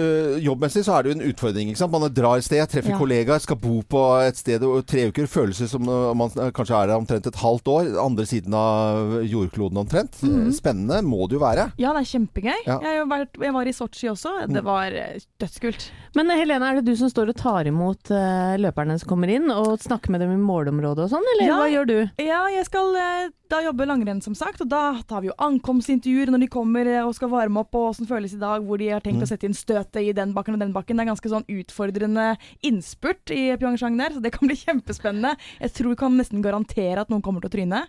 øh, 0.00 0.38
jobbmessig 0.44 0.84
så 0.86 0.96
er 0.96 1.04
det 1.06 1.12
jo 1.12 1.18
en 1.18 1.26
utfordring. 1.30 1.70
ikke 1.72 1.82
sant? 1.82 1.94
Man 1.94 2.08
drar 2.16 2.40
et 2.40 2.48
sted, 2.48 2.64
treffer 2.70 2.94
Ja. 2.94 2.98
kollegaer, 3.00 3.42
skal 3.44 3.60
bo 3.60 3.80
på 3.86 4.02
et 4.24 4.40
sted 4.40 4.64
og 4.66 4.80
tre 4.88 5.06
uker. 5.10 5.28
Føles 5.30 5.60
som 5.70 5.86
om 5.86 6.18
man 6.18 6.32
kanskje 6.56 6.76
er 6.80 6.90
der 6.90 6.96
omtrent 6.98 7.28
et 7.28 7.40
halvt 7.44 7.68
år. 7.70 7.92
Andre 8.02 8.26
siden 8.28 8.54
av 8.56 9.20
jordkloden 9.28 9.78
omtrent. 9.84 10.18
Spennende 10.56 11.02
må 11.06 11.28
det 11.28 11.38
jo 11.38 11.44
være. 11.44 11.70
Ja, 11.80 11.92
det 11.94 12.04
er 12.04 12.10
kjempegøy. 12.14 12.58
Ja. 12.66 12.78
Jeg, 12.80 12.88
har 12.88 12.98
jo 13.02 13.08
vært, 13.12 13.40
jeg 13.46 13.56
var 13.56 13.70
i 13.70 13.76
Sotsji 13.76 14.10
også. 14.10 14.34
Det 14.50 14.64
var 14.66 14.96
eh, 14.96 15.20
dødskult. 15.40 15.90
Men 16.16 16.30
eh, 16.30 16.40
Helene, 16.42 16.70
er 16.72 16.80
det 16.80 16.86
du 16.90 16.96
som 16.98 17.10
står 17.12 17.32
og 17.32 17.36
tar 17.40 17.68
imot 17.70 18.10
eh, 18.14 18.54
løperne 18.60 18.96
som 19.00 19.08
kommer 19.12 19.30
inn, 19.30 19.50
og 19.54 19.76
snakker 19.82 20.10
med 20.14 20.20
dem 20.24 20.32
i 20.34 20.40
målområdet 20.40 21.04
og 21.06 21.12
sånn, 21.12 21.26
eller 21.34 21.46
Ja. 21.46 21.58
hva 21.60 21.68
gjør 21.70 21.86
du? 21.90 21.98
Ja, 22.24 22.40
jeg 22.52 22.66
skal 22.66 22.96
eh, 22.98 23.28
da 23.50 23.60
jobbe 23.64 23.86
langrenn, 23.86 24.20
som 24.22 24.34
sagt. 24.38 24.60
Og 24.62 24.68
da 24.70 24.82
tar 25.10 25.22
vi 25.24 25.30
jo 25.30 25.36
ankomstintervjuer 25.42 26.30
når 26.30 26.44
de 26.44 26.48
kommer 26.52 26.86
og 27.04 27.14
skal 27.18 27.30
varme 27.32 27.62
opp, 27.64 27.74
og 27.74 27.88
åssen 27.92 28.06
føles 28.10 28.34
i 28.36 28.40
dag, 28.42 28.62
hvor 28.66 28.78
de 28.78 28.90
har 28.92 29.02
tenkt 29.04 29.22
å 29.26 29.28
sette 29.30 29.48
inn 29.48 29.56
støtet 29.58 30.02
i 30.04 30.12
den 30.14 30.34
bakken 30.36 30.54
og 30.54 30.62
den 30.62 30.74
bakken. 30.74 30.96
Det 30.98 31.06
er 31.06 31.10
ganske 31.12 31.32
sånn 31.32 31.46
utfordrende 31.50 32.28
innspurt 32.66 33.32
i 33.34 33.48
Pyeongchang 33.58 33.98
der, 33.98 34.14
så 34.14 34.22
det 34.22 34.32
kan 34.36 34.46
bli 34.50 34.58
kjempespennende. 34.64 35.34
Jeg 35.60 35.74
tror 35.78 35.94
vi 35.94 36.00
kan 36.04 36.18
nesten 36.18 36.42
garantere 36.44 37.02
at 37.02 37.10
noen 37.10 37.22
kommer 37.26 37.42
til 37.44 37.50
å 37.50 37.56
tryne. 37.58 37.82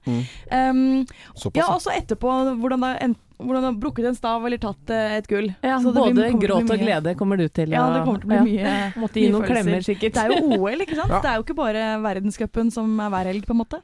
Um, 0.51 1.03
Såpass. 1.35 1.57
ja, 1.61 1.67
og 1.73 1.81
så 1.83 1.93
etterpå 1.95 2.31
hvordan 2.61 2.85
det 2.87 2.93
enten 3.09 3.27
hvordan 3.41 3.67
har 3.67 3.73
brukket 3.81 4.07
en 4.11 4.15
stav 4.15 4.45
eller 4.47 4.61
tatt 4.61 4.93
eh, 4.95 5.17
et 5.17 5.27
gull. 5.27 5.49
Ja, 5.65 5.79
Så 5.83 5.91
det 5.91 6.05
både 6.05 6.29
å 6.29 6.39
gråt 6.45 6.71
og 6.71 6.83
glede 6.85 7.15
kommer 7.19 7.41
du 7.41 7.47
til. 7.49 7.73
Ja, 7.75 7.83
det 7.91 8.03
kommer 8.07 8.23
til 8.23 8.29
å 8.29 8.31
bli 8.31 8.55
ja. 8.55 8.71
mye 8.71 8.85
Måtte 9.03 9.19
gi 9.19 9.27
mye 9.27 9.33
noen 9.35 9.45
følelser. 9.45 9.51
klemmer, 9.51 9.85
sikkert. 9.89 10.15
Det 10.15 10.23
er 10.23 10.31
jo 10.31 10.61
OL, 10.61 10.85
ikke 10.87 10.99
sant? 10.99 11.11
Ja. 11.11 11.19
Det 11.19 11.31
er 11.33 11.41
jo 11.41 11.45
ikke 11.47 11.57
bare 11.59 11.85
verdenscupen 12.05 12.71
som 12.71 12.95
er 13.03 13.11
hver 13.15 13.31
helg, 13.33 13.47
på 13.49 13.55
en 13.57 13.61
måte. 13.65 13.81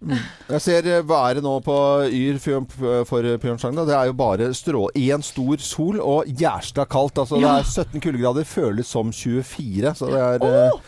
Jeg 0.54 0.64
ser 0.70 0.90
eh, 0.94 1.04
været 1.08 1.44
nå 1.44 1.58
på 1.68 1.78
Yr 2.08 2.40
for 2.40 3.04
for 3.12 3.28
Pyeongchang. 3.44 3.76
Det 3.84 3.96
er 3.98 4.08
jo 4.08 4.16
bare 4.18 4.52
strå 4.56 4.88
Én 4.96 5.18
en 5.18 5.26
stor 5.26 5.58
sol 5.64 6.00
og 6.04 6.28
jævla 6.28 6.86
kaldt. 6.90 7.18
Altså, 7.24 7.40
Ja. 7.42 7.58
Det 7.58 7.66
er 7.66 7.84
17 7.86 8.02
kuldegrader, 8.02 8.44
føles 8.46 8.88
som 8.88 9.12
24. 9.12 9.96
Så 9.98 10.10
det 10.12 10.20
er 10.22 10.44
eh, 10.46 10.70
noe 10.70 10.82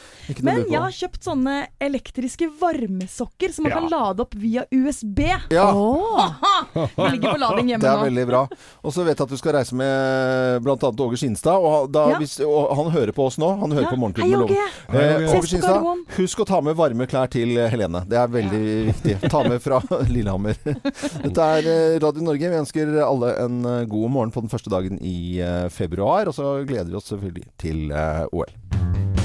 Men 0.43 0.65
jeg 0.69 0.79
har 0.81 0.91
kjøpt 0.93 1.23
sånne 1.25 1.55
elektriske 1.81 2.47
varmesokker 2.59 3.53
som 3.53 3.63
man 3.65 3.71
Ja. 3.71 3.79
kan 3.79 3.89
lade 3.89 4.21
opp 4.23 4.33
via 4.35 4.63
USB. 4.71 5.19
Ja, 5.51 5.71
Åh, 5.73 6.33
Jeg 6.97 7.11
ligger 7.15 7.33
på 7.33 7.39
lading 7.39 7.67
hjemme 7.71 7.81
nå. 7.81 7.87
det 7.87 7.91
er 7.93 8.03
veldig 8.09 8.25
bra. 8.29 8.41
Og 8.83 8.93
så 8.93 9.03
vet 9.05 9.17
jeg 9.17 9.25
at 9.25 9.29
du 9.33 9.37
skal 9.37 9.53
reise 9.57 9.75
med 9.75 10.61
bl.a. 10.63 10.75
Åge 10.77 11.17
Skinstad. 11.17 11.57
Og, 11.59 11.91
da, 11.91 12.09
Ja. 12.13 12.17
hvis, 12.19 12.39
og 12.45 12.75
han 12.77 12.91
hører 12.93 13.11
på 13.15 13.25
oss 13.29 13.37
nå. 13.41 13.49
Han 13.59 13.71
hører 13.71 13.87
Ja. 13.89 13.93
på 13.93 13.97
Morgenklubben 13.97 14.31
med. 14.31 14.39
Loven. 14.39 14.57
Eh, 14.89 15.37
Åge. 15.37 15.47
Skinstad, 15.47 16.05
husk 16.17 16.39
å 16.39 16.45
ta 16.45 16.61
med 16.61 16.75
varme 16.75 17.07
klær 17.07 17.29
til 17.29 17.55
Helene. 17.69 18.03
Det 18.07 18.17
er 18.17 18.27
veldig 18.27 18.63
viktig. 18.93 19.29
Ta 19.29 19.43
med 19.47 19.61
fra 19.61 19.81
Lillehammer. 20.13 20.55
Dette 21.25 21.49
er 21.59 21.67
eh, 21.73 21.99
Radio 21.99 22.21
Norge. 22.23 22.49
Vi 22.49 22.61
ønsker 22.63 22.95
alle 23.05 23.33
en 23.45 23.59
eh, 23.65 23.85
god 23.85 24.09
morgen 24.11 24.31
på 24.31 24.41
den 24.41 24.49
første 24.49 24.69
dagen 24.69 24.99
i 25.01 25.39
februar. 25.69 26.27
Og 26.27 26.33
så 26.35 26.65
gleder 26.65 26.89
vi 26.91 26.95
oss 26.99 27.09
selvfølgelig 27.11 27.47
til 27.57 27.91
OL. 28.31 29.18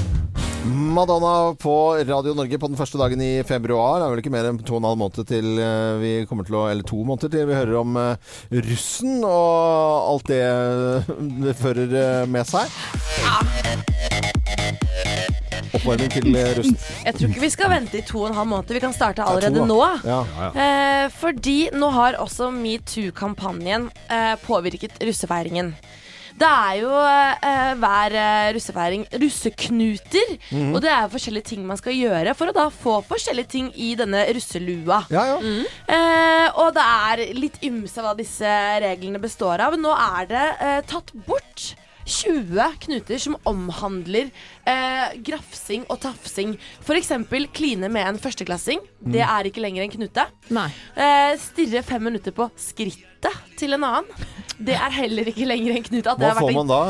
Madonna 0.65 1.55
på 1.55 1.93
Radio 2.07 2.33
Norge 2.33 2.57
på 2.57 2.67
den 2.67 2.77
første 2.79 2.97
dagen 2.97 3.21
i 3.21 3.43
februar. 3.45 3.99
Det 3.99 4.05
er 4.05 4.13
vel 4.15 4.21
ikke 4.23 4.31
mer 4.33 4.47
enn 4.49 4.57
to 4.65 4.73
og 4.73 4.81
en 4.81 4.87
halv 4.89 4.97
måned 4.97 5.27
til 5.29 5.59
eh, 5.61 5.97
vi 6.01 6.13
kommer 6.25 6.47
til 6.47 6.57
å 6.57 6.63
Eller 6.71 6.87
to 6.87 7.03
måneder 7.05 7.29
til 7.35 7.45
vi 7.51 7.57
hører 7.57 7.75
om 7.83 7.97
eh, 8.01 8.31
russen 8.65 9.19
og 9.27 10.09
alt 10.09 10.31
det 10.31 10.41
det 11.45 11.53
fører 11.59 11.93
eh, 12.01 12.25
med 12.33 12.49
seg. 12.49 12.71
Oppvarming 15.75 16.09
til 16.15 16.31
eh, 16.33 16.49
russen. 16.57 16.79
Jeg 17.11 17.19
tror 17.19 17.29
ikke 17.29 17.45
vi 17.45 17.51
skal 17.53 17.73
vente 17.75 17.99
i 18.01 18.05
to 18.07 18.23
og 18.23 18.31
en 18.31 18.39
halv 18.39 18.51
måned. 18.55 18.73
Vi 18.79 18.81
kan 18.87 18.95
starte 18.95 19.21
Ja, 19.21 19.35
allerede 19.35 19.61
ja, 19.61 19.67
nå. 19.69 19.79
Ja. 20.07 20.49
Eh, 20.49 21.05
fordi 21.13 21.59
nå 21.77 21.91
har 21.93 22.17
også 22.23 22.49
metoo-kampanjen 22.55 23.91
eh, 24.09 24.33
påvirket 24.47 24.97
russefeiringen. 25.05 25.75
Det 26.35 26.47
er 26.47 26.79
jo 26.81 26.91
eh, 26.91 27.73
hver 27.79 28.15
eh, 28.19 28.49
russefeiring 28.57 29.05
russeknuter. 29.21 30.33
Mhm. 30.51 30.73
Og 30.75 30.81
det 30.83 30.91
er 30.91 31.11
forskjellige 31.13 31.49
ting 31.53 31.63
man 31.67 31.79
skal 31.79 31.95
gjøre 31.95 32.33
for 32.35 32.51
å 32.51 32.55
da 32.55 32.65
få 32.73 32.97
forskjellige 33.07 33.51
ting 33.55 33.71
i 33.79 33.93
denne 33.99 34.25
russelua. 34.35 35.03
Ja, 35.13 35.23
ja. 35.31 35.37
Eh, 35.87 36.47
og 36.59 36.73
det 36.75 36.83
er 36.83 37.23
litt 37.39 37.61
ymse 37.65 38.03
hva 38.03 38.11
disse 38.19 38.51
reglene 38.83 39.21
består 39.23 39.63
av. 39.63 39.79
Nå 39.79 39.95
er 39.95 40.29
det 40.31 40.45
eh, 40.59 40.79
tatt 40.91 41.15
bort 41.27 41.71
20 42.05 42.77
knuter 42.85 43.19
som 43.21 43.35
omhandler 43.49 44.29
eh, 44.69 45.15
grafsing 45.25 45.85
og 45.89 45.99
tafsing. 46.03 46.55
F.eks. 46.85 47.11
kline 47.55 47.89
med 47.89 48.07
en 48.07 48.19
førsteklassing. 48.21 48.83
Det 49.01 49.23
er 49.25 49.49
ikke 49.49 49.63
lenger 49.63 49.85
en 49.85 49.93
knute. 49.97 50.27
Eh, 50.95 51.35
stirre 51.41 51.81
fem 51.85 52.03
minutter 52.09 52.35
på 52.35 52.49
skrittet 52.59 53.39
til 53.57 53.73
en 53.77 53.87
annen. 53.87 54.27
Det 54.57 54.75
er 54.77 54.93
heller 55.01 55.31
ikke 55.31 55.47
lenger 55.49 55.79
en 55.79 55.87
knute. 55.89 56.13
Hva 56.21 56.35
får 56.37 56.53
man 56.55 56.69
da? 56.69 56.81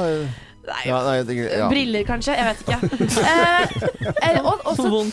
Nei, 0.65 0.81
Ja, 0.89 0.99
nei, 1.05 1.17
det, 1.27 1.35
ja. 1.45 1.67
Briller, 1.69 2.03
kanskje. 2.07 2.35
Jeg 2.35 2.45
vet 2.49 2.63
ikke. 2.65 3.21
Eh, 3.21 3.75
eh, 4.31 4.39
og 4.41 4.63
og 4.65 4.79
så 4.79 5.03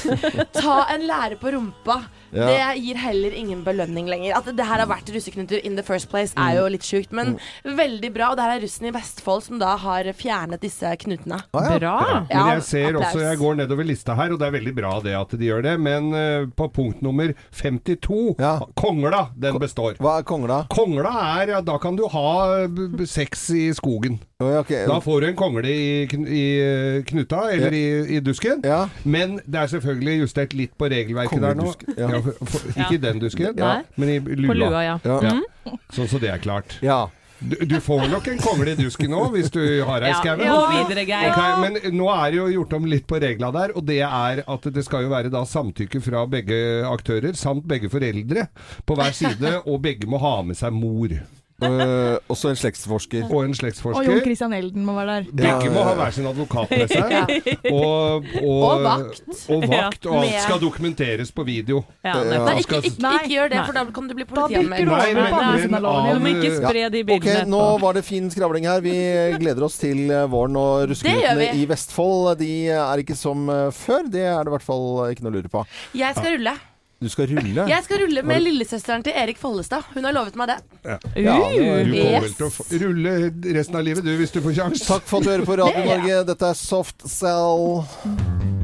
ta 0.60 0.76
en 0.94 1.06
lære 1.08 1.38
på 1.40 1.50
rumpa. 1.56 2.00
Ja. 2.32 2.46
Det 2.46 2.82
gir 2.84 3.00
heller 3.00 3.34
ingen 3.36 3.64
belønning 3.66 4.08
lenger. 4.10 4.36
At 4.38 4.48
det 4.56 4.66
her 4.66 4.82
har 4.82 4.90
vært 4.90 5.10
russeknuter 5.14 5.62
in 5.66 5.76
the 5.78 5.84
first 5.86 6.10
place, 6.12 6.34
er 6.38 6.58
jo 6.60 6.66
litt 6.70 6.86
sjukt. 6.86 7.12
Men 7.16 7.36
veldig 7.64 8.12
bra. 8.14 8.30
Og 8.32 8.38
det 8.38 8.46
her 8.46 8.56
er 8.58 8.64
russen 8.64 8.90
i 8.90 8.94
Vestfold 8.94 9.44
som 9.46 9.60
da 9.62 9.74
har 9.80 10.10
fjernet 10.16 10.62
disse 10.62 10.92
knutene. 11.04 11.40
Ah, 11.52 11.66
ja. 11.66 11.78
Bra. 11.80 11.96
Men 12.30 12.52
jeg 12.54 12.64
ser 12.68 12.88
applaus. 12.90 13.10
også, 13.10 13.24
jeg 13.26 13.40
går 13.42 13.60
nedover 13.62 13.88
lista 13.88 14.16
her, 14.18 14.34
og 14.34 14.40
det 14.40 14.48
er 14.48 14.56
veldig 14.58 14.74
bra 14.76 14.94
det 15.04 15.16
at 15.18 15.36
de 15.36 15.50
gjør 15.50 15.66
det. 15.66 15.76
Men 15.82 16.10
uh, 16.14 16.48
på 16.56 16.70
punkt 16.74 17.02
nummer 17.04 17.34
52, 17.56 18.36
Ja. 18.40 18.56
kongla, 18.78 19.26
den 19.36 19.58
består. 19.62 19.98
Hva 20.00 20.18
er 20.20 20.26
kongla? 20.28 20.64
Kongla 20.72 21.14
er 21.40 21.56
ja, 21.56 21.60
Da 21.64 21.78
kan 21.82 21.96
du 21.98 22.06
ha 22.10 22.66
sex 23.08 23.48
i 23.56 23.70
skogen. 23.76 24.20
Okay. 24.40 24.86
Da 24.88 25.00
får 25.04 25.20
du 25.20 25.26
en 25.28 25.36
kongle 25.36 25.68
i, 25.68 26.06
i 26.08 26.44
eh, 26.64 27.02
knuta, 27.04 27.42
eller 27.52 27.74
i, 27.76 28.16
i 28.16 28.20
dusken. 28.24 28.62
Ja. 28.64 28.86
Men 29.04 29.36
det 29.44 29.60
er 29.60 29.72
selvfølgelig 29.74 30.14
justert 30.22 30.54
litt 30.56 30.72
på 30.80 30.88
regelverket 30.88 31.42
der 31.44 31.58
nå. 31.58 31.74
Ja. 31.98 32.08
Ja, 32.24 32.84
ikke 32.84 32.94
i 32.98 33.00
den 33.06 33.18
dusken, 33.22 33.56
Nei. 33.56 33.78
men 33.96 34.08
i 34.16 34.18
lua. 34.20 34.50
På 34.52 34.58
lua, 34.58 34.82
ja. 34.84 34.98
Ja. 35.04 35.20
Ja. 35.30 35.74
Sånn 35.94 36.08
så 36.10 36.20
det 36.22 36.30
er 36.34 36.38
klart. 36.44 36.78
ja. 36.84 37.06
Du, 37.40 37.54
du 37.64 37.78
får 37.80 38.02
nok 38.12 38.26
en 38.28 38.36
kongle 38.44 38.74
i 38.74 38.76
dusken 38.76 39.08
nå, 39.14 39.22
hvis 39.32 39.46
du 39.48 39.62
har 39.88 40.04
ei 40.04 40.10
Ja, 40.10 40.18
skauen. 40.20 40.42
gå 40.44 40.58
videre, 40.74 41.06
Geir. 41.08 41.30
Ok, 41.32 41.38
men 41.62 41.96
nå 41.96 42.10
er 42.12 42.34
det 42.34 42.36
jo 42.36 42.48
gjort 42.52 42.74
om 42.76 42.84
litt 42.92 43.06
på 43.08 43.16
regla 43.22 43.48
der, 43.54 43.72
og 43.80 43.86
det 43.88 44.02
er 44.04 44.42
at 44.44 44.68
det 44.76 44.84
skal 44.84 45.06
jo 45.06 45.08
være 45.08 45.30
da 45.32 45.40
samtykke 45.48 46.02
fra 46.04 46.26
begge 46.28 46.58
aktører, 46.84 47.32
samt 47.40 47.64
begge 47.64 47.88
foreldre 47.88 48.44
på 48.84 48.92
hver 49.00 49.16
side, 49.16 49.54
og 49.64 49.80
begge 49.80 50.04
må 50.12 50.20
ha 50.20 50.34
med 50.44 50.58
seg 50.60 50.76
mor. 50.76 51.16
Eh, 51.60 52.18
også 52.32 52.48
en 52.50 52.56
slektsforsker. 52.56 53.24
Og 53.30 53.44
en 53.44 53.54
slektsforsker. 53.54 54.00
Og 54.00 54.06
Jon. 54.06 54.20
Christian 54.24 54.52
Elden 54.56 54.84
må 54.86 54.94
være 54.96 55.16
der. 55.20 55.26
Begge 55.30 55.66
Ja, 55.66 55.70
må 55.70 55.80
ja, 55.80 55.84
ha 55.84 55.90
ja. 55.90 55.96
hver 56.00 56.14
sin 56.16 56.26
advokat 56.30 56.70
med 56.70 56.88
seg. 56.88 57.12
Og, 57.80 58.24
og, 58.40 58.62
Og 58.70 58.82
vakt. 58.84 59.22
Og 59.50 59.66
vakt, 59.68 60.06
og 60.06 60.16
alt 60.22 60.38
skal 60.46 60.60
dokumenteres 60.62 61.32
på 61.36 61.44
video. 61.46 61.82
Ja, 62.04 62.14
Ja. 62.20 62.38
Nei, 62.44 62.54
ikke, 62.60 62.62
skal- 62.68 62.84
ikke, 62.90 63.02
Nei. 63.04 63.12
ikke 63.20 63.32
gjør 63.34 63.48
det, 63.52 63.58
Nei. 63.60 63.66
for 63.66 63.72
da 63.78 63.84
kan 63.98 64.08
du 64.08 64.14
bli 64.14 64.24
politianmeldt. 64.24 64.86
Nei, 64.90 65.60
siden 65.60 65.74
av 65.78 65.82
loven. 65.82 66.10
Du 66.14 66.24
må 66.24 66.32
ikke 66.36 66.54
spre 66.56 66.86
de 66.96 67.04
Ok, 67.16 67.28
nå 67.50 67.62
var 67.84 67.92
det 67.98 68.04
fin 68.04 68.30
skravling 68.30 68.66
her. 68.70 68.80
Vi 68.84 68.96
gleder 69.42 69.62
oss 69.68 69.78
til 69.78 70.10
eh, 70.10 70.26
våren 70.30 70.56
og 70.56 70.88
vi. 70.90 71.50
i 71.62 71.66
Vestfold. 71.70 72.38
De 72.40 72.50
er 72.72 73.04
ikke 73.04 73.16
som 73.18 73.48
eh, 73.50 73.68
før. 73.74 74.08
Det 74.10 74.24
er 74.24 74.40
det 74.44 74.50
i 74.50 74.56
hvert 74.56 74.66
fall 74.66 75.10
ikke 75.12 75.22
noe 75.26 75.32
å 75.32 75.38
lure 75.40 75.48
på. 75.52 75.64
Jeg 75.94 76.14
skal 76.16 76.36
rulle. 76.38 76.56
Du 77.00 77.08
skal 77.08 77.26
rulle. 77.30 77.64
Jeg 77.70 77.84
skal 77.86 78.02
rulle 78.02 78.22
med 78.28 78.42
lillesøsteren 78.44 79.02
til 79.06 79.14
Erik 79.16 79.38
Follestad. 79.40 79.86
Hun 79.94 80.04
har 80.04 80.12
lovet 80.12 80.36
meg 80.36 80.50
det. 80.52 80.58
Ja, 80.84 80.98
Ja, 81.16 81.36
Du 81.38 81.56
kommer 81.56 81.94
Yes. 81.94 82.22
vel 82.22 82.34
til 82.34 82.46
å 82.46 82.82
rulle 82.84 83.14
resten 83.56 83.76
av 83.76 83.84
livet, 83.84 84.04
du, 84.04 84.12
hvis 84.18 84.32
du 84.32 84.40
får 84.44 84.52
kjangs. 84.60 84.84
Takk 84.86 85.02
for 85.08 85.18
at 85.18 85.24
du 85.24 85.30
hører 85.30 85.46
på 85.48 85.56
Radio 85.62 85.84
Norge. 85.94 86.24
Dette 86.26 86.42
er 86.50 86.54
Soft 86.54 87.08
Cell. 87.08 88.59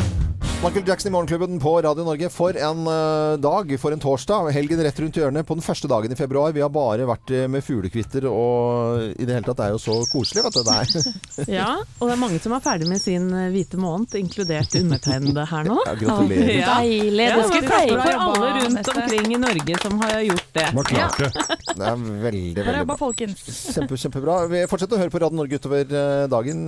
Michael 0.67 0.89
Jackson 0.89 1.09
i 1.09 1.13
Morgenklubben 1.13 1.61
på 1.61 1.83
Radio 1.83 2.05
Norge. 2.05 2.29
For 2.29 2.57
en 2.59 2.87
eh, 2.91 3.39
dag, 3.39 3.69
for 3.79 3.95
en 3.95 4.01
torsdag. 4.03 4.49
Helgen 4.51 4.81
rett 4.83 4.99
rundt 4.99 5.17
hjørnet 5.17 5.47
på 5.47 5.55
den 5.55 5.63
første 5.63 5.87
dagen 5.87 6.11
i 6.11 6.17
februar. 6.19 6.51
Vi 6.57 6.63
har 6.65 6.73
bare 6.75 7.05
vært 7.07 7.31
eh, 7.31 7.45
med 7.47 7.63
fuglekvitter, 7.63 8.25
og 8.27 9.05
i 9.15 9.29
det 9.29 9.37
hele 9.37 9.47
tatt 9.47 9.61
det 9.61 9.69
er 9.69 9.77
jo 9.77 9.79
så 9.85 9.95
koselig, 10.11 10.43
vet 10.43 10.57
du. 10.57 10.65
Det 10.67 10.75
er. 10.75 11.13
Ja, 11.61 11.69
og 12.01 12.09
det 12.09 12.17
er 12.17 12.19
mange 12.19 12.41
som 12.43 12.57
er 12.57 12.65
ferdig 12.65 12.89
med 12.91 12.99
sin 12.99 13.29
eh, 13.31 13.47
hvite 13.55 13.79
måned, 13.79 14.17
inkludert 14.19 14.75
undertegnede 14.81 15.45
her 15.53 15.71
nå. 15.71 15.77
Ja, 15.87 15.95
gratulerer. 16.01 16.51
Ja. 16.57 16.75
Deilig. 16.81 17.29
Ja, 17.29 17.39
Det 17.39 17.47
skal 17.53 17.87
vi 17.87 18.01
for 18.01 18.25
alle 18.27 18.51
rundt 18.57 18.91
omkring 18.97 19.37
i 19.37 19.41
Norge 19.47 19.79
som 19.85 20.03
har 20.03 20.19
gjort 20.27 20.51
det. 20.59 20.67
Man 20.81 20.91
klarte 20.91 21.31
det. 21.31 21.47
Det 21.77 21.85
er 21.85 21.99
veldig, 22.01 22.63
veldig 22.65 22.85
bra. 22.89 22.95
folkens. 22.97 23.43
Kjempe, 23.77 23.99
kjempebra. 24.01 24.37
Vi 24.49 24.63
fortsetter 24.71 24.97
å 24.97 25.01
høre 25.03 25.13
på 25.13 25.21
Radio 25.21 25.37
Norge 25.37 25.59
utover 25.61 25.91
dagen. 26.33 26.63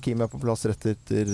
Kim 0.00 0.22
er 0.24 0.30
på 0.32 0.40
plass 0.40 0.64
rett 0.70 0.86
etter 0.94 1.28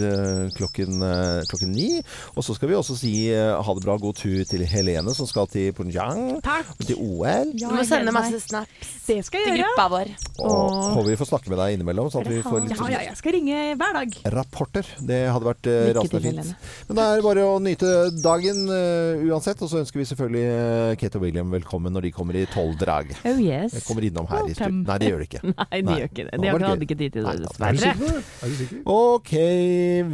klokken, 0.57 0.99
klokken 1.47 1.71
ni. 1.71 2.01
Og 2.36 2.44
så 2.46 2.54
skal 2.56 2.68
vi 2.70 2.76
også 2.78 2.96
si 2.98 3.12
eh, 3.32 3.54
ha 3.62 3.74
det 3.76 3.84
bra, 3.84 3.96
god 4.00 4.16
tur 4.20 4.44
til 4.48 4.64
Helene 4.66 5.14
som 5.16 5.26
skal 5.30 5.46
til 5.50 5.72
Punjang. 5.76 6.40
Takk. 6.44 6.72
og 6.78 6.86
Til 6.88 6.96
OL. 7.00 7.52
Du 7.56 7.66
må 7.70 7.84
sende 7.86 8.12
masse 8.14 8.40
snaps 8.44 8.94
Det 9.06 9.18
skal 9.26 9.42
til 9.44 9.54
jeg 9.56 9.62
gjøre. 9.62 9.74
gruppa 9.76 9.88
vår. 9.96 10.12
Og 10.40 10.94
håper 10.96 11.08
vi 11.11 11.16
får 11.20 11.30
snakke 11.32 11.50
med 11.52 11.58
deg 11.61 11.74
innimellom, 11.76 12.11
sånn 12.12 12.26
at 12.26 12.32
vi 12.32 12.42
får 12.44 12.64
litt 12.66 12.76
Ja, 12.78 12.88
ja, 12.94 13.00
jeg 13.11 13.16
skal 13.18 13.34
ringe 13.36 13.58
hver 13.80 13.92
dag. 13.98 14.16
rapporter. 14.36 14.86
Det 15.00 15.20
hadde 15.32 15.48
vært 15.50 15.66
eh, 15.70 15.80
Lykke 15.90 15.98
rasende 15.98 16.11
til, 16.11 16.22
fint. 16.24 16.38
Helene. 16.40 16.56
Men 16.88 17.00
det 17.00 17.04
er 17.11 17.24
bare 17.26 17.46
å 17.50 17.56
nyte 17.62 17.90
dagen 18.22 18.62
eh, 18.70 19.24
uansett. 19.30 19.61
Og 19.64 19.70
så 19.72 19.80
ønsker 19.82 20.00
vi 20.00 20.06
selvfølgelig 20.11 20.44
eh, 20.50 20.94
Kate 21.00 21.18
og 21.20 21.24
William 21.26 21.50
velkommen 21.52 21.92
når 21.96 22.08
de 22.08 22.12
kommer 22.14 22.38
i 22.40 22.46
tolvdrag. 22.50 23.12
Oh 23.26 23.38
yes. 23.42 23.74
Jeg 23.78 23.84
kommer 23.88 24.06
innom 24.08 24.28
her 24.30 24.46
i 24.48 24.54
studio. 24.56 24.84
Nei, 24.86 24.98
det 25.02 25.11
gjør 25.11 25.22
de 25.24 25.28
ikke. 25.30 25.42
Nei, 25.61 25.68
de 25.80 25.82
Nei. 25.90 25.98
gjør 26.00 26.11
ikke 26.12 26.26
det. 26.30 26.40
De 26.40 26.46
var 26.46 26.50
har- 26.50 26.61
gøy. 26.61 26.68
hadde 26.70 26.86
ikke 26.88 26.98
tid 27.02 27.12
til 27.18 27.26
Nei, 27.26 27.34
det, 27.36 27.42
da. 27.44 27.50
Er 27.50 27.72
du 27.72 27.80
dessverre. 27.80 27.94
sikker? 27.98 28.22
Er 28.40 28.46
du 28.46 28.56
sikker? 28.61 28.82
Ok, 28.94 29.32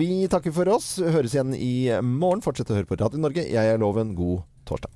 vi 0.00 0.10
takker 0.32 0.54
for 0.56 0.72
oss. 0.76 0.88
Høres 1.02 1.34
igjen 1.36 1.54
i 1.76 1.82
morgen. 2.02 2.44
Fortsett 2.44 2.72
å 2.72 2.78
høre 2.78 2.88
på 2.88 2.98
Radio 3.00 3.20
Norge. 3.22 3.44
Jeg 3.46 3.72
er 3.72 3.82
Loven. 3.82 4.14
God 4.18 4.46
torsdag. 4.68 4.92